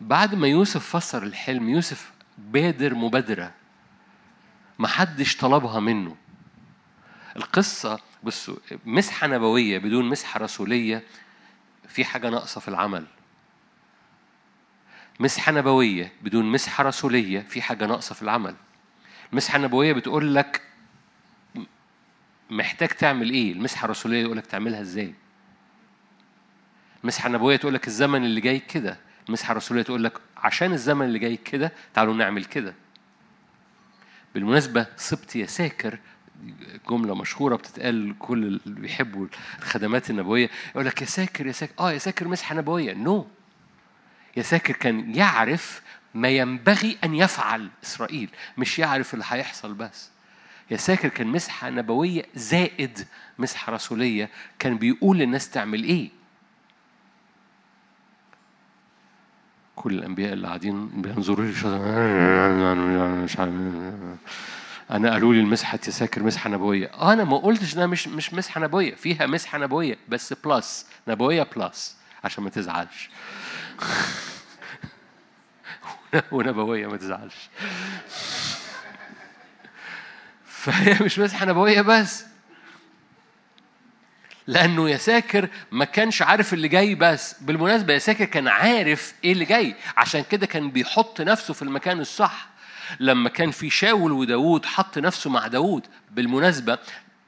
بعد 0.00 0.34
ما 0.34 0.48
يوسف 0.48 0.96
فسر 0.96 1.22
الحلم 1.22 1.68
يوسف 1.68 2.12
بادر 2.38 2.94
مبادرة. 2.94 3.52
محدش 4.78 5.36
طلبها 5.36 5.80
منه. 5.80 6.16
القصة 7.38 8.00
بصوا 8.22 8.56
مسحة 8.86 9.26
نبوية 9.26 9.78
بدون 9.78 10.04
مسحة 10.08 10.40
رسولية 10.40 11.02
في 11.88 12.04
حاجة 12.04 12.30
ناقصة 12.30 12.60
في 12.60 12.68
العمل. 12.68 13.06
مسحة 15.20 15.52
نبوية 15.52 16.12
بدون 16.22 16.44
مسحة 16.52 16.84
رسولية 16.84 17.40
في 17.40 17.62
حاجة 17.62 17.86
ناقصة 17.86 18.14
في 18.14 18.22
العمل. 18.22 18.54
المسحة 19.32 19.56
النبوية 19.56 19.92
بتقول 19.92 20.34
لك 20.34 20.62
محتاج 22.50 22.88
تعمل 22.88 23.30
إيه؟ 23.30 23.52
المسحة 23.52 23.84
الرسولية 23.84 24.22
يقول 24.22 24.36
لك 24.36 24.46
تعملها 24.46 24.80
إزاي؟ 24.80 25.14
المسحة 27.02 27.26
النبوية 27.26 27.56
تقول 27.56 27.74
لك 27.74 27.86
الزمن 27.86 28.24
اللي 28.24 28.40
جاي 28.40 28.58
كده. 28.58 28.98
المسحة 29.28 29.52
الرسولية 29.52 29.82
تقول 29.82 30.04
لك 30.04 30.20
عشان 30.36 30.72
الزمن 30.72 31.06
اللي 31.06 31.18
جاي 31.18 31.36
كده 31.36 31.72
تعالوا 31.94 32.14
نعمل 32.14 32.44
كده. 32.44 32.74
بالمناسبة 34.34 34.86
سبت 34.96 35.36
يا 35.36 35.46
ساكر 35.46 35.98
جملة 36.90 37.14
مشهورة 37.14 37.56
بتتقال 37.56 38.14
كل 38.18 38.44
اللي 38.44 38.80
بيحبوا 38.80 39.26
الخدمات 39.58 40.10
النبوية 40.10 40.50
يقول 40.70 40.86
لك 40.86 41.00
يا 41.00 41.06
ساكر 41.06 41.46
يا 41.46 41.52
ساكر 41.52 41.72
آه 41.80 41.92
يا 41.92 41.98
ساكر 41.98 42.28
مسحة 42.28 42.54
نبوية. 42.54 42.92
نو 42.94 43.22
no. 43.22 43.26
يساكر 44.36 44.72
كان 44.74 45.14
يعرف 45.14 45.82
ما 46.14 46.28
ينبغي 46.28 46.98
أن 47.04 47.14
يفعل 47.14 47.70
إسرائيل 47.84 48.28
مش 48.58 48.78
يعرف 48.78 49.14
اللي 49.14 49.24
هيحصل 49.28 49.74
بس. 49.74 50.10
يساكر 50.70 51.08
كان 51.08 51.26
مسحة 51.26 51.70
نبوية 51.70 52.22
زائد 52.34 53.06
مسحة 53.38 53.72
رسولية 53.72 54.30
كان 54.58 54.78
بيقول 54.78 55.18
للناس 55.18 55.50
تعمل 55.50 55.84
إيه؟ 55.84 56.10
كل 59.76 59.92
الأنبياء 59.94 60.32
اللي 60.32 60.46
قاعدين 60.46 60.88
بينظروا 60.88 61.44
لي 61.44 61.50
مش 63.24 63.36
أنا 64.90 65.12
قالوا 65.12 65.34
لي 65.34 65.40
المسحة 65.40 65.78
يساكر 65.88 66.22
مسحة 66.22 66.50
نبويه 66.50 66.90
أنا 67.12 67.24
ما 67.24 67.36
قلتش 67.36 67.74
إنها 67.74 67.86
مش 67.86 68.08
مش 68.08 68.34
مسحة 68.34 68.60
نبويه 68.60 68.94
فيها 68.94 69.26
مسحة 69.26 69.58
نبويه 69.58 69.98
بس 70.08 70.32
plus 70.32 70.86
نبويه 71.08 71.42
plus 71.56 71.96
عشان 72.24 72.44
ما 72.44 72.50
تزعلش. 72.50 73.10
ونبويه 76.32 76.86
ما 76.86 76.96
تزعلش. 76.96 77.34
فهي 80.46 80.98
مش 81.04 81.18
مسحة 81.18 81.46
نبويه 81.46 81.80
بس. 81.80 82.24
لأنه 84.46 84.90
يساكر 84.90 85.48
ما 85.70 85.84
كانش 85.84 86.22
عارف 86.22 86.54
اللي 86.54 86.68
جاي 86.68 86.94
بس. 86.94 87.34
بالمناسبة 87.40 87.94
يساكر 87.94 88.24
كان 88.24 88.48
عارف 88.48 89.14
إيه 89.24 89.32
اللي 89.32 89.44
جاي. 89.44 89.74
عشان 89.96 90.24
كده 90.30 90.46
كان 90.46 90.70
بيحط 90.70 91.20
نفسه 91.20 91.54
في 91.54 91.62
المكان 91.62 92.00
الصح. 92.00 92.48
لما 93.00 93.28
كان 93.28 93.50
في 93.50 93.70
شاول 93.70 94.12
وداود 94.12 94.66
حط 94.66 94.98
نفسه 94.98 95.30
مع 95.30 95.46
داود 95.46 95.86
بالمناسبة 96.10 96.78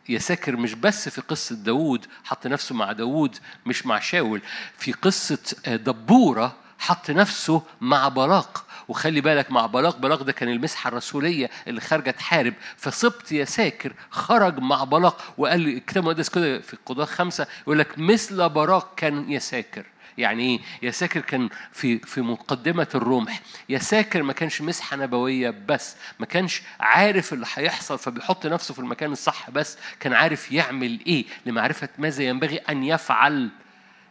يساكر 0.08 0.56
مش 0.56 0.74
بس 0.74 1.08
في 1.08 1.20
قصة 1.20 1.54
داود 1.56 2.06
حط 2.24 2.46
نفسه 2.46 2.74
مع 2.74 2.92
داود 2.92 3.36
مش 3.66 3.86
مع 3.86 4.00
شاول 4.00 4.40
في 4.78 4.92
قصة 4.92 5.38
دبورة 5.66 6.56
حط 6.78 7.10
نفسه 7.10 7.62
مع 7.80 8.08
بلاق 8.08 8.64
وخلي 8.90 9.20
بالك 9.20 9.50
مع 9.50 9.66
بلاق 9.66 9.96
بلاق 9.96 10.22
ده 10.22 10.32
كان 10.32 10.48
المسحة 10.48 10.88
الرسولية 10.88 11.50
اللي 11.68 11.80
خارجة 11.80 12.10
تحارب. 12.10 12.54
فصبت 12.76 13.32
يساكر 13.32 13.92
خرج 14.10 14.58
مع 14.58 14.84
بلاق 14.84 15.34
وقال 15.38 15.60
لي 15.60 15.74
الكتاب 15.74 16.02
المقدس 16.02 16.28
كده 16.28 16.60
في 16.60 16.74
القضاء 16.74 17.06
خمسة 17.06 17.46
يقول 17.62 17.78
لك 17.78 17.98
مثل 17.98 18.48
براق 18.48 18.94
كان 18.94 19.32
يساكر 19.32 19.86
يعني 20.18 20.42
إيه؟ 20.42 20.88
يساكر 20.88 21.20
كان 21.20 21.48
في 21.72 21.98
في 21.98 22.20
مقدمة 22.20 22.88
الرمح، 22.94 23.40
يساكر 23.68 24.22
ما 24.22 24.32
كانش 24.32 24.62
مسحة 24.62 24.96
نبوية 24.96 25.54
بس، 25.68 25.96
ما 26.18 26.26
كانش 26.26 26.62
عارف 26.80 27.32
اللي 27.32 27.46
هيحصل 27.54 27.98
فبيحط 27.98 28.46
نفسه 28.46 28.74
في 28.74 28.80
المكان 28.80 29.12
الصح 29.12 29.50
بس، 29.50 29.78
كان 30.00 30.12
عارف 30.12 30.52
يعمل 30.52 31.00
إيه؟ 31.06 31.24
لمعرفة 31.46 31.88
ماذا 31.98 32.22
ينبغي 32.22 32.56
أن 32.56 32.84
يفعل. 32.84 33.50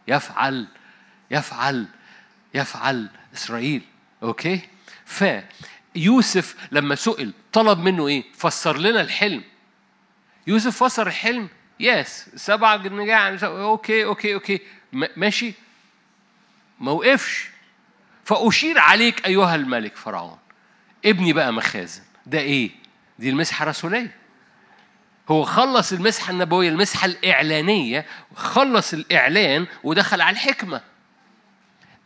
يفعل. 0.08 0.68
يفعل. 1.32 1.86
يفعل. 2.54 3.10
إسرائيل، 3.34 3.82
okay؟ 4.24 4.62
فيوسف 5.06 6.56
لما 6.72 6.96
سئل 6.96 7.34
طلب 7.54 7.80
منه 7.80 8.08
إيه؟ 8.08 8.24
فسر 8.38 8.78
لنا 8.78 9.02
الحلم. 9.02 9.44
يوسف 10.48 10.84
فسر 10.84 11.08
الحلم؟ 11.08 11.50
yes 11.80 12.30
سبع 12.36 12.76
نجاع 12.76 13.38
okay 13.44 14.06
okay 14.06 14.34
okay. 14.34 14.60
ماشي. 14.94 15.54
ما 16.80 16.92
وقفش. 16.92 17.50
فأشير 18.26 18.80
عليك 18.80 19.26
أيها 19.28 19.56
الملك 19.56 19.96
فرعون. 19.98 20.38
ابني 21.06 21.34
بقى 21.34 21.54
مخازن. 21.54 22.02
ده 22.26 22.40
إيه؟ 22.40 22.70
دي 23.20 23.30
المسحة 23.30 23.64
الرسولية. 23.64 24.16
هو 25.30 25.44
خلص 25.44 25.92
المسحة 25.92 26.32
النبوية 26.32 26.70
المسحة 26.70 27.06
الإعلانية 27.06 28.06
خلص 28.36 28.94
الإعلان 28.94 29.68
ودخل 29.84 30.22
على 30.22 30.34
الحكمة. 30.34 30.82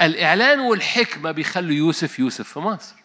الإعلان 0.06 0.60
والحكمة 0.60 1.32
بيخلوا 1.32 1.76
يوسف 1.76 2.20
يوسف 2.20 2.54
في 2.54 2.60
مصر. 2.60 2.96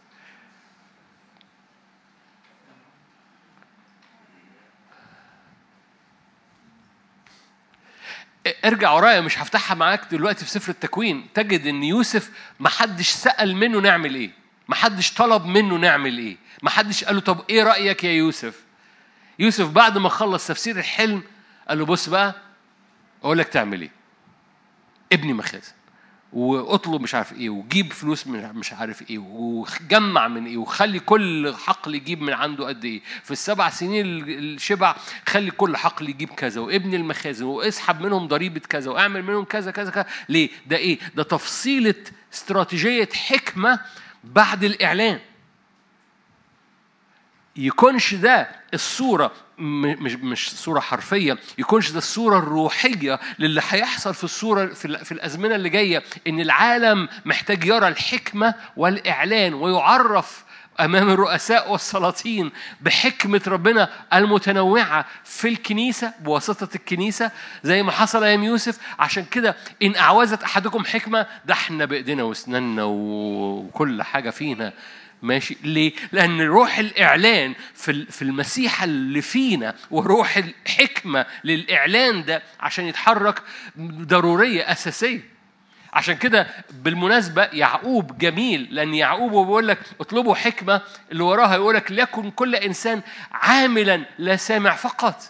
ارجع 8.64 8.92
ورايا 8.92 9.20
مش 9.20 9.38
هفتحها 9.38 9.74
معاك 9.74 10.00
دلوقتي 10.10 10.44
في 10.44 10.50
سفر 10.50 10.70
التكوين. 10.72 11.26
تجد 11.34 11.66
إن 11.66 11.82
يوسف 11.82 12.30
ما 12.60 12.68
حدش 12.68 13.08
سأل 13.10 13.56
منه 13.56 13.78
نعمل 13.80 14.14
إيه. 14.14 14.30
ما 14.68 14.74
حدش 14.74 15.12
طلب 15.14 15.44
منه 15.44 15.76
نعمل 15.76 16.18
إيه. 16.18 16.36
ما 16.62 16.70
حدش 16.70 17.04
قال 17.04 17.14
له 17.14 17.20
طب 17.20 17.44
إيه 17.50 17.62
رأيك 17.62 18.04
يا 18.04 18.10
يوسف؟ 18.12 18.64
يوسف 19.38 19.68
بعد 19.70 19.98
ما 19.98 20.08
خلص 20.08 20.46
تفسير 20.46 20.78
الحلم 20.78 21.22
قال 21.68 21.78
له 21.78 21.84
بص 21.86 22.08
بقى 22.08 22.34
أقول 23.22 23.38
لك 23.38 23.48
تعمل 23.48 23.80
إيه. 23.80 23.90
ابني 25.12 25.32
مخازن. 25.32 25.72
واطلب 26.32 27.02
مش 27.02 27.14
عارف 27.14 27.32
إيه 27.32 27.50
وجيب 27.50 27.92
فلوس 27.92 28.26
مش 28.26 28.72
عارف 28.72 29.10
إيه 29.10 29.18
وجمع 29.18 30.28
من 30.28 30.46
إيه 30.46 30.56
وخلي 30.56 30.98
كل 31.00 31.54
حقل 31.56 31.94
يجيب 31.94 32.22
من 32.22 32.32
عنده 32.32 32.68
قد 32.68 32.84
إيه. 32.84 33.02
في 33.24 33.30
السبع 33.30 33.70
سنين 33.70 34.04
الشبع 34.28 34.96
خلي 35.28 35.50
كل 35.50 35.76
حقل 35.76 36.08
يجيب 36.08 36.28
كذا 36.28 36.60
وابن 36.60 36.94
المخازن 36.94 37.44
واسحب 37.44 38.00
منهم 38.00 38.28
ضريبة 38.28 38.60
كذا 38.60 38.90
واعمل 38.90 39.22
منهم 39.22 39.44
كذا 39.44 39.70
كذا 39.70 39.90
كذا. 39.90 40.06
ليه؟ 40.28 40.48
ده 40.66 40.76
إيه؟ 40.76 40.98
ده 41.14 41.22
تفصيلة 41.22 41.94
استراتيجية 42.32 43.08
حكمة 43.14 43.80
بعد 44.24 44.64
الإعلان. 44.64 45.20
يكونش 47.56 48.14
ده 48.14 48.50
الصورة 48.74 49.32
مش 49.58 50.12
مش 50.14 50.50
صورة 50.50 50.80
حرفية. 50.80 51.38
يكونش 51.58 51.90
ده 51.90 51.98
الصورة 51.98 52.38
الروحية 52.38 53.20
للي 53.38 53.62
هيحصل 53.68 54.14
في 54.14 54.24
الصورة 54.24 54.66
في, 54.66 55.04
في 55.04 55.12
الأزمنة 55.12 55.54
اللي 55.54 55.68
جاية 55.68 56.02
إن 56.26 56.40
العالم 56.40 57.08
محتاج 57.24 57.64
يرى 57.64 57.88
الحكمة 57.88 58.54
والإعلان 58.76 59.54
ويعرف 59.54 60.44
أمام 60.80 61.10
الرؤساء 61.10 61.72
والسلاطين 61.72 62.50
بحكمة 62.80 63.40
ربنا 63.46 63.88
المتنوعة 64.14 65.06
في 65.24 65.48
الكنيسة 65.48 66.12
بواسطة 66.20 66.68
الكنيسة 66.74 67.30
زي 67.62 67.82
ما 67.82 67.92
حصل 67.92 68.24
أيام 68.24 68.42
يوسف. 68.44 68.78
عشان 68.98 69.24
كده 69.24 69.56
إن 69.82 69.96
أعوزت 69.96 70.42
أحدكم 70.42 70.84
حكمة 70.84 71.26
ده 71.46 71.54
إحنا 71.54 71.84
بإيدينا 71.84 72.22
وأسناننا 72.22 72.82
وكل 72.84 74.02
حاجة 74.02 74.30
فينا. 74.30 74.72
ماشي 75.22 75.56
ليه؟ 75.64 75.92
لأن 76.12 76.40
روح 76.40 76.78
الإعلان 76.78 77.54
في 78.10 78.22
المسيح 78.22 78.82
اللي 78.82 79.22
فينا 79.22 79.74
وروح 79.90 80.36
الحكمة 80.36 81.26
للإعلان 81.44 82.24
ده 82.24 82.42
عشان 82.60 82.84
يتحرك 82.86 83.42
ضرورية 83.80 84.72
أساسية. 84.72 85.20
عشان 85.92 86.16
كده 86.16 86.46
بالمناسبة 86.70 87.42
يعقوب 87.44 88.18
جميل 88.18 88.68
لأن 88.70 88.94
يعقوب 88.94 89.30
بيقول 89.30 89.68
لك 89.68 89.78
اطلبوا 90.00 90.34
حكمة 90.34 90.80
اللي 91.12 91.22
وراها 91.22 91.54
يقول 91.54 91.74
لك 91.74 91.92
ليكن 91.92 92.30
كل 92.30 92.54
إنسان 92.54 93.02
عاملا 93.32 94.04
لا 94.18 94.36
سامع 94.36 94.74
فقط. 94.74 95.22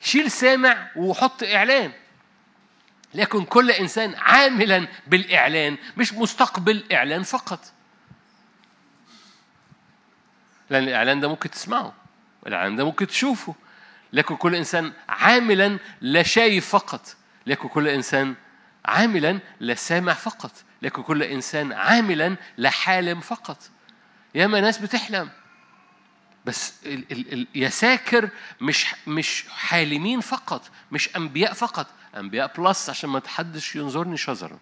شيل 0.00 0.30
سامع 0.30 0.86
وحط 0.96 1.42
إعلان. 1.42 1.92
ليكن 3.14 3.44
كل 3.44 3.70
إنسان 3.70 4.14
عاملا 4.14 4.86
بالإعلان 5.06 5.76
مش 5.96 6.12
مستقبل 6.12 6.84
إعلان 6.92 7.22
فقط. 7.22 7.60
لأن 10.72 10.82
الإعلان 10.82 11.20
ده 11.20 11.28
ممكن 11.28 11.50
تسمعه 11.50 11.94
الإعلان 12.46 12.76
ده 12.76 12.84
ممكن 12.84 13.06
تشوفه. 13.06 13.54
لكن 14.12 14.36
كل 14.36 14.54
إنسان 14.54 14.92
عاملا 15.08 15.78
لا 16.00 16.22
شايف 16.22 16.68
فقط. 16.68 17.16
لكن 17.46 17.68
كل 17.68 17.88
إنسان 17.88 18.34
عاملا 18.84 19.38
لا 19.60 19.74
سامع 19.74 20.12
فقط. 20.12 20.52
لكن 20.82 21.02
كل 21.02 21.22
إنسان 21.22 21.72
عاملا 21.72 22.36
لا 22.56 22.70
حالم 22.70 23.20
فقط. 23.20 23.58
ياما 24.34 24.60
ناس 24.60 24.78
بتحلم. 24.78 25.30
بس 26.44 26.74
ال 26.86 27.12
ال 27.12 27.32
ال 27.32 27.46
يا 27.54 27.68
ساكر 27.68 28.28
مش 28.60 28.86
مش 29.06 29.44
حالمين 29.50 30.20
فقط 30.20 30.70
مش 30.92 31.16
أنبياء 31.16 31.52
فقط. 31.52 31.86
أنبياء 32.16 32.52
بلس 32.58 32.90
عشان 32.90 33.10
ما 33.10 33.22
حدش 33.26 33.76
ينظرني 33.76 34.16
شذرا. 34.16 34.58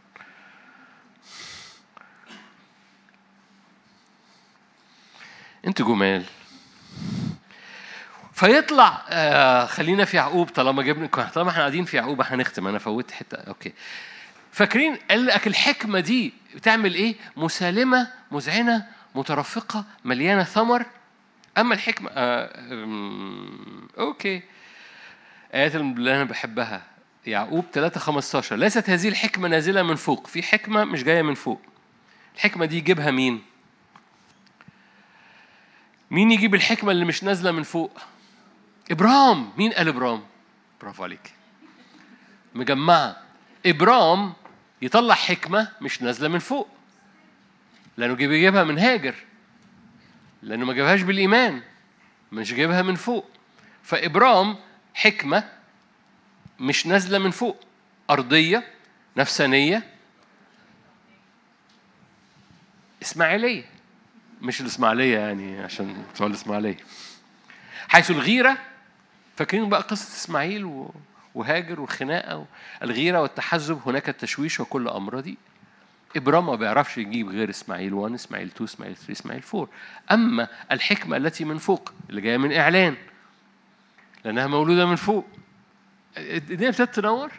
أنتوا 5.67 5.87
جمال. 5.87 6.25
فيطلع 8.33 9.03
آه 9.09 9.67
خلينا 9.67 10.05
في 10.05 10.17
يعقوب 10.17 10.49
طالما 10.49 10.83
جبنا 10.83 11.07
طالما 11.07 11.51
إحنا 11.51 11.61
قاعدين 11.61 11.85
في 11.85 11.97
يعقوب 11.97 12.21
هنختم 12.21 12.67
أنا 12.67 12.79
فوت 12.79 13.11
حتة. 13.11 13.37
أوكي. 13.37 13.73
فاكرين؟ 14.53 14.97
قال 15.11 15.27
لك 15.27 15.47
الحكمة 15.47 16.01
دي 16.01 16.33
بتعمل 16.55 16.95
إيه؟ 16.95 17.15
مسالمة 17.37 18.09
مذعنه 18.31 18.87
مترفقة 19.15 19.85
مليانة 20.05 20.45
ثمر. 20.45 20.85
أما 21.59 21.75
الحكمة 21.75 22.11
آه 22.15 22.51
أوكي. 23.99 24.43
آيات 25.55 25.75
اللي 25.75 26.17
أنا 26.17 26.25
بحبها. 26.25 26.83
يعقوب 27.27 27.65
3 27.73 28.01
15 28.01 28.57
ليست 28.57 28.91
هذه 28.91 29.09
الحكمة 29.09 29.49
نازلة 29.49 29.83
من 29.83 29.97
فوق. 29.97 30.27
في 30.27 30.43
حكمة 30.43 30.85
مش 30.85 31.05
جاية 31.05 31.23
من 31.23 31.35
فوق. 31.35 31.61
الحكمة 32.37 32.67
دي 32.67 32.77
يجيبها 32.77 33.11
مين؟ 33.11 33.43
مين 36.11 36.31
يجيب 36.33 36.55
الحكمة 36.55 36.93
اللي 36.93 37.05
مش 37.05 37.25
نازلة 37.25 37.53
من 37.53 37.63
فوق؟ 37.63 37.99
ابرام 38.91 39.53
مين 39.57 39.73
قال 39.73 39.89
ابرام 39.89 40.23
برافو 40.81 41.05
عليك. 41.05 41.33
مجمعة. 42.55 43.17
ابرام 43.67 44.33
يطلع 44.83 45.15
حكمة 45.15 45.69
مش 45.81 46.03
نازلة 46.03 46.29
من 46.29 46.39
فوق. 46.39 46.69
لأنه 47.97 48.15
بيجيبها 48.15 48.65
من 48.65 48.79
هاجر. 48.79 49.15
لأنه 50.43 50.65
ما 50.67 50.73
جابهاش 50.73 51.03
بالإيمان. 51.03 51.63
مش 52.33 52.55
جايبها 52.55 52.83
من 52.83 52.95
فوق. 52.95 53.31
فابرام 53.83 54.57
حكمة 54.95 55.49
مش 56.61 56.87
نازلة 56.87 57.19
من 57.19 57.31
فوق. 57.31 57.65
أرضية 58.11 58.65
نفسانية. 59.17 59.87
إسماعيلية. 63.03 63.80
مش 64.43 64.61
الإسماعيلية 64.61 65.19
يعني 65.19 65.61
عشان 65.61 66.03
بتوع 66.15 66.27
الإسماعيلية. 66.27 66.77
حيث 67.89 68.11
الغيرة 68.11 68.59
فاكرين 69.37 69.69
بقى 69.69 69.81
قصة 69.81 70.15
إسماعيل 70.17 70.89
وهاجر 71.35 71.81
والخناقة 71.81 72.47
الغيرة 72.83 73.21
والتحزب 73.23 73.81
هناك 73.87 74.09
التشويش 74.09 74.61
وكل 74.61 74.89
امراضي 74.89 75.37
إبرام 76.17 76.47
ما 76.47 76.55
بيعرفش 76.55 76.99
يجيب 76.99 77.29
غير 77.29 77.51
إسماعيل 77.51 77.95
1 77.95 78.15
إسماعيل 78.15 78.47
2 78.49 78.69
إسماعيل 78.69 78.97
3 78.97 79.13
إسماعيل 79.13 79.43
4 79.55 79.69
أما 80.13 80.49
الحكمة 80.73 81.17
التي 81.17 81.45
من 81.45 81.59
فوق 81.59 81.93
اللي 82.11 82.21
جاية 82.21 82.37
من 82.37 82.53
إعلان 82.53 82.97
لأنها 84.25 84.47
مولودة 84.47 84.87
من 84.87 84.97
فوق. 84.97 85.27
الدنيا 86.19 86.69
ابتدت 86.69 86.95
تنور. 86.95 87.31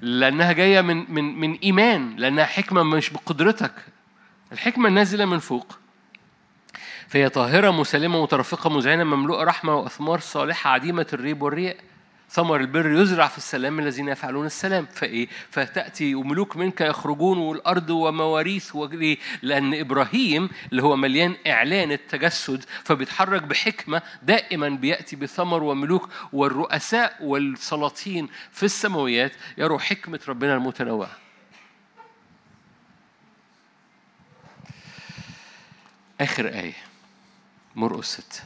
لأنها 0.00 0.52
جاية 0.52 0.80
من 0.80 1.14
من 1.14 1.40
من 1.40 1.54
إيمان 1.54 2.16
لأنها 2.16 2.44
حكمة 2.44 2.82
مش 2.82 3.10
بقدرتك. 3.10 3.72
الحكمة 4.52 4.88
نازلة 4.88 5.24
من 5.24 5.38
فوق. 5.38 5.78
فهي 7.08 7.28
طاهرة 7.28 7.70
مسلمة 7.70 8.22
مترفقة 8.22 8.70
مذعنة 8.70 9.04
مملوءة 9.04 9.44
رحمة 9.44 9.76
وأثمار 9.76 10.20
صالحة 10.20 10.70
عديمة 10.70 11.06
الريب 11.12 11.42
والرياء 11.42 11.76
ثمر 12.30 12.60
البر 12.60 12.90
يزرع 12.90 13.28
في 13.28 13.38
السلام 13.38 13.78
الذين 13.78 14.08
يفعلون 14.08 14.46
السلام. 14.46 14.86
فإيه؟ 14.86 15.28
فتأتي 15.50 16.14
وملوك 16.14 16.56
منك 16.56 16.80
يخرجون 16.80 17.38
والأرض 17.38 17.90
ومواريث 17.90 18.76
لأن 19.42 19.74
إبراهيم 19.74 20.48
اللي 20.70 20.82
هو 20.82 20.96
مليان 20.96 21.36
إعلان 21.46 21.92
التجسد 21.92 22.64
فبيتحرك 22.84 23.42
بحكمة 23.42 24.02
دائما 24.22 24.68
بيأتي 24.68 25.16
بثمر 25.16 25.62
وملوك 25.62 26.08
والرؤساء 26.32 27.16
والسلاطين 27.20 28.28
في 28.52 28.62
السماويات 28.62 29.32
يروا 29.58 29.78
حكمة 29.78 30.20
ربنا 30.28 30.54
المتنوعة. 30.54 31.10
آخر 36.20 36.48
آية. 36.48 36.95
مرقس 37.76 38.04
ست 38.20 38.42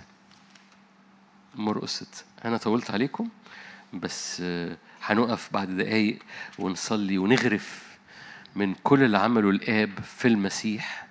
مرقس 1.54 1.96
ست 2.02 2.24
أنا 2.44 2.56
طولت 2.56 2.90
عليكم 2.90 3.28
بس 3.92 4.42
هنقف 5.02 5.48
بعد 5.52 5.76
دقايق 5.76 6.18
ونصلي 6.58 7.18
ونغرف 7.18 7.98
من 8.56 8.74
كل 8.74 9.02
اللي 9.02 9.18
عمله 9.18 9.50
الآب 9.50 9.98
في 10.00 10.28
المسيح 10.28 11.06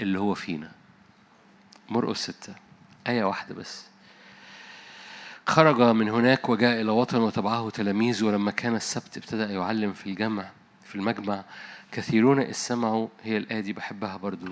اللي 0.00 0.18
هو 0.18 0.34
فينا. 0.34 0.72
مرقس 1.88 2.30
ستة 2.30 2.54
آية 3.06 3.24
واحدة 3.24 3.54
بس. 3.54 3.84
خرج 5.46 5.80
من 5.80 6.08
هناك 6.08 6.48
وجاء 6.48 6.80
إلى 6.80 6.90
وطن 6.90 7.18
وتبعه 7.18 7.70
تلاميذ 7.70 8.24
ولما 8.24 8.50
كان 8.50 8.74
السبت 8.74 9.16
ابتدأ 9.16 9.50
يعلم 9.50 9.92
في 9.92 10.06
الجمع 10.06 10.50
في 10.84 10.94
المجمع 10.94 11.44
كثيرون 11.92 12.40
استمعوا 12.40 13.08
هي 13.22 13.36
الآية 13.36 13.60
دي 13.60 13.72
بحبها 13.72 14.16
برضو. 14.16 14.46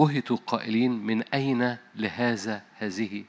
بهتوا 0.00 0.36
قائلين 0.46 0.92
من 0.92 1.22
أين 1.22 1.76
لهذا 1.94 2.62
هذه؟ 2.78 3.24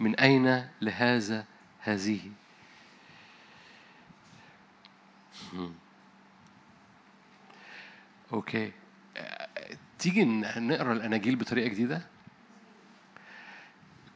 من 0.00 0.14
أين 0.14 0.68
لهذا 0.82 1.44
هذه؟ 1.80 2.30
أوكي. 8.32 8.72
تيجي 9.98 10.24
نقرأ 10.24 10.92
الأناجيل 10.92 11.36
بطريقة 11.36 11.68
جديدة؟ 11.68 12.02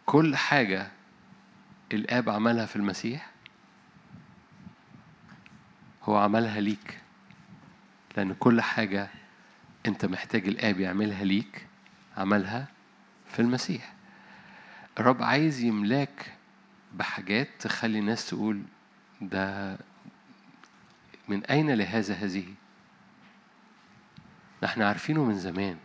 كل 0.07 0.37
حاجة 0.37 0.91
الآب 1.93 2.31
عملها 2.31 2.67
في 2.67 2.77
المسيح 2.77 3.31
هو 6.03 6.17
عملها 6.17 6.61
ليك 6.61 7.01
لأن 8.17 8.35
كل 8.35 8.61
حاجة 8.61 9.18
انت 9.89 10.05
محتاج 10.05 10.49
الآب 10.49 10.81
يعملها 10.81 11.25
ليك 11.25 11.67
عملها 12.17 12.69
في 13.29 13.43
المسيح. 13.43 13.93
الرب 14.99 15.23
عايز 15.23 15.61
يملاك 15.61 16.33
بحاجات 16.95 17.49
تخلي 17.59 17.99
الناس 17.99 18.29
تقول 18.29 18.63
ده 19.21 19.79
من 21.29 21.45
أين 21.45 21.71
لهذا 21.71 22.15
هذه؟ 22.15 22.45
إحنا 24.65 24.89
عارفينه 24.89 25.25
من 25.25 25.39
زمان. 25.39 25.77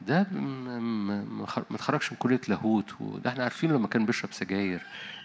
ده 0.00 0.26
ما 0.30 1.44
اتخرجش 1.70 2.12
من 2.12 2.18
كلية 2.18 2.40
لاهوت 2.48 3.00
وده 3.00 3.30
إحنا 3.30 3.42
عارفينه 3.42 3.74
لما 3.74 3.88
كان 3.88 4.06
بيشرب 4.06 4.32
سجاير. 4.32 4.82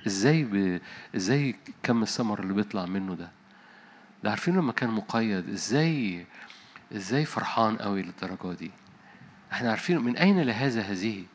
إزاي 0.08 0.44
ب... 0.44 0.82
إزاي 1.16 1.56
كم 1.84 2.04
الثمر 2.04 2.40
اللي 2.40 2.54
بيطلع 2.54 2.86
منه 2.86 3.16
ده؟ 3.16 3.32
ده 4.24 4.30
عارفينه 4.30 4.62
لما 4.62 4.72
كان 4.72 4.90
مقيد. 4.90 5.50
إزاي 5.50 6.26
إزاي 6.96 7.26
فرحان 7.26 7.78
قوي 7.78 8.02
للدرجة 8.02 8.54
دي؟ 8.54 8.72
إحنا 9.52 9.70
عارفين 9.70 10.02
من 10.02 10.18
أين 10.18 10.42
لهذا 10.42 10.82
هذه؟ 10.82 11.26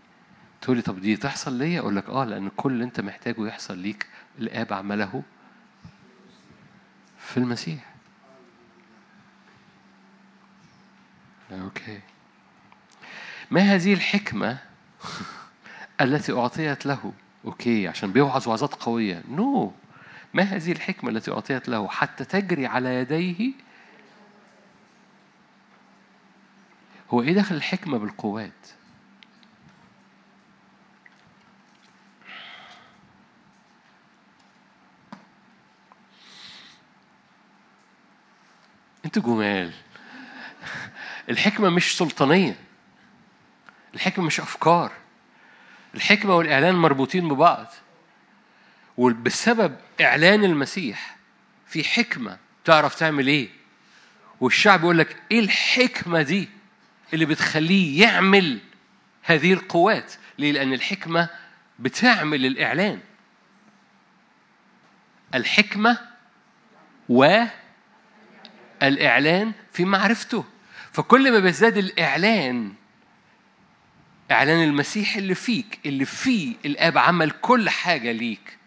تقولي 0.60 0.82
طب 0.82 1.00
دي 1.00 1.16
تحصل 1.16 1.52
ليا؟ 1.52 1.80
أقول 1.80 1.96
لك 1.96 2.08
آه 2.08 2.24
لأن 2.24 2.48
كل 2.56 2.72
اللي 2.72 2.84
أنت 2.84 3.00
محتاجه 3.00 3.46
يحصل 3.46 3.78
ليك 3.78 4.06
الآب 4.38 4.72
عمله 4.72 5.22
في 7.18 7.36
المسيح. 7.36 7.94
أوكي. 11.52 12.00
ما 13.50 13.60
هذه 13.60 13.94
الحكمة 13.94 14.58
التي 16.00 16.32
أعطيت 16.32 16.86
له؟ 16.86 17.12
okay 17.44 17.88
عشان 17.88 18.12
بيوعظ 18.12 18.48
وعظات 18.48 18.74
قوية. 18.74 19.22
no. 19.30 19.66
no. 19.66 19.86
ما 20.34 20.42
هذه 20.42 20.72
الحكمة 20.72 21.10
التي 21.10 21.30
أعطيت 21.30 21.68
له 21.68 21.88
حتى 21.88 22.24
تجري 22.24 22.66
على 22.66 22.94
يديه 22.94 23.52
هو 27.10 27.22
إيه 27.22 27.34
دخل 27.34 27.54
الحكمة 27.54 27.98
بالقوات؟ 27.98 28.52
أنتوا 39.04 39.22
جمال. 39.22 39.72
الحكمة 41.28 41.70
مش 41.70 41.98
سلطانية. 41.98 42.56
الحكمة 43.94 44.24
مش 44.24 44.40
أفكار. 44.40 44.92
الحكمة 45.94 46.34
والإعلان 46.36 46.74
مربوطين 46.74 47.28
ببعض. 47.28 47.66
وبسبب 48.96 49.76
إعلان 50.00 50.44
المسيح 50.44 51.16
في 51.66 51.84
حكمة 51.84 52.38
تعرف 52.64 52.94
تعمل 52.94 53.26
إيه؟ 53.26 53.48
والشعب 54.40 54.80
يقول 54.80 54.98
لك 54.98 55.22
إيه 55.30 55.40
الحكمة 55.40 56.22
دي؟ 56.22 56.48
اللي 57.14 57.24
بتخليه 57.26 58.02
يعمل 58.02 58.58
هذه 59.22 59.52
القوات 59.52 60.12
ليه؟ 60.38 60.52
لأن 60.52 60.72
الحكمة 60.72 61.28
بتعمل 61.78 62.46
الإعلان 62.46 63.00
الحكمة 65.34 65.98
و 67.08 67.44
الإعلان 68.82 69.52
في 69.72 69.84
معرفته 69.84 70.44
فكل 70.92 71.32
ما 71.32 71.38
بيزداد 71.38 71.76
الإعلان 71.76 72.72
إعلان 74.30 74.62
المسيح 74.64 75.16
اللي 75.16 75.34
فيك 75.34 75.78
اللي 75.86 76.04
فيه 76.04 76.54
الآب 76.64 76.98
عمل 76.98 77.30
كل 77.30 77.70
حاجة 77.70 78.12
ليك 78.12 78.58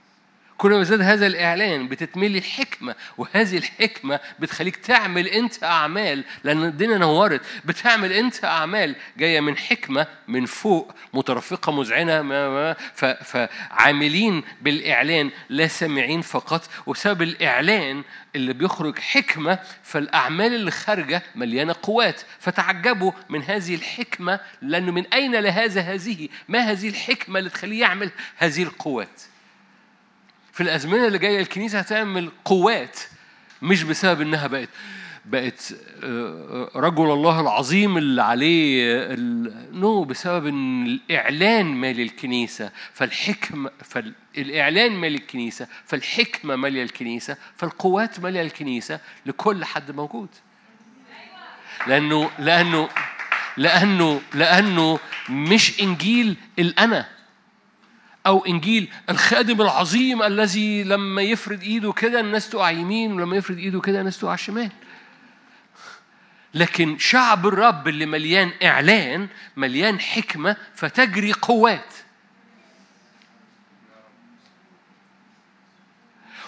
كل 0.60 0.69
ما 0.72 0.84
زاد 0.84 1.02
هذا 1.02 1.27
الإعلان 1.27 1.88
بتتملي 1.88 2.38
الحكمة 2.38 2.95
وهذه 3.18 3.57
الحكمة 3.57 4.19
بتخليك 4.40 4.76
تعمل 4.76 5.27
أنت 5.27 5.64
أعمال 5.64 6.23
لأن 6.44 6.64
الدنيا 6.64 6.98
نورت 6.98 7.41
بتعمل 7.65 8.11
أنت 8.11 8.45
أعمال 8.45 8.95
جاية 9.18 9.40
من 9.40 9.57
حكمة 9.57 10.07
من 10.27 10.45
فوق 10.45 10.95
مترفقة 11.14 11.72
مذعنة 11.72 12.76
فعاملين 13.23 14.44
بالإعلان 14.61 15.31
لا 15.49 15.68
سامعين 15.68 16.22
فقط 16.22 16.69
وسبب 16.86 17.22
الإعلان 17.22 18.03
اللي 18.36 18.53
بيخرج 18.53 18.99
حكمة 18.99 19.60
فالأعمال 19.84 20.56
اللي 20.56 20.72
خارجة 20.72 21.23
مليانة 21.36 21.76
قوات. 21.84 22.22
فتعجبوا 22.40 23.11
من 23.30 23.44
هذه 23.44 23.76
الحكمة 23.76 24.40
لأنه 24.61 24.91
من 24.91 25.06
أين 25.14 25.36
لهذا 25.36 25.81
هذه؟ 25.81 26.30
ما 26.48 26.60
هذه 26.60 26.90
الحكمة 26.90 27.40
اللي 27.40 27.49
تخليه 27.49 27.81
يعمل 27.81 28.11
هذه 28.38 28.64
القوات؟ 28.64 29.22
في 30.60 30.65
الازمنة 30.65 31.07
اللي 31.07 31.18
جاية 31.18 31.40
الكنيسة 31.40 31.80
هتعمل 31.80 32.31
قوات 32.45 32.99
مش 33.61 33.84
بسبب 33.84 34.22
إنها 34.22 34.48
بقت 34.48 34.69
بقت 35.26 35.76
آه، 36.03 36.72
رجل 36.76 37.11
الله 37.11 37.41
العظيم 37.41 37.98
اللي 37.98 38.22
عليه 38.22 39.07
نو 39.72 40.03
بسبب 40.03 40.48
إن 40.48 40.86
الإعلان 40.86 41.65
مالي 41.65 42.03
الكنيسة 42.03 42.72
فالحكمه 42.94 43.72
فالإعلان 43.84 44.91
مالي 44.91 45.15
الكنيسة 45.15 45.68
فالحكمة 45.86 46.56
مالية 46.56 46.84
الكنيسة 46.84 47.38
فالقوات 47.57 48.19
مالية 48.19 48.41
الكنيسة 48.41 48.99
لكل 49.26 49.65
حد 49.65 49.91
موجود. 49.91 50.30
لأنه 51.88 52.30
لأنه 52.40 52.90
لأنه 53.57 54.22
لأنه 54.34 54.99
مش 55.30 55.81
إنجيل 55.81 56.36
الأنا. 56.60 57.18
أو 58.30 58.45
إنجيل 58.45 58.89
الخادم 59.10 59.61
العظيم 59.61 60.23
الذي 60.23 60.84
لما 60.84 61.22
يفرد 61.22 61.64
إيده 61.64 61.91
كده 61.93 62.19
الناس 62.19 62.49
تقع 62.49 62.72
يمين 62.72 63.11
ولما 63.11 63.35
يفرد 63.35 63.57
إيده 63.57 63.81
كده 63.81 63.99
الناس 63.99 64.19
تقع 64.19 64.35
شمال. 64.35 64.72
لكن 66.53 66.97
شعب 66.97 67.47
الرب 67.47 67.88
اللي 67.88 68.06
مليان 68.06 68.51
إعلان 68.64 69.27
مليان 69.57 69.99
حكمة 69.99 70.56
فتجري 70.76 71.34
قوات. 71.34 71.93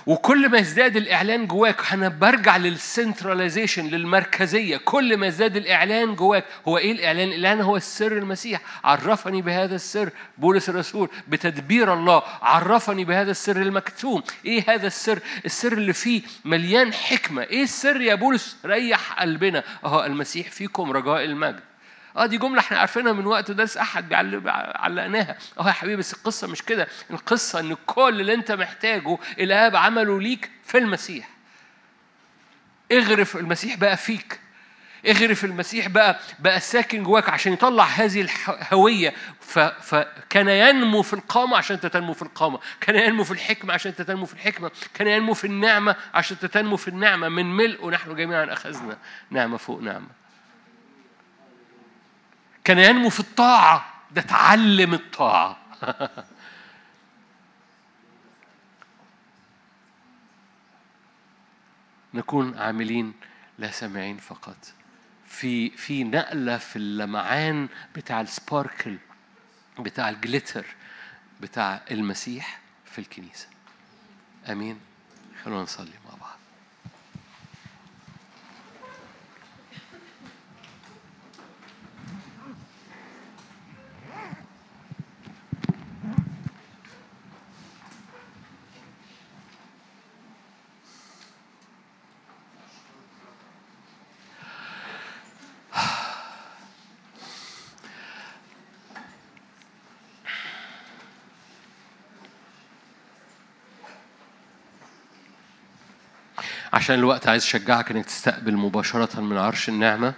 وكل 0.06 0.50
ما 0.50 0.58
يزداد 0.58 0.96
الإعلان 0.96 1.48
جواك 1.48 1.94
أنا 1.94 2.10
برجع 2.10 2.58
لل 2.58 2.74
centralization 2.74 3.88
للمركزية. 3.88 4.78
كل 4.78 5.18
ما 5.18 5.28
يزداد 5.28 5.58
الإعلان 5.58 6.16
جواك 6.16 6.46
هو 6.68 6.78
إيه 6.78 6.92
الإعلان؟ 6.92 7.28
الإعلان 7.28 7.62
هو 7.62 7.76
السر 7.76 8.12
المسيح. 8.12 8.62
عرفني 8.84 9.42
بهذا 9.42 9.76
السر 9.76 10.10
بولس 10.38 10.70
الرسول 10.70 11.10
بتدبير 11.28 11.94
الله. 11.94 12.24
عرفني 12.42 13.06
بهذا 13.06 13.32
السر 13.32 13.58
المكتوم. 13.58 14.24
إيه 14.46 14.64
هذا 14.68 14.88
السر؟ 14.88 15.20
السر 15.46 15.74
اللي 15.74 15.94
فيه 15.94 16.22
مليان 16.46 16.94
حكمة. 16.94 17.44
إيه 17.44 17.64
السر 17.64 18.02
يا 18.02 18.16
بولس؟ 18.16 18.58
ريح 18.66 19.22
قلبنا. 19.22 19.64
أهو 19.86 20.06
المسيح 20.06 20.50
فيكم 20.50 20.92
رجاء 20.92 21.24
المجد. 21.24 21.71
آه 22.18 22.26
دي 22.26 22.38
جملة 22.38 22.60
إحنا 22.60 22.80
عارفينها 22.80 23.14
من 23.14 23.26
وقت 23.26 23.52
درس 23.52 23.78
أحد 23.78 24.14
علقناها. 24.14 25.38
آه 25.60 25.68
يا 25.68 25.72
حبيبي 25.72 25.96
بس 25.96 26.14
القصة 26.14 26.48
مش 26.48 26.62
كده. 26.62 26.88
القصة 27.12 27.60
إن 27.60 27.76
كل 27.86 28.22
اللي 28.22 28.34
أنت 28.34 28.52
محتاجه 28.52 29.18
الاب 29.40 29.76
عمله 29.76 30.22
ليك 30.22 30.50
في 30.64 30.78
المسيح. 30.78 31.30
اغرف 32.92 33.36
المسيح 33.38 33.76
بقى 33.76 33.98
فيك. 33.98 34.40
اغرف 35.08 35.46
المسيح 35.46 35.88
بقى 35.88 36.20
بقى 36.40 36.60
ساكن 36.60 37.04
جواك 37.04 37.30
عشان 37.30 37.54
يطلع 37.54 37.84
هذه 37.84 38.22
الهويه. 38.22 39.14
فكان 39.82 40.48
ينمو 40.50 41.02
في 41.02 41.14
القامة 41.14 41.58
عشان 41.58 41.76
انت 41.76 41.86
تنمو 41.86 42.14
في 42.14 42.22
القامة، 42.22 42.60
كان 42.82 42.96
ينمو 42.96 43.24
في 43.24 43.32
الحكمة 43.32 43.74
عشان 43.74 43.92
انت 43.92 44.02
تنمو 44.02 44.26
في 44.26 44.34
الحكمة، 44.34 44.72
كان 44.94 45.08
ينمو 45.08 45.34
في 45.34 45.48
النعمة 45.48 45.96
عشان 46.14 46.38
انت 46.44 46.54
تنمو 46.54 46.78
في 46.78 46.88
النعمة. 46.88 47.30
من 47.30 47.58
ملء 47.58 47.86
ونحن 47.86 48.16
جميعا 48.16 48.54
أخذنا 48.54 48.98
نعمة 49.30 49.58
فوق 49.58 49.82
نعمة. 49.82 50.21
كان 52.64 52.80
ينمو 52.80 53.10
في 53.10 53.20
الطاعة. 53.20 53.86
ده 54.12 54.22
اتعلم 54.22 54.94
الطاعة. 54.94 55.58
نكون 62.14 62.58
عاملين 62.58 63.14
لا 63.60 63.72
سامعين 63.72 64.18
فقط. 64.18 64.74
في 65.28 65.70
في 65.70 66.04
نقلة 66.04 66.58
في 66.58 66.76
اللمعان 66.76 67.70
بتاع 67.96 68.22
السباركل 68.22 68.98
بتاع 69.80 70.10
الجليتر 70.10 70.66
بتاع 71.42 71.82
المسيح 71.92 72.60
في 72.86 73.00
الكنيسة. 73.00 73.48
أمين. 74.50 74.80
خلونا 75.44 75.62
نصلي 75.64 75.92
مع 76.06 76.12
بعض 76.22 76.42
عشان 106.92 107.00
الوقت 107.00 107.28
عايز 107.28 107.44
أشجعك 107.44 107.92
إنك 107.92 108.06
تستقبل 108.06 108.58
مباشرة 108.58 109.22
من 109.22 109.38
عرش 109.38 109.70
النعمة. 109.70 110.14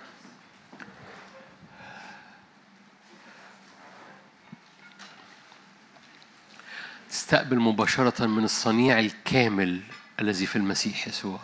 تستقبل 7.10 7.60
مباشرة 7.60 8.26
من 8.26 8.44
الصنيع 8.44 9.00
الكامل 9.00 9.82
الذي 10.20 10.46
في 10.46 10.56
المسيح 10.56 11.08
يسوع. 11.08 11.40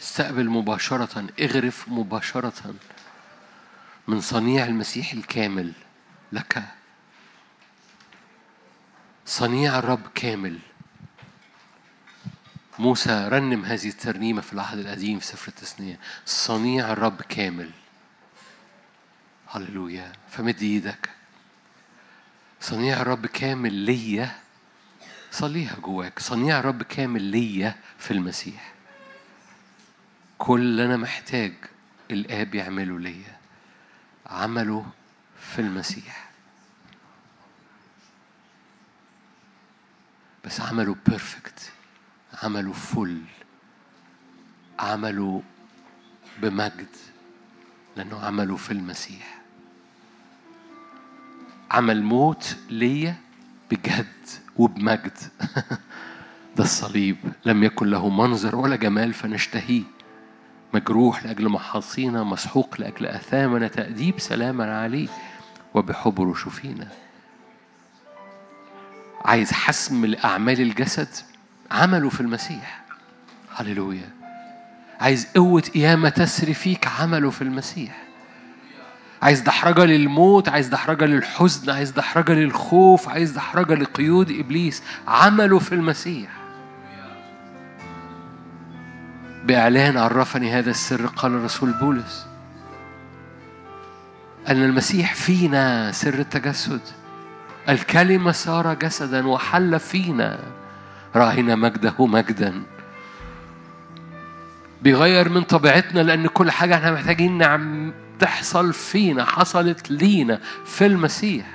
استقبل 0.00 0.48
مباشرة 0.48 1.26
اغرف 1.40 1.88
مباشرة 1.88 2.74
من 4.08 4.20
صنيع 4.20 4.64
المسيح 4.64 5.12
الكامل 5.12 5.72
لك. 6.32 6.64
صنيع 9.26 9.78
الرب 9.78 10.06
كامل. 10.14 10.58
موسى 12.78 13.28
رنم 13.28 13.64
هذه 13.64 13.88
الترنيمة 13.88 14.40
في 14.40 14.52
العهد 14.52 14.78
القديم 14.78 15.18
في 15.18 15.26
سفر 15.26 15.48
التثنية. 15.48 15.98
صنيع 16.26 16.92
الرب 16.92 17.22
كامل. 17.22 17.70
هللويا. 19.48 20.12
فمد 20.30 20.62
إيدك. 20.62 21.10
صنيع 22.60 23.00
الرب 23.00 23.26
كامل 23.26 23.72
ليا. 23.72 24.38
صليها 25.30 25.76
جواك. 25.76 26.18
صنيع 26.18 26.58
الرب 26.58 26.82
كامل 26.82 27.22
ليا 27.22 27.74
في 27.98 28.10
المسيح. 28.10 28.72
كل 30.38 30.60
اللي 30.60 30.84
أنا 30.84 30.96
محتاج 30.96 31.52
الآب 32.10 32.54
يعمله 32.54 32.98
ليا. 32.98 33.36
عمله 34.26 34.86
في 35.40 35.58
المسيح. 35.58 36.30
بس 40.44 40.60
عمله 40.60 40.96
بيرفكت 41.06 41.72
عمله 42.42 42.72
فل 42.72 43.20
عمله 44.78 45.42
بمجد 46.42 46.86
لأنه 47.96 48.20
عمله 48.20 48.56
في 48.56 48.70
المسيح. 48.70 49.38
عمل 51.70 52.02
موت 52.02 52.56
ليا 52.70 53.14
بجد 53.70 54.06
وبمجد. 54.56 55.18
ده 56.56 56.64
الصليب 56.64 57.16
لم 57.44 57.64
يكن 57.64 57.86
له 57.86 58.08
منظر 58.08 58.56
ولا 58.56 58.76
جمال 58.76 59.14
فنشتهيه. 59.14 59.82
مجروح 60.74 61.24
لأجل 61.24 61.48
محاصينا 61.48 62.24
مسحوق 62.24 62.80
لأجل 62.80 63.06
أثامنا 63.06 63.68
تأديب 63.68 64.20
سلاما 64.20 64.78
عليه 64.82 65.08
وبحبره 65.74 66.34
شفينا. 66.34 66.88
عايز 69.24 69.52
حسم 69.52 70.06
لأعمال 70.06 70.60
الجسد؟ 70.60 71.08
عمله 71.70 72.08
في 72.08 72.20
المسيح. 72.20 72.84
هللويا. 73.56 74.10
عايز 75.00 75.26
قوة 75.34 75.60
قيامة 75.60 76.08
تسري 76.08 76.54
فيك 76.54 76.88
عمله 77.00 77.30
في 77.30 77.42
المسيح. 77.42 78.02
عايز 79.22 79.40
دحرجة 79.40 79.84
للموت 79.84 80.48
عايز 80.48 80.68
دحرجة 80.68 81.04
للحزن 81.04 81.70
عايز 81.70 81.90
دحرجة 81.90 82.32
للخوف 82.32 83.08
عايز 83.08 83.30
دحرجة 83.30 83.74
لقيود 83.74 84.30
إبليس. 84.30 84.82
عمله 85.08 85.58
في 85.58 85.74
المسيح. 85.74 86.30
بإعلان 89.44 89.96
عرفني 89.96 90.52
هذا 90.52 90.70
السر 90.70 91.06
قال 91.06 91.32
الرسول 91.34 91.72
بولس. 91.72 92.26
أن 94.48 94.64
المسيح 94.64 95.14
فينا 95.14 95.92
سر 95.92 96.14
التجسد. 96.14 96.80
الكلمة 97.68 98.32
صار 98.32 98.74
جسدا 98.74 99.28
وحل 99.28 99.80
فينا. 99.80 100.38
رأينا 101.16 101.54
مجده 101.54 102.06
مجدا. 102.06 102.62
بيغير 104.82 105.28
من 105.28 105.42
طبيعتنا 105.42 106.00
لأن 106.00 106.26
كل 106.26 106.50
حاجة 106.50 106.74
إحنا 106.74 106.92
محتاجين 106.92 107.38
نعم 107.38 107.92
تحصل 108.18 108.72
فينا 108.72 109.24
حصلت 109.24 109.90
لينا 109.90 110.40
في 110.64 110.86
المسيح. 110.86 111.46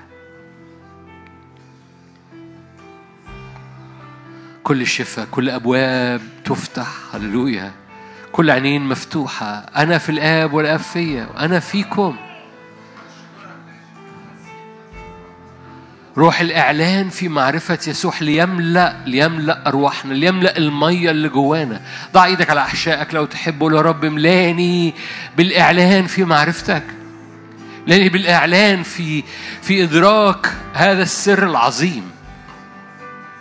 كل 4.63 4.81
الشفاء 4.81 5.27
كل 5.31 5.49
أبواب 5.49 6.21
تفتح 6.45 6.87
هللويا. 7.13 7.71
كل 8.31 8.49
عينين 8.49 8.81
مفتوحة. 8.81 9.55
أنا 9.55 9.97
في 9.97 10.09
الآب 10.09 10.53
والآب 10.53 10.79
فيا 10.79 11.27
وأنا 11.35 11.59
فيكم. 11.59 12.17
روح 16.17 16.41
الإعلان 16.41 17.09
في 17.09 17.27
معرفة 17.27 17.79
يسوع 17.87 18.13
ليملأ 18.21 18.95
ليملأ 19.05 19.67
أرواحنا 19.67 20.13
ليملأ 20.13 20.57
المية 20.57 21.11
اللي 21.11 21.29
جوانا. 21.29 21.81
ضع 22.13 22.25
إيدك 22.25 22.49
على 22.49 22.61
أحشائك 22.61 23.13
لو 23.13 23.25
تحب 23.25 23.61
يا 23.61 23.81
رب 23.81 24.05
ملاني 24.05 24.93
بالإعلان 25.37 26.07
في 26.07 26.23
معرفتك. 26.23 26.83
لاني 27.87 28.09
بالإعلان 28.09 28.83
في 28.83 29.23
في 29.61 29.83
إدراك 29.83 30.53
هذا 30.73 31.03
السر 31.03 31.43
العظيم. 31.47 32.11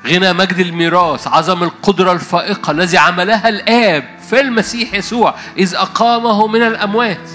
غنى 0.06 0.32
مجد 0.32 0.58
الميراث 0.58 1.28
عظم 1.28 1.62
القدرة 1.62 2.12
الفائقة 2.12 2.70
الذي 2.70 2.98
عملها 2.98 3.48
الآب 3.48 4.04
في 4.30 4.40
المسيح 4.40 4.94
يسوع 4.94 5.34
إذ 5.58 5.74
أقامه 5.74 6.46
من 6.46 6.62
الأموات. 6.62 7.30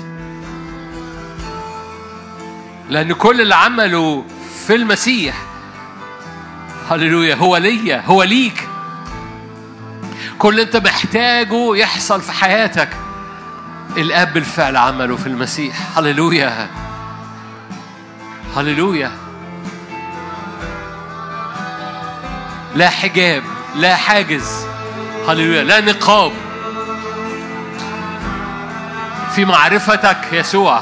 لأن 2.89 3.13
كل 3.13 3.41
اللي 3.41 3.55
عمله 3.55 4.25
في 4.67 4.75
المسيح. 4.75 5.35
هللويا 6.89 7.35
هو 7.35 7.57
ليا 7.57 8.03
هو 8.05 8.23
ليك. 8.23 8.67
كل 10.39 10.49
اللي 10.49 10.61
انت 10.61 10.77
محتاجه 10.77 11.75
يحصل 11.75 12.21
في 12.21 12.31
حياتك. 12.31 12.89
الاب 13.97 14.33
بالفعل 14.33 14.77
عمله 14.77 15.15
في 15.17 15.27
المسيح. 15.27 15.97
هللويا. 15.97 16.67
هللويا. 18.55 19.11
لا 22.75 22.89
حجاب 22.89 23.43
لا 23.75 23.95
حاجز. 23.95 24.65
هللويا. 25.27 25.63
لا 25.63 25.81
نقاب. 25.81 26.31
في 29.35 29.45
معرفتك 29.45 30.17
يسوع. 30.31 30.81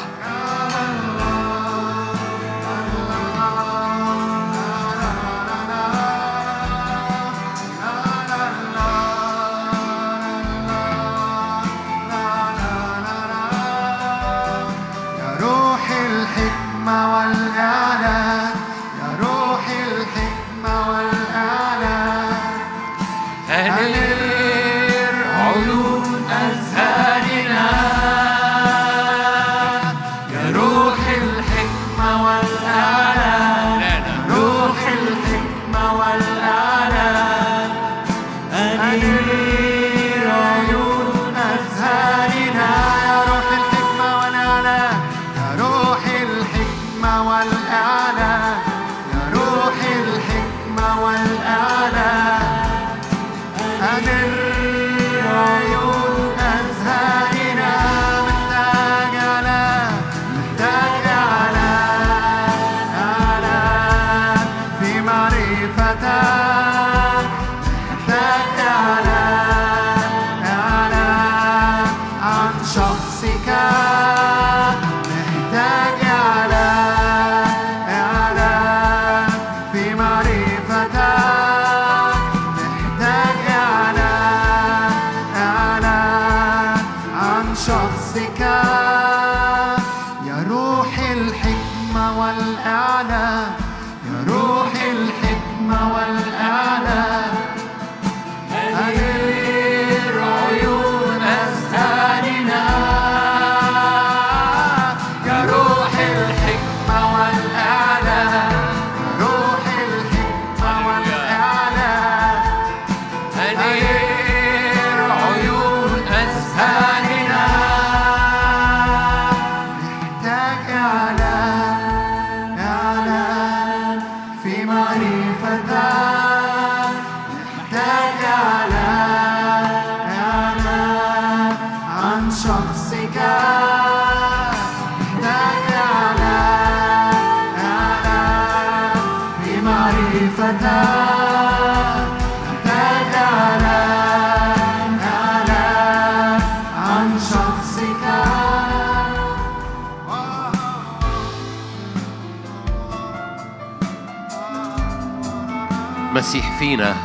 فينا. 156.64 156.96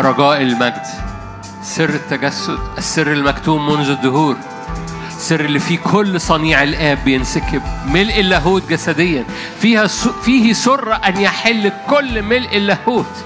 رجاء 0.00 0.42
المجد. 0.42 0.82
سر 1.62 1.88
التجسد 1.88 2.58
السر 2.78 3.12
المكتوم 3.12 3.72
منذ 3.72 3.90
الدهور. 3.90 4.36
السر 5.08 5.40
اللي 5.40 5.58
فيه 5.58 5.78
كل 5.78 6.20
صنيع 6.20 6.62
الآب 6.62 6.98
بينسكب. 7.04 7.62
ملء 7.86 8.20
اللاهوت 8.20 8.70
جسديا. 8.70 9.24
فيها. 9.60 9.86
فيه 10.22 10.52
سر 10.52 10.98
أن 11.08 11.20
يحل 11.20 11.72
كل 11.90 12.22
ملء 12.22 12.56
اللاهوت 12.56 13.24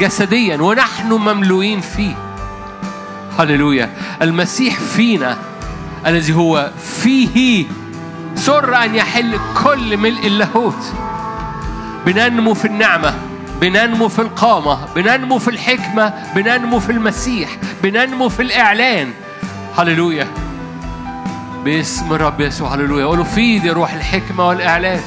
جسديا 0.00 0.62
ونحن 0.62 1.12
مملوئين 1.12 1.80
فيه. 1.80 2.14
هللويا. 3.38 3.90
المسيح 4.22 4.78
فينا 4.80 5.38
الذي 6.06 6.34
هو 6.34 6.70
فيه 7.02 7.66
سر 8.34 8.76
أن 8.84 8.94
يحل 8.94 9.38
كل 9.64 9.96
ملء 9.96 10.26
اللاهوت. 10.26 10.92
بننمو 12.06 12.54
في 12.54 12.64
النعمة. 12.64 13.14
بننمو 13.60 14.08
في 14.08 14.18
القامة 14.18 14.78
بننمو 14.94 15.38
في 15.38 15.48
الحكمة 15.48 16.14
بننمو 16.34 16.80
في 16.80 16.92
المسيح 16.92 17.50
بننمو 17.82 18.28
في 18.28 18.42
الإعلان. 18.42 19.12
هللويا. 19.78 20.26
باسم 21.64 22.12
الرب 22.12 22.40
يسوع 22.40 22.74
هللويا. 22.74 23.04
قولوا 23.04 23.24
فيد 23.24 23.64
يا 23.64 23.72
روح 23.72 23.92
الحكمة 23.92 24.48
والإعلان. 24.48 25.00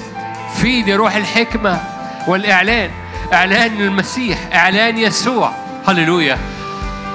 فيد 0.56 0.88
يا 0.88 0.98
روح 0.98 1.16
الحكمة 1.16 1.82
والإعلان. 2.28 2.92
إعلان 3.34 3.82
المسيح 3.82 4.40
إعلان 4.54 4.98
يسوع. 4.98 5.52
هللويا. 5.88 6.38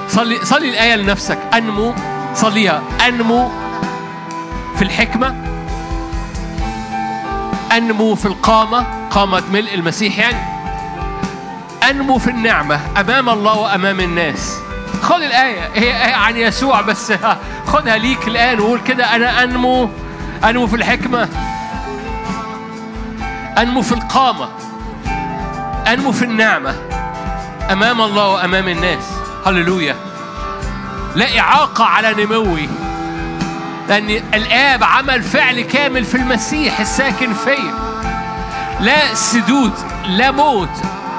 صلي 0.09 0.45
صلي 0.45 0.69
الآية 0.69 0.95
لنفسك. 0.95 1.37
أنمو 1.53 1.93
صليها. 2.33 2.81
أنمو 3.07 3.51
في 4.75 4.81
الحكمة. 4.81 5.35
أنمو 7.77 8.15
في 8.15 8.25
القامة 8.25 8.85
قامة 9.09 9.43
ملء 9.51 9.73
المسيح 9.73 10.19
يعني. 10.19 10.54
أنمو 11.89 12.17
في 12.17 12.29
النعمة 12.29 12.79
أمام 12.99 13.29
الله 13.29 13.53
وأمام 13.57 13.99
الناس. 13.99 14.59
خد 15.01 15.21
الآية 15.21 15.69
هي 15.73 15.93
هي 15.93 16.13
عن 16.13 16.37
يسوع 16.37 16.81
بس. 16.81 17.13
خدها 17.67 17.97
ليك 17.97 18.27
الآن 18.27 18.59
وقول 18.59 18.79
كده 18.79 19.15
أنا 19.15 19.43
أنمو 19.43 19.89
أنمو 20.43 20.67
في 20.67 20.75
الحكمة. 20.75 21.29
أنمو 23.57 23.81
في 23.81 23.91
القامة. 23.91 24.49
أنمو 25.87 26.11
في 26.11 26.25
النعمة 26.25 26.75
أمام 27.71 28.01
الله 28.01 28.27
وأمام 28.27 28.67
الناس. 28.67 29.03
هللويا. 29.45 29.95
لا 31.15 31.39
إعاقة 31.39 31.85
على 31.85 32.25
نموي. 32.25 32.69
لأن 33.89 34.09
الآب 34.33 34.83
عمل 34.83 35.23
فعل 35.23 35.61
كامل 35.61 36.05
في 36.05 36.15
المسيح 36.15 36.79
الساكن 36.79 37.33
فيا 37.33 37.73
لا 38.79 39.13
سدود 39.13 39.73
لا 40.07 40.31
موت. 40.31 40.69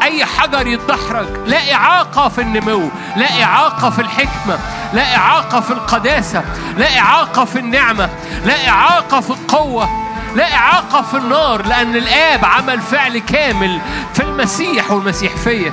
أي 0.06 0.24
حجر 0.24 0.66
يتدحرج 0.66 1.26
لا 1.46 1.74
إعاقة 1.74 2.28
في 2.28 2.40
النمو 2.40 2.90
لا 3.16 3.42
إعاقة 3.42 3.90
في 3.90 4.02
الحكمة 4.02 4.58
لا 4.92 5.16
إعاقة 5.16 5.60
في 5.60 5.70
القداسة 5.70 6.44
لا 6.76 6.98
إعاقة 6.98 7.44
في 7.44 7.58
النعمة 7.58 8.08
لا 8.44 8.68
إعاقة 8.68 9.20
في 9.20 9.30
القوة 9.30 9.88
لا 10.36 10.54
إعاقة 10.54 11.02
في 11.02 11.16
النار 11.16 11.66
لأن 11.66 11.96
الآب 11.96 12.44
عمل 12.44 12.80
فعل 12.80 13.18
كامل 13.18 13.80
في 14.14 14.22
المسيح 14.22 14.90
والمسيح 14.90 15.36
فيا. 15.36 15.72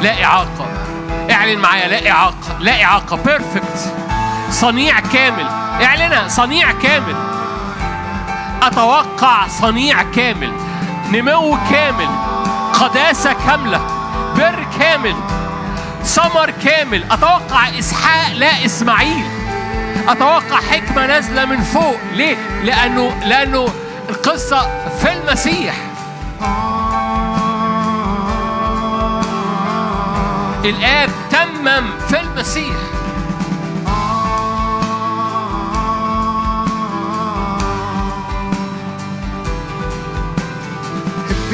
لا 0.00 0.24
إعاقة. 0.24 0.66
اعلن 1.30 1.58
معايا 1.58 1.88
لا 1.88 2.10
إعاقة 2.10 2.58
لا 2.60 2.84
إعاقة 2.84 3.16
بيرفكت 3.16 3.94
صنيع 4.50 5.00
كامل. 5.00 5.46
اعلنها 5.82 6.28
صنيع 6.28 6.72
كامل. 6.72 7.39
أتوقع 8.62 9.48
صنيع 9.48 10.02
كامل 10.02 10.52
نمو 11.12 11.58
كامل 11.70 12.08
قداسة 12.72 13.32
كاملة 13.32 13.80
بر 14.36 14.66
كامل 14.78 15.14
ثمر 16.04 16.50
كامل. 16.50 17.04
أتوقع 17.12 17.78
إسحاق 17.78 18.32
لا 18.32 18.64
إسماعيل. 18.64 19.24
أتوقع 20.08 20.56
حكمة 20.56 21.06
نازلة 21.06 21.44
من 21.44 21.60
فوق. 21.62 21.96
ليه؟ 22.12 22.36
لأنه 22.64 23.20
لأنه 23.24 23.68
القصة 24.08 24.60
في 25.02 25.12
المسيح. 25.12 25.74
الآب 30.64 31.10
تمم 31.30 31.86
في 32.08 32.20
المسيح. 32.20 32.76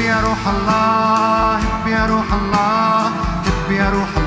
يا 0.07 0.21
روح 0.21 0.47
الله 0.47 1.57
هب 1.57 1.87
يا 1.87 2.05
روح 2.05 2.33
الله 2.33 3.07
هب 3.45 3.71
يا 3.71 3.89
روح 3.89 4.09
الله. 4.17 4.26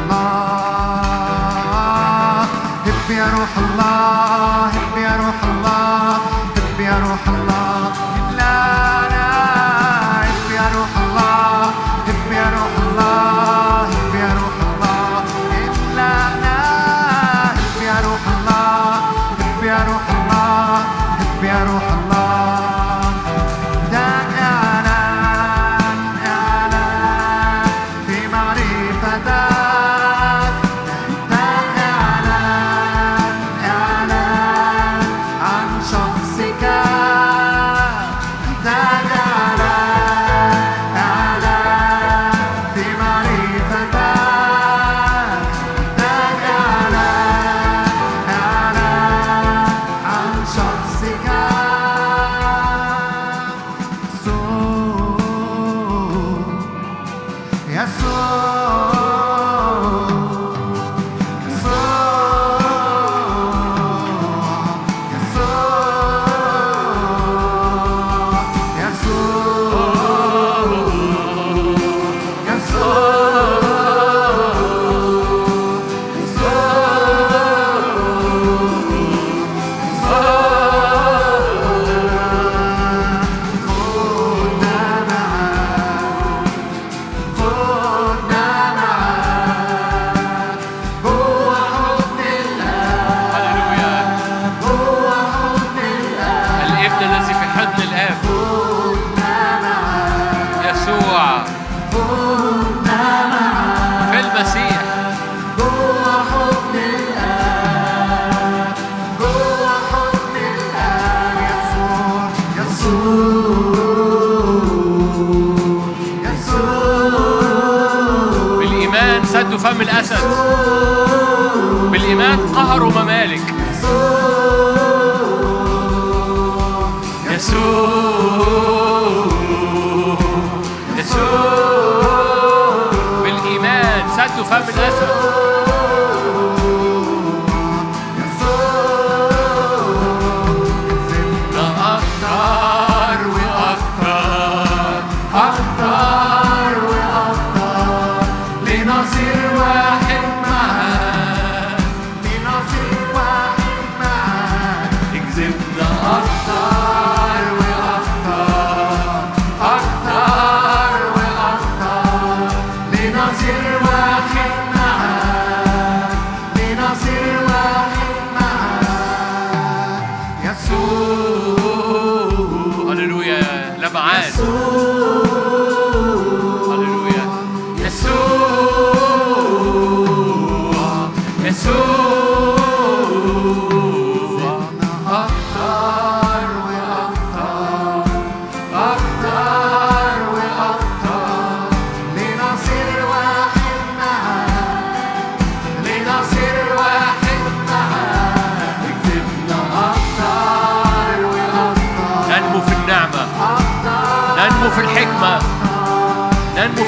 فم 134.50 134.56
الأسد 134.68 135.19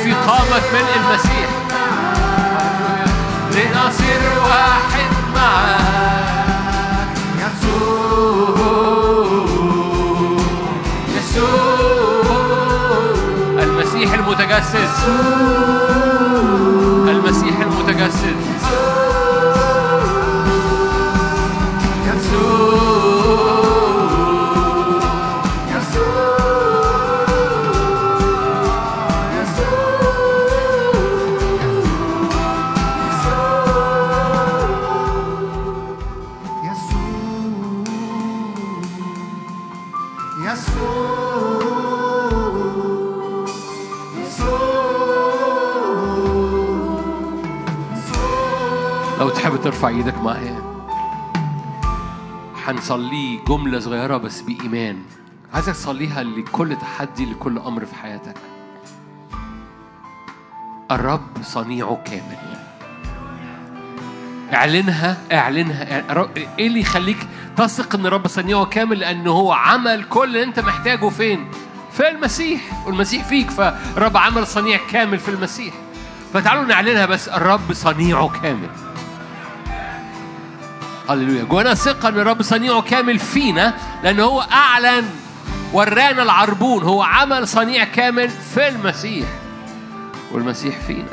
في 0.03 0.13
قامة 0.13 0.63
ملء 0.73 0.97
المسيح. 0.97 1.49
لنصير 3.51 4.21
واحد 4.45 5.11
معك. 5.35 7.13
يسوع 7.39 8.57
يسوع. 11.17 12.33
المسيح 13.63 14.13
المتجسد. 14.13 14.91
المسيح 17.09 17.61
المتجسد. 17.61 18.52
إيدك 49.89 50.19
معايا. 50.19 50.63
هنصلي 52.67 53.41
جملة 53.49 53.79
صغيرة 53.81 54.17
بس 54.17 54.41
بإيمان. 54.41 54.99
عايزك 55.55 55.73
تصليها 55.73 56.23
لكل 56.23 56.77
تحدي 56.77 57.25
لكل 57.27 57.59
أمر 57.59 57.85
في 57.85 57.95
حياتك. 57.95 58.37
الرب 60.91 61.43
صنيعه 61.43 62.03
كامل. 62.05 62.59
اعلنها 64.55 65.17
اعلنها 65.33 66.05
إيه 66.59 66.67
اللي 66.67 66.81
يخليك 66.81 67.27
تثق 67.57 67.95
إن 67.95 68.07
الرب 68.07 68.27
صنيعه 68.27 68.65
كامل؟ 68.65 68.99
لأن 68.99 69.27
هو 69.27 69.53
عمل 69.53 70.05
كل 70.05 70.25
اللي 70.25 70.43
أنت 70.43 70.61
محتاجه 70.61 71.09
فين؟ 71.09 71.49
في 71.93 72.09
المسيح. 72.09 72.87
والمسيح 72.87 73.25
فيك 73.25 73.51
فالرب 73.51 74.17
عمل 74.17 74.47
صنيع 74.47 74.81
كامل 74.91 75.19
في 75.19 75.29
المسيح. 75.29 75.75
فتعالوا 76.33 76.65
نعلنها 76.65 77.07
بس 77.07 77.29
الرب 77.29 77.73
صنيعه 77.73 78.41
كامل. 78.43 78.69
هللويا. 81.13 81.45
جوانا 81.45 81.75
ثقة 81.75 82.09
إن 82.09 82.19
الرب 82.19 82.43
صنيعه 82.43 82.83
كامل 82.83 83.19
فينا 83.19 83.75
لأن 84.05 84.21
هو 84.21 84.41
أعلن 84.41 85.05
ورانا 85.73 86.23
العربون 86.23 86.83
هو 86.83 87.03
عمل 87.03 87.49
صنيع 87.49 87.85
كامل 87.85 88.29
في 88.29 88.69
المسيح 88.69 89.29
والمسيح 90.33 90.79
فينا. 90.87 91.09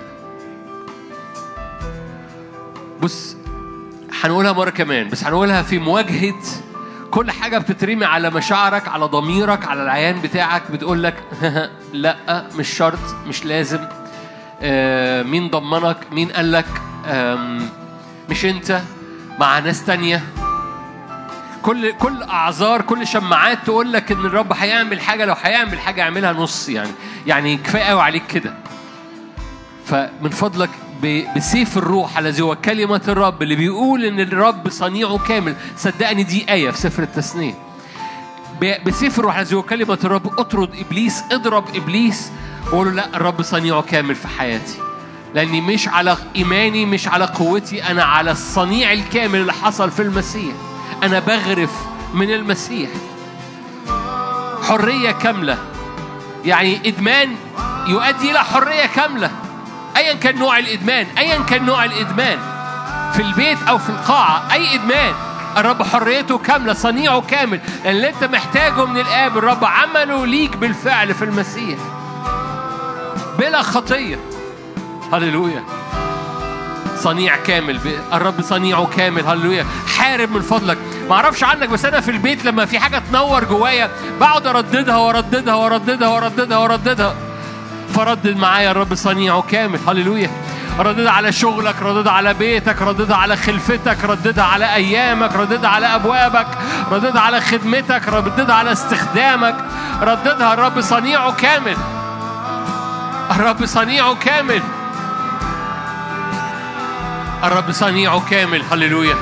بص 3.01 3.35
هنقولها 4.23 4.51
مرة 4.51 4.69
كمان 4.69 5.09
بس 5.09 5.23
هنقولها 5.23 5.61
في 5.61 5.79
مواجهة 5.79 6.35
كل 7.11 7.31
حاجة 7.31 7.57
بتترمي 7.57 8.05
على 8.05 8.29
مشاعرك 8.29 8.87
على 8.87 9.05
ضميرك 9.05 9.65
على 9.67 9.83
العيان 9.83 10.21
بتاعك 10.21 10.71
بتقول 10.71 11.03
لك 11.03 11.23
لا 11.93 12.45
مش 12.57 12.69
شرط 12.69 12.99
مش 13.27 13.45
لازم. 13.45 13.79
آه، 14.61 15.23
مين 15.23 15.49
ضمنك؟ 15.49 15.97
مين 16.11 16.31
قال 16.31 16.51
لك؟ 16.51 16.65
مش 18.29 18.45
انت؟ 18.45 18.81
مع 19.39 19.59
ناس 19.59 19.85
تانية. 19.85 20.23
كل 21.61 21.91
كل 21.91 22.23
أعذار 22.23 22.81
كل 22.81 23.07
شماعات 23.07 23.57
تقول 23.65 23.93
لك 23.93 24.11
إن 24.11 24.25
الرب 24.25 24.53
هيعمل 24.53 25.01
حاجة 25.01 25.25
لو 25.25 25.35
هيعمل 25.41 25.79
حاجة 25.79 26.01
يعملها 26.01 26.33
نص 26.33 26.69
يعني. 26.69 26.91
يعني 27.27 27.57
كفاية 27.57 27.83
قوي 27.83 28.01
عليك 28.01 28.27
كده. 28.27 28.53
فمن 29.85 30.29
فضلك 30.29 30.69
بسيف 31.35 31.77
الروح 31.77 32.17
الذي 32.17 32.41
هو 32.41 32.55
كلمة 32.55 33.01
الرب 33.07 33.41
اللي 33.41 33.55
بيقول 33.55 34.05
إن 34.05 34.19
الرب 34.19 34.69
صنيعه 34.69 35.17
كامل. 35.17 35.55
صدقني 35.77 36.23
دي 36.23 36.51
آية 36.51 36.71
في 36.71 36.77
سفر 36.77 37.03
التثنية. 37.03 37.53
بسيف 38.85 39.19
الروح 39.19 39.37
الذي 39.37 39.55
هو 39.55 39.63
كلمة 39.63 39.99
الرب. 40.03 40.39
اطرد 40.39 40.75
إبليس 40.75 41.23
اضرب 41.31 41.75
إبليس. 41.75 42.31
وقول 42.67 42.87
له 42.87 42.93
لا 42.93 43.15
الرب 43.15 43.41
صنيعه 43.41 43.81
كامل 43.81 44.15
في 44.15 44.27
حياتي. 44.27 44.88
لأني 45.35 45.61
مش 45.61 45.87
على 45.87 46.17
إيماني 46.35 46.85
مش 46.85 47.07
على 47.07 47.25
قوتي 47.25 47.83
أنا 47.83 48.03
على 48.03 48.31
الصنيع 48.31 48.93
الكامل 48.93 49.39
اللي 49.39 49.53
حصل 49.53 49.91
في 49.91 50.01
المسيح. 50.01 50.53
أنا 51.03 51.19
بغرف 51.19 51.71
من 52.13 52.31
المسيح. 52.33 52.89
حرية 54.67 55.11
كاملة. 55.11 55.57
يعني 56.45 56.89
إدمان 56.89 57.35
يؤدي 57.87 58.31
إلى 58.31 58.43
حرية 58.43 58.85
كاملة. 58.85 59.31
أيا 59.97 60.13
كان 60.13 60.39
نوع 60.39 60.59
الإدمان 60.59 61.07
أيا 61.17 61.41
كان 61.41 61.65
نوع 61.65 61.85
الإدمان. 61.85 62.39
في 63.13 63.21
البيت 63.21 63.57
أو 63.67 63.77
في 63.77 63.89
القاعة 63.89 64.53
أي 64.53 64.75
إدمان. 64.75 65.13
الرب 65.57 65.83
حريته 65.83 66.37
كاملة 66.37 66.73
صنيعه 66.73 67.21
كامل. 67.21 67.59
لأن 67.83 67.95
اللي 67.95 68.09
أنت 68.09 68.23
محتاجه 68.23 68.85
من 68.85 68.99
الآب 68.99 69.37
الرب 69.37 69.65
عمله 69.65 70.25
ليك 70.25 70.57
بالفعل 70.57 71.13
في 71.13 71.25
المسيح. 71.25 71.79
بلا 73.39 73.61
خطية. 73.61 74.19
هللويا. 75.13 75.63
صنيع 76.97 77.35
كامل 77.35 77.79
الرب 78.13 78.41
صنيعه 78.41 78.89
كامل 78.97 79.25
هللويا. 79.25 79.65
حارب 79.97 80.31
من 80.31 80.41
فضلك. 80.41 80.77
ما 81.09 81.15
أعرفش 81.15 81.43
عنك 81.43 81.69
بس 81.69 81.85
أنا 81.85 82.01
في 82.01 82.11
البيت 82.11 82.45
لما 82.45 82.65
في 82.65 82.79
حاجة 82.79 83.01
تنور 83.11 83.43
جوايا 83.43 83.89
بقعد 84.19 84.47
ارددها 84.47 84.97
وارددها 84.97 85.55
وارددها 85.55 86.07
وارددها 86.07 86.57
وارددها. 86.57 87.15
فردد 87.95 88.37
معايا 88.37 88.71
الرب 88.71 88.95
صنيعه 88.95 89.41
كامل 89.41 89.79
هللويا. 89.87 90.29
رددها 90.79 91.11
على 91.11 91.31
شغلك 91.31 91.75
رددها 91.81 92.11
على 92.13 92.33
بيتك 92.33 92.81
رددها 92.81 93.17
على 93.17 93.37
خلفتك 93.37 93.97
رددها 94.03 94.43
على 94.43 94.73
أيامك 94.75 95.35
رددها 95.35 95.69
على 95.69 95.85
أبوابك 95.85 96.47
رددها 96.91 97.21
على 97.21 97.41
خدمتك 97.41 98.07
رددها 98.07 98.55
على 98.55 98.71
استخدامك. 98.71 99.55
رددها 100.01 100.53
الرب 100.53 100.81
صنيعه 100.81 101.31
كامل. 101.31 101.77
الرب 103.31 103.65
صنيعه 103.65 104.15
كامل. 104.15 104.61
الرب 107.43 107.71
صنيعه 107.71 108.23
كامل 108.29 108.63
هللويا. 108.71 109.15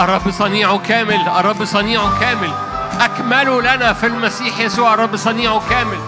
الرب 0.00 0.30
صنيعه 0.30 0.78
كامل 0.88 1.28
الرب 1.38 1.64
صنيعه 1.64 2.20
كامل. 2.20 2.50
أكملوا 3.00 3.62
لنا 3.62 3.92
في 3.92 4.06
المسيح 4.06 4.60
يسوع 4.60 4.94
الرب 4.94 5.16
صنيعه 5.16 5.62
كامل. 5.70 5.98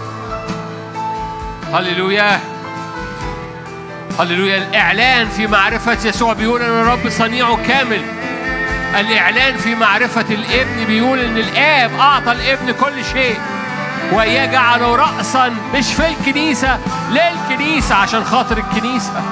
هللويا. 1.75 2.41
هللويا. 4.21 4.59
الإعلان 4.59 5.29
في 5.29 5.47
معرفة 5.47 5.99
يسوع 6.05 6.33
بيقول 6.33 6.63
أن 6.63 6.81
الرب 6.83 7.09
صنيعه 7.09 7.59
كامل. 7.69 8.03
الإعلان 9.01 9.57
في 9.57 9.75
معرفة 9.75 10.27
الإبن 10.31 10.85
بيقول 10.85 11.19
أن 11.19 11.37
الآب 11.39 11.91
أعطى 12.01 12.33
الإبن 12.33 12.73
كل 12.73 13.05
شيء. 13.13 13.41
ويجعله 14.13 14.97
رأسا 14.97 15.55
مش 15.75 15.93
في 15.93 16.09
الكنيسة 16.09 16.79
للكنيسة 17.11 17.95
عشان 17.95 18.25
خاطر 18.25 18.59
الكنيسة. 18.59 19.23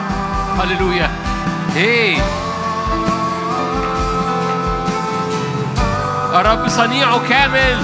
هللويا 0.61 1.11
هي 1.75 2.16
الرب 6.35 6.69
صنيعه 6.69 7.29
كامل. 7.29 7.83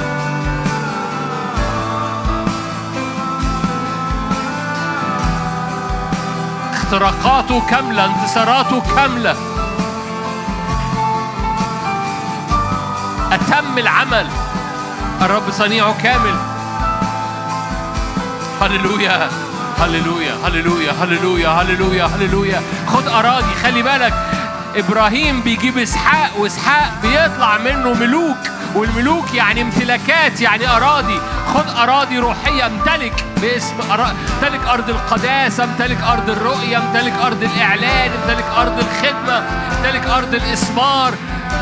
اختراقاته 6.72 7.62
كاملة 7.70 8.04
انتصاراته 8.04 8.82
كاملة. 8.96 9.36
أتم 13.32 13.78
العمل. 13.78 14.26
الرب 15.22 15.50
صنيعه 15.50 16.02
كامل. 16.02 16.34
هللويا 18.60 19.43
هللويا 19.80 20.34
هللويا 20.44 20.92
هللويا 20.92 21.48
هللويا 21.48 22.04
هللويا. 22.04 22.62
خد 22.86 23.08
أراضي 23.08 23.54
خلي 23.62 23.82
بالك. 23.82 24.14
إبراهيم 24.76 25.40
بيجيب 25.40 25.78
إسحاق 25.78 26.30
وإسحاق 26.38 26.92
بيطلع 27.02 27.58
منه 27.58 27.92
ملوك. 27.92 28.36
والملوك 28.74 29.34
يعني 29.34 29.62
امتلاكات 29.62 30.40
يعني 30.40 30.68
أراضي. 30.68 31.20
خد 31.54 31.64
أراضي 31.78 32.18
روحية 32.18 32.66
امتلك 32.66 33.24
باسم. 33.40 33.74
امتلك 33.90 34.60
أرض 34.68 34.90
القداسة 34.90 35.64
امتلك 35.64 35.98
أرض 36.02 36.30
الرؤية 36.30 36.78
امتلك 36.78 37.12
أرض 37.12 37.42
الإعلان 37.42 38.10
امتلك 38.22 38.44
أرض 38.56 38.78
الخدمة 38.78 39.38
امتلك 39.78 40.06
أرض 40.06 40.34
الإثمار 40.34 41.14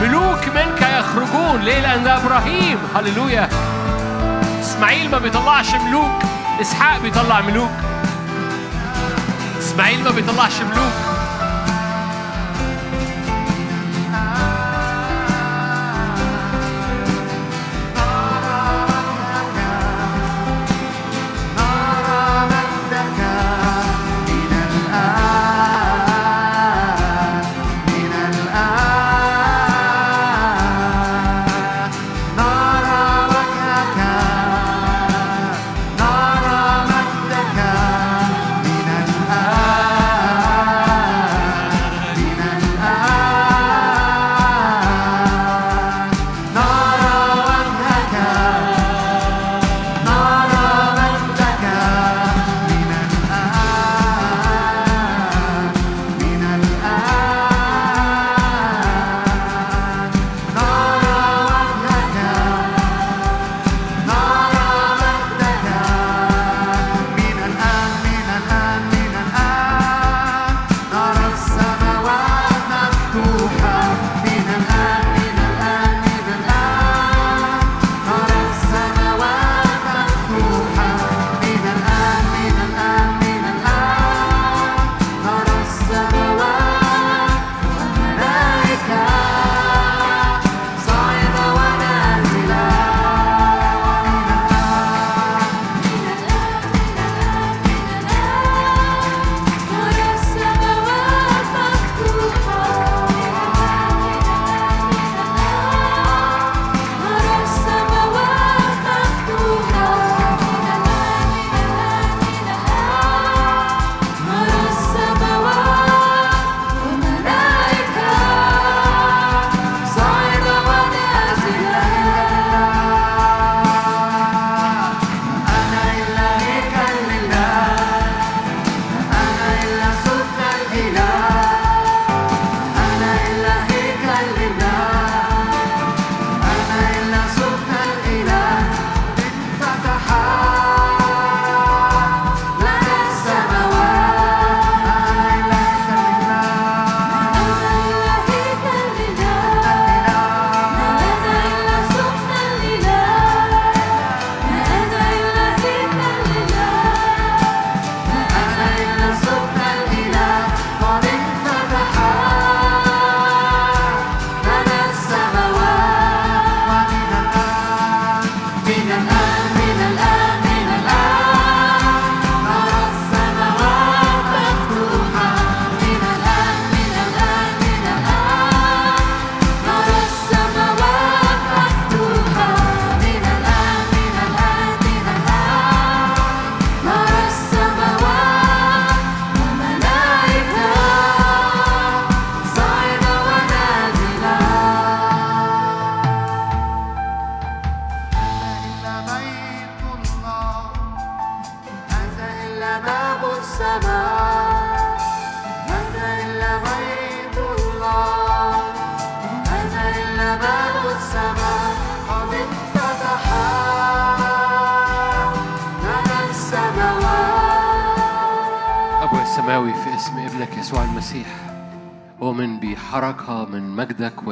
ملوك 0.03 0.49
منك 0.55 0.83
يخرجون. 0.99 1.61
ليه؟ 1.61 1.81
لأن 1.81 2.05
ده 2.05 2.17
إبراهيم. 2.17 2.79
هللويا. 2.97 3.49
إسماعيل 4.61 5.11
ما 5.11 5.19
بيطلعش 5.19 5.75
ملوك. 5.75 6.23
إسحاق 6.61 6.99
بيطلع 7.01 7.41
ملوك. 7.41 7.71
إسماعيل 9.73 10.05
ما 10.05 10.11
بيطلعش 10.11 10.61
ملوك. 10.61 11.22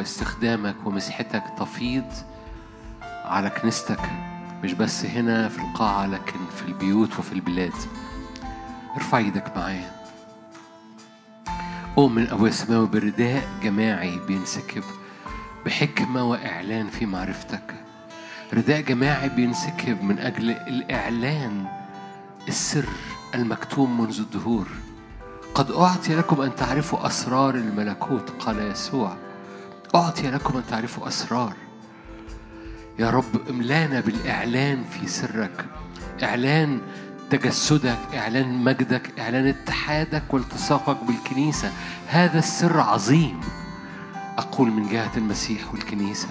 واستخدامك 0.01 0.77
ومسحتك 0.85 1.43
تفيض 1.59 2.13
على 3.25 3.51
كنيستك 3.51 4.01
مش 4.65 4.73
بس 4.73 5.05
هنا 5.05 5.49
في 5.49 5.59
القاعة 5.59 6.07
لكن 6.07 6.39
في 6.57 6.69
البيوت 6.69 7.19
وفي 7.19 7.33
البلاد. 7.33 7.73
ارفع 8.97 9.19
إيدك 9.19 9.57
معايا. 9.57 9.93
أؤمن 11.99 12.29
أبويا 12.29 12.51
السماوي 12.51 12.87
برداء 12.87 13.49
جماعي 13.63 14.19
بينسكب 14.19 14.83
بحكمة 15.67 16.25
وإعلان 16.31 16.89
في 16.89 17.07
معرفتك. 17.07 17.75
رداء 18.53 18.81
جماعي 18.81 19.29
بينسكب 19.29 20.03
من 20.03 20.19
أجل 20.19 20.51
الإعلان 20.51 21.67
السر 22.49 22.89
المكتوم 23.35 24.01
منذ 24.01 24.21
الدهور. 24.21 24.67
قد 25.55 25.71
أعطي 25.71 26.15
لكم 26.15 26.41
أن 26.41 26.55
تعرفوا 26.55 27.07
أسرار 27.07 27.55
الملكوت 27.55 28.31
قال 28.31 28.71
يسوع. 28.71 29.30
أعطي 29.95 30.31
لكم 30.31 30.57
أن 30.57 30.63
تعرفوا 30.71 31.09
أسرار. 31.09 31.53
يا 32.99 33.11
رب 33.11 33.49
املانا 33.51 34.01
بالإعلان 34.01 34.85
في 34.85 35.07
سرك. 35.07 35.67
إعلان 36.23 36.81
تجسدك 37.31 37.99
إعلان 38.15 38.65
مجدك 38.65 39.21
إعلان 39.21 39.47
اتحادك 39.47 40.35
والتصاقك 40.35 41.05
بالكنيسة. 41.05 41.73
هذا 42.09 42.39
السر 42.39 42.81
عظيم. 42.81 43.41
أقول 44.39 44.71
من 44.71 44.89
جهة 44.89 45.11
المسيح 45.17 45.73
والكنيسة. 45.73 46.29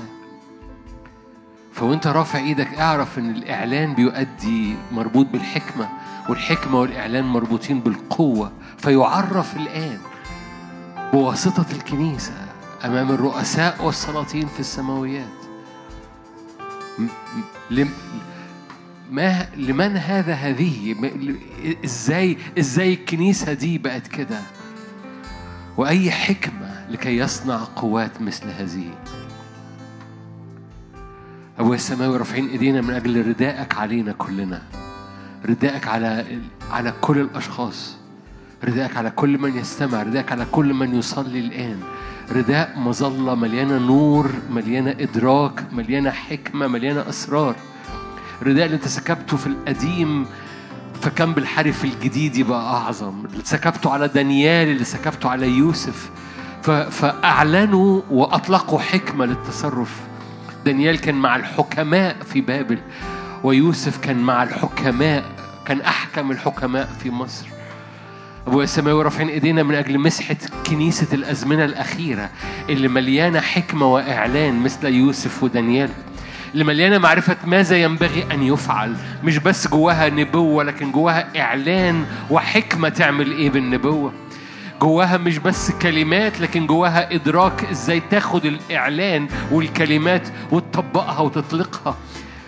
فوأنت 1.73 2.07
رافع 2.07 2.39
إيدك 2.39 2.79
أعرف 2.79 3.19
إن 3.19 3.29
الإعلان 3.29 3.93
بيؤدي 3.93 4.75
مربوط 4.91 5.25
بالحكمة 5.25 5.89
والحكمة 6.29 6.79
والإعلان 6.79 7.25
مربوطين 7.25 7.79
بالقوة. 7.79 8.51
فيعرف 8.77 9.55
الآن 9.55 9.99
بواسطة 11.13 11.65
الكنيسة. 11.71 12.33
أمام 12.85 13.11
الرؤساء 13.11 13.85
والسلاطين 13.85 14.47
في 14.47 14.59
السماويات. 14.59 15.39
لم 17.71 17.89
ما 19.11 19.45
لمن 19.57 19.97
هذا 19.97 20.33
هذه؟ 20.33 20.95
إزاي 21.85 22.37
إزاي 22.59 22.93
الكنيسة 22.93 23.53
دي 23.53 23.77
بقت 23.77 24.07
كده؟ 24.07 24.39
وأي 25.77 26.11
حكمة 26.11 26.85
لكي 26.89 27.17
يصنع 27.17 27.63
قوات 27.75 28.21
مثل 28.21 28.47
هذه؟ 28.49 28.91
أبويا 31.59 31.75
السماوي 31.75 32.17
رافعين 32.17 32.49
إيدينا 32.49 32.81
من 32.81 32.93
أجل 32.93 33.27
ردائك 33.27 33.75
علينا 33.75 34.11
كلنا. 34.11 34.61
ردائك 35.45 35.87
على 35.87 36.41
على 36.71 36.93
كل 37.01 37.17
الأشخاص. 37.17 37.97
ردائك 38.63 38.97
على 38.97 39.09
كل 39.11 39.37
من 39.37 39.57
يستمع. 39.57 40.03
ردائك 40.03 40.31
على 40.31 40.45
كل 40.51 40.73
من 40.73 40.95
يصلي 40.95 41.39
الآن. 41.39 41.79
رداء 42.31 42.73
مظلة 42.79 43.35
مليانة 43.35 43.77
نور 43.77 44.31
مليانة 44.49 44.91
إدراك 44.99 45.63
مليانة 45.73 46.11
حكمة 46.11 46.67
مليانة 46.67 47.09
أسرار. 47.09 47.55
رداء 48.43 48.65
اللي 48.65 48.75
أنت 48.75 48.87
سكبته 48.87 49.37
في 49.37 49.47
القديم 49.47 50.25
فكان 51.01 51.33
بالحري 51.33 51.71
في 51.71 51.83
الجديد 51.83 52.35
يبقى 52.35 52.73
أعظم. 52.73 53.25
اللي 53.25 53.43
سكبته 53.45 53.91
على 53.91 54.07
دانيال 54.07 54.67
اللي 54.67 54.83
سكبته 54.83 55.29
على 55.29 55.47
يوسف. 55.49 56.09
فأعلنوا 56.91 58.01
وأطلقوا 58.11 58.79
حكمة 58.79 59.25
للتصرف. 59.25 60.01
دانيال 60.65 60.99
كان 61.01 61.15
مع 61.15 61.35
الحكماء 61.35 62.15
في 62.25 62.41
بابل 62.41 62.79
ويوسف 63.43 63.97
كان 63.97 64.17
مع 64.17 64.43
الحكماء 64.43 65.23
كان 65.65 65.81
أحكم 65.81 66.31
الحكماء 66.31 66.89
في 66.99 67.11
مصر. 67.11 67.47
أبويا 68.47 68.63
السماوي 68.63 69.03
رافعين 69.03 69.29
إيدينا 69.29 69.63
من 69.63 69.75
أجل 69.75 69.99
مسحة 69.99 70.35
كنيسة 70.69 71.07
الأزمنة 71.13 71.65
الأخيرة 71.65 72.29
اللي 72.69 72.87
مليانة 72.87 73.39
حكمة 73.39 73.93
وإعلان 73.93 74.59
مثل 74.63 74.85
يوسف 74.87 75.43
ودانيال 75.43 75.89
اللي 76.53 76.63
مليانة 76.63 76.97
معرفة 76.97 77.37
ماذا 77.45 77.77
ينبغي 77.77 78.23
أن 78.31 78.43
يفعل 78.43 78.95
مش 79.23 79.37
بس 79.37 79.67
جواها 79.67 80.09
نبوة 80.09 80.63
لكن 80.63 80.91
جواها 80.91 81.39
إعلان 81.41 82.05
وحكمة 82.29 82.89
تعمل 82.89 83.31
إيه 83.31 83.49
بالنبوة. 83.49 84.13
جواها 84.81 85.17
مش 85.17 85.37
بس 85.37 85.71
كلمات 85.71 86.39
لكن 86.41 86.67
جواها 86.67 87.13
إدراك 87.15 87.65
إزاي 87.71 88.01
تاخد 88.11 88.45
الإعلان 88.45 89.27
والكلمات 89.51 90.27
وتطبقها 90.51 91.19
وتطلقها. 91.19 91.97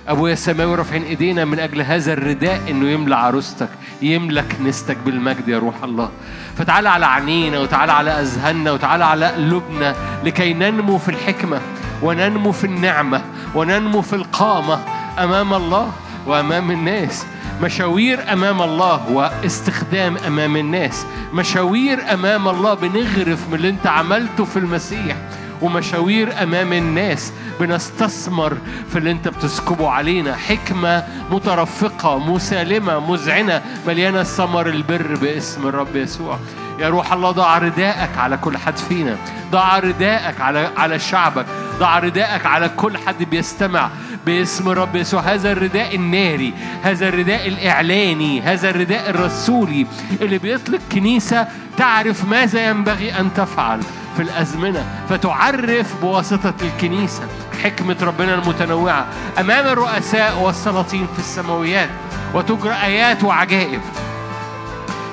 أبويا 0.07 0.33
السماوي 0.33 0.75
رافعين 0.75 1.03
إيدينا 1.03 1.45
من 1.45 1.59
أجل 1.59 1.81
هذا 1.81 2.13
الرداء 2.13 2.61
إنه 2.69 2.89
يملى 2.89 3.15
عروستك 3.15 3.69
يملى 4.01 4.43
كنيستك 4.43 4.97
بالمجد 5.05 5.47
يا 5.47 5.59
روح 5.59 5.83
الله. 5.83 6.09
فتعالى 6.57 6.89
على 6.89 7.05
عينينا 7.05 7.59
وتعالى 7.59 7.91
على 7.91 8.11
أذهاننا 8.11 8.71
وتعالى 8.71 9.05
على 9.05 9.25
قلوبنا 9.25 9.95
لكي 10.23 10.53
ننمو 10.53 10.97
في 10.97 11.09
الحكمة 11.09 11.61
وننمو 12.01 12.51
في 12.51 12.63
النعمة 12.63 13.21
وننمو 13.55 14.01
في 14.01 14.13
القامة 14.13 14.79
أمام 15.19 15.53
الله 15.53 15.91
وأمام 16.27 16.71
الناس. 16.71 17.25
مشاوير 17.61 18.33
أمام 18.33 18.61
الله 18.61 19.11
واستخدام 19.11 20.17
أمام 20.17 20.57
الناس. 20.57 21.05
مشاوير 21.33 22.13
أمام 22.13 22.47
الله 22.47 22.73
بنغرف 22.73 23.47
من 23.49 23.53
اللي 23.53 23.69
أنت 23.69 23.87
عملته 23.87 24.45
في 24.45 24.59
المسيح. 24.59 25.15
ومشاوير 25.61 26.43
أمام 26.43 26.73
الناس. 26.73 27.33
بنستثمر 27.59 28.57
في 28.89 28.97
اللي 28.97 29.11
انت 29.11 29.27
بتسكبه 29.27 29.89
علينا. 29.89 30.35
حكمة 30.35 31.03
مترفقة 31.31 32.19
مسالمة 32.19 33.11
مذعنه 33.11 33.61
مليانة 33.87 34.23
ثمر 34.23 34.67
البر 34.67 35.15
باسم 35.15 35.67
الرب 35.67 35.95
يسوع. 35.95 36.39
يا 36.79 36.89
روح 36.89 37.13
الله 37.13 37.31
ضع 37.31 37.57
رداءك 37.57 38.17
على 38.17 38.37
كل 38.37 38.57
حد 38.57 38.77
فينا. 38.77 39.17
ضع 39.51 39.79
رداءك 39.79 40.41
على 40.41 40.69
على 40.77 40.99
شعبك. 40.99 41.45
ضع 41.79 41.99
رداءك 41.99 42.45
على 42.45 42.69
كل 42.69 42.97
حد 42.97 43.23
بيستمع 43.23 43.89
باسم 44.25 44.69
الرب 44.69 44.95
يسوع. 44.95 45.21
هذا 45.21 45.51
الرداء 45.51 45.95
الناري 45.95 46.53
هذا 46.83 47.09
الرداء 47.09 47.47
الإعلاني 47.47 48.41
هذا 48.41 48.69
الرداء 48.69 49.09
الرسولي 49.09 49.87
اللي 50.21 50.37
بيطلق 50.37 50.79
كنيسة 50.91 51.47
تعرف 51.77 52.25
ماذا 52.25 52.69
ينبغي 52.69 53.19
أن 53.19 53.33
تفعل. 53.33 53.79
في 54.15 54.21
الأزمنة 54.21 54.85
فتعرف 55.09 56.01
بواسطة 56.01 56.53
الكنيسة 56.61 57.23
حكمة 57.63 57.97
ربنا 58.01 58.33
المتنوعة 58.33 59.05
أمام 59.39 59.67
الرؤساء 59.67 60.39
والسلاطين 60.39 61.07
في 61.13 61.19
السماويات 61.19 61.89
وتجرى 62.33 62.73
آيات 62.73 63.23
وعجائب. 63.23 63.81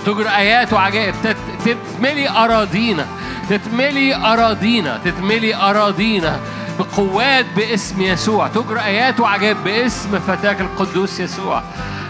تجرى 0.07 0.29
آيات 0.29 0.73
وعجائب. 0.73 1.15
تت- 1.25 1.37
تتملي 1.65 2.29
أراضينا 2.31 3.07
تتملي 3.51 4.15
أراضينا 4.15 5.01
تتملي 5.05 5.55
أراضينا 5.55 6.41
بقوات 6.79 7.47
باسم 7.57 8.03
يسوع. 8.03 8.49
تجرى 8.49 8.81
آيات 8.81 9.21
وعجائب 9.21 9.57
باسم 9.65 10.19
فتاك 10.19 10.61
القدوس 10.61 11.21
يسوع. 11.21 11.63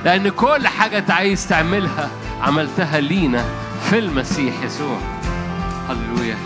لأن 0.05 0.29
كل 0.29 0.69
حاجة 0.69 0.99
أنت 0.99 1.11
عايز 1.11 1.49
تعملها 1.49 2.09
عملتها 2.43 3.01
لينا 3.01 3.45
في 3.91 3.99
المسيح 3.99 4.55
يسوع. 4.65 4.99
هللويا. 5.89 6.37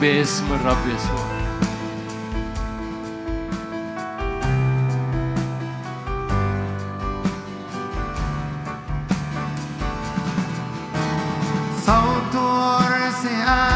باسم 0.00 0.52
الرب 0.52 0.86
يسوع 0.94 1.26
صوت 11.86 12.36
رسئات 12.90 13.75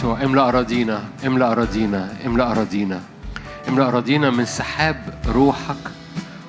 يسوع 0.00 0.22
املأ 0.24 0.48
أراضينا 0.48 1.04
املأ 1.26 1.52
أراضينا 1.52 2.08
املأ 2.26 2.50
أراضينا 2.50 3.00
املأ 3.68 3.88
أراضينا 3.88 4.30
من 4.30 4.44
سحاب 4.44 4.96
روحك 5.28 5.76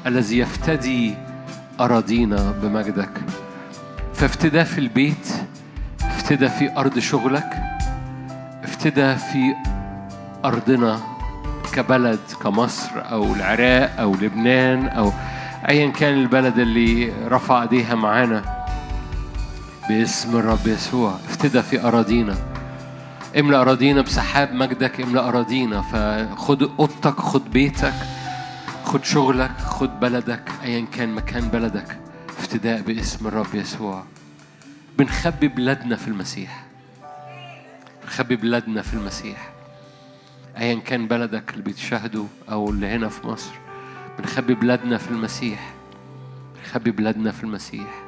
الذي 0.08 0.38
يفتدي 0.40 1.16
أراضينا 1.80 2.54
بمجدك. 2.62 3.10
فافتدى 4.14 4.66
في 4.66 4.78
البيت 4.78 5.28
افتدى 6.02 6.50
في 6.50 6.78
أرض 6.78 7.00
شغلك 7.00 7.54
افتدى 8.64 9.16
في 9.16 9.54
أرضنا 10.46 11.00
كبلد 11.74 12.20
كمصر 12.44 12.92
أو 12.96 13.24
العراق 13.24 14.00
أو 14.00 14.16
لبنان 14.16 14.88
أو 14.88 15.12
أيا 15.70 15.92
كان 15.92 16.14
البلد 16.14 16.60
اللي 16.60 17.14
رفع 17.28 17.62
إيديها 17.62 17.96
معانا. 17.96 18.66
باسم 19.90 20.38
الرب 20.38 20.68
يسوع 20.68 21.16
افتدى 21.30 21.62
في 21.62 21.88
أراضينا. 21.88 22.51
املأ 23.40 23.62
أراضينا 23.62 24.02
بسحاب 24.02 24.54
مجدك 24.54 25.02
املأ 25.02 25.28
أراضينا 25.28 25.82
فخد 25.82 26.64
أوضتك 26.64 27.20
خد 27.20 27.52
بيتك 27.52 27.94
خد 28.86 29.04
شغلك 29.04 29.58
خد 29.58 30.00
بلدك 30.00 30.50
أيا 30.64 30.86
كان 30.94 31.16
مكان 31.16 31.48
بلدك 31.48 32.00
افتداء 32.40 32.82
باسم 32.82 33.28
الرب 33.28 33.56
يسوع. 33.56 34.04
بنخبي 34.98 35.48
بلادنا 35.48 35.96
في 35.96 36.08
المسيح. 36.08 36.64
بنخبي 38.04 38.36
بلادنا 38.36 38.82
في 38.82 38.94
المسيح. 38.94 39.50
أيا 40.58 40.76
كان 40.80 41.08
بلدك 41.08 41.52
اللي 41.52 41.64
بيتشاهدوا 41.64 42.26
أو 42.52 42.70
اللي 42.70 42.88
هنا 42.88 43.10
في 43.10 43.28
مصر. 43.28 43.52
بنخبي 44.20 44.54
بلادنا 44.54 44.98
في 44.98 45.12
المسيح. 45.12 45.74
بنخبي 46.56 46.92
بلادنا 46.92 47.32
في 47.32 47.44
المسيح. 47.44 48.04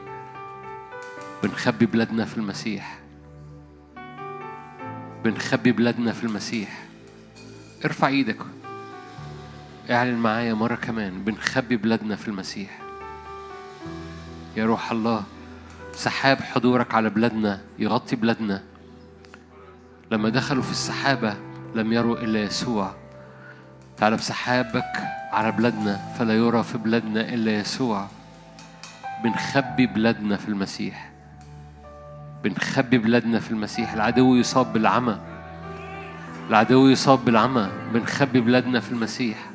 بنخبي 1.43 1.85
بلادنا 1.85 2.25
في 2.25 2.37
المسيح. 2.37 3.02
بنخبي 5.23 5.71
بلادنا 5.71 6.11
في 6.11 6.23
المسيح. 6.23 6.83
ارفع 7.85 8.07
إيدك. 8.07 8.37
اعلن 9.91 10.15
معايا 10.15 10.53
مرة 10.53 10.75
كمان 10.75 11.23
بنخبي 11.23 11.77
بلادنا 11.77 12.15
في 12.15 12.27
المسيح. 12.27 12.79
يا 14.57 14.65
روح 14.65 14.91
الله 14.91 15.23
سحاب 15.93 16.41
حضورك 16.41 16.93
على 16.95 17.09
بلادنا 17.09 17.61
يغطي 17.79 18.15
بلادنا. 18.15 18.63
لما 20.11 20.29
دخلوا 20.29 20.63
في 20.63 20.71
السحابة 20.71 21.35
لم 21.75 21.93
يروا 21.93 22.17
إلا 22.17 22.43
يسوع. 22.43 22.95
تعالى 23.97 24.15
بسحابك 24.15 24.93
على 25.31 25.51
بلادنا 25.51 26.13
فلا 26.19 26.33
يرى 26.33 26.63
في 26.63 26.77
بلادنا 26.77 27.33
إلا 27.33 27.59
يسوع. 27.59 28.07
بنخبي 29.23 29.87
بلادنا 29.87 30.37
في 30.37 30.49
المسيح. 30.49 31.12
بنخبي 32.43 32.97
بلادنا 32.97 33.39
في 33.39 33.51
المسيح. 33.51 33.93
العدو 33.93 34.35
يصاب 34.35 34.73
بالعمى. 34.73 35.17
العدو 36.49 36.87
يصاب 36.87 37.25
بالعمى. 37.25 37.69
بنخبي 37.93 38.41
بلادنا 38.41 38.79
في 38.79 38.91
المسيح. 38.91 39.49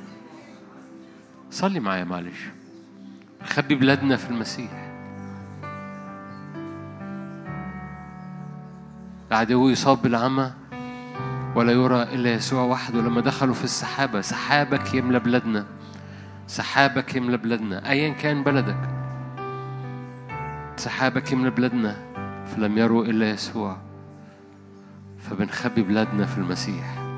صلي 1.51 1.81
معايا 1.81 2.05
معلش. 2.05 2.49
نخبي 3.43 3.75
بلادنا 3.75 4.17
في 4.17 4.31
المسيح. 4.31 4.71
العدو 9.31 9.69
يصاب 9.69 10.03
بالعمى. 10.03 10.53
ولا 11.55 11.73
يرى 11.73 12.03
إلا 12.03 12.33
يسوع 12.33 12.63
وحده. 12.63 13.01
لما 13.01 13.21
دخلوا 13.21 13.55
في 13.55 13.65
السحابة 13.65 14.21
سحابك 14.21 14.95
يملى 14.95 15.19
بلادنا. 15.19 15.67
سحابك 16.47 17.15
يملى 17.15 17.37
بلادنا. 17.37 17.91
أيا 17.91 18.13
كان 18.13 18.43
بلدك. 18.43 18.89
سحابك 20.77 21.33
يملى 21.33 21.51
بلادنا. 21.51 22.08
فلم 22.49 22.79
يروا 22.79 23.05
إلا 23.05 23.31
يسوع 23.31 23.77
فبنخبي 25.19 25.83
بلادنا 25.83 26.27
في 26.27 26.39
المسيح. 26.39 27.09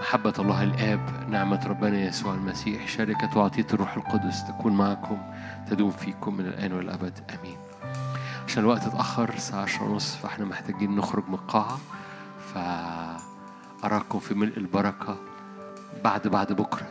محبة 0.00 0.34
الله 0.38 0.62
الآب 0.62 1.00
نعمة 1.30 1.66
ربنا 1.66 1.98
يسوع 1.98 2.34
المسيح 2.34 2.88
شركة 2.88 3.38
وعطية 3.38 3.66
الروح 3.72 3.96
القدس 3.96 4.44
تكون 4.48 4.72
معكم 4.72 5.18
تدوم 5.70 5.90
فيكم 5.90 6.34
من 6.34 6.46
الآن 6.46 6.72
والأبد. 6.72 7.18
آمين. 7.38 7.63
عشان 8.54 8.64
الوقت 8.64 8.86
اتأخر 8.86 9.28
الساعة 9.28 9.62
عشرة 9.62 9.84
ونص 9.84 10.16
فاحنا 10.16 10.44
محتاجين 10.44 10.96
نخرج 10.96 11.24
من 11.28 11.34
القاعة. 11.34 11.78
فأراكم 13.82 14.18
في 14.18 14.34
ملء 14.34 14.56
البركة 14.56 15.16
بعد 16.04 16.28
بعد 16.28 16.52
بكرة. 16.52 16.86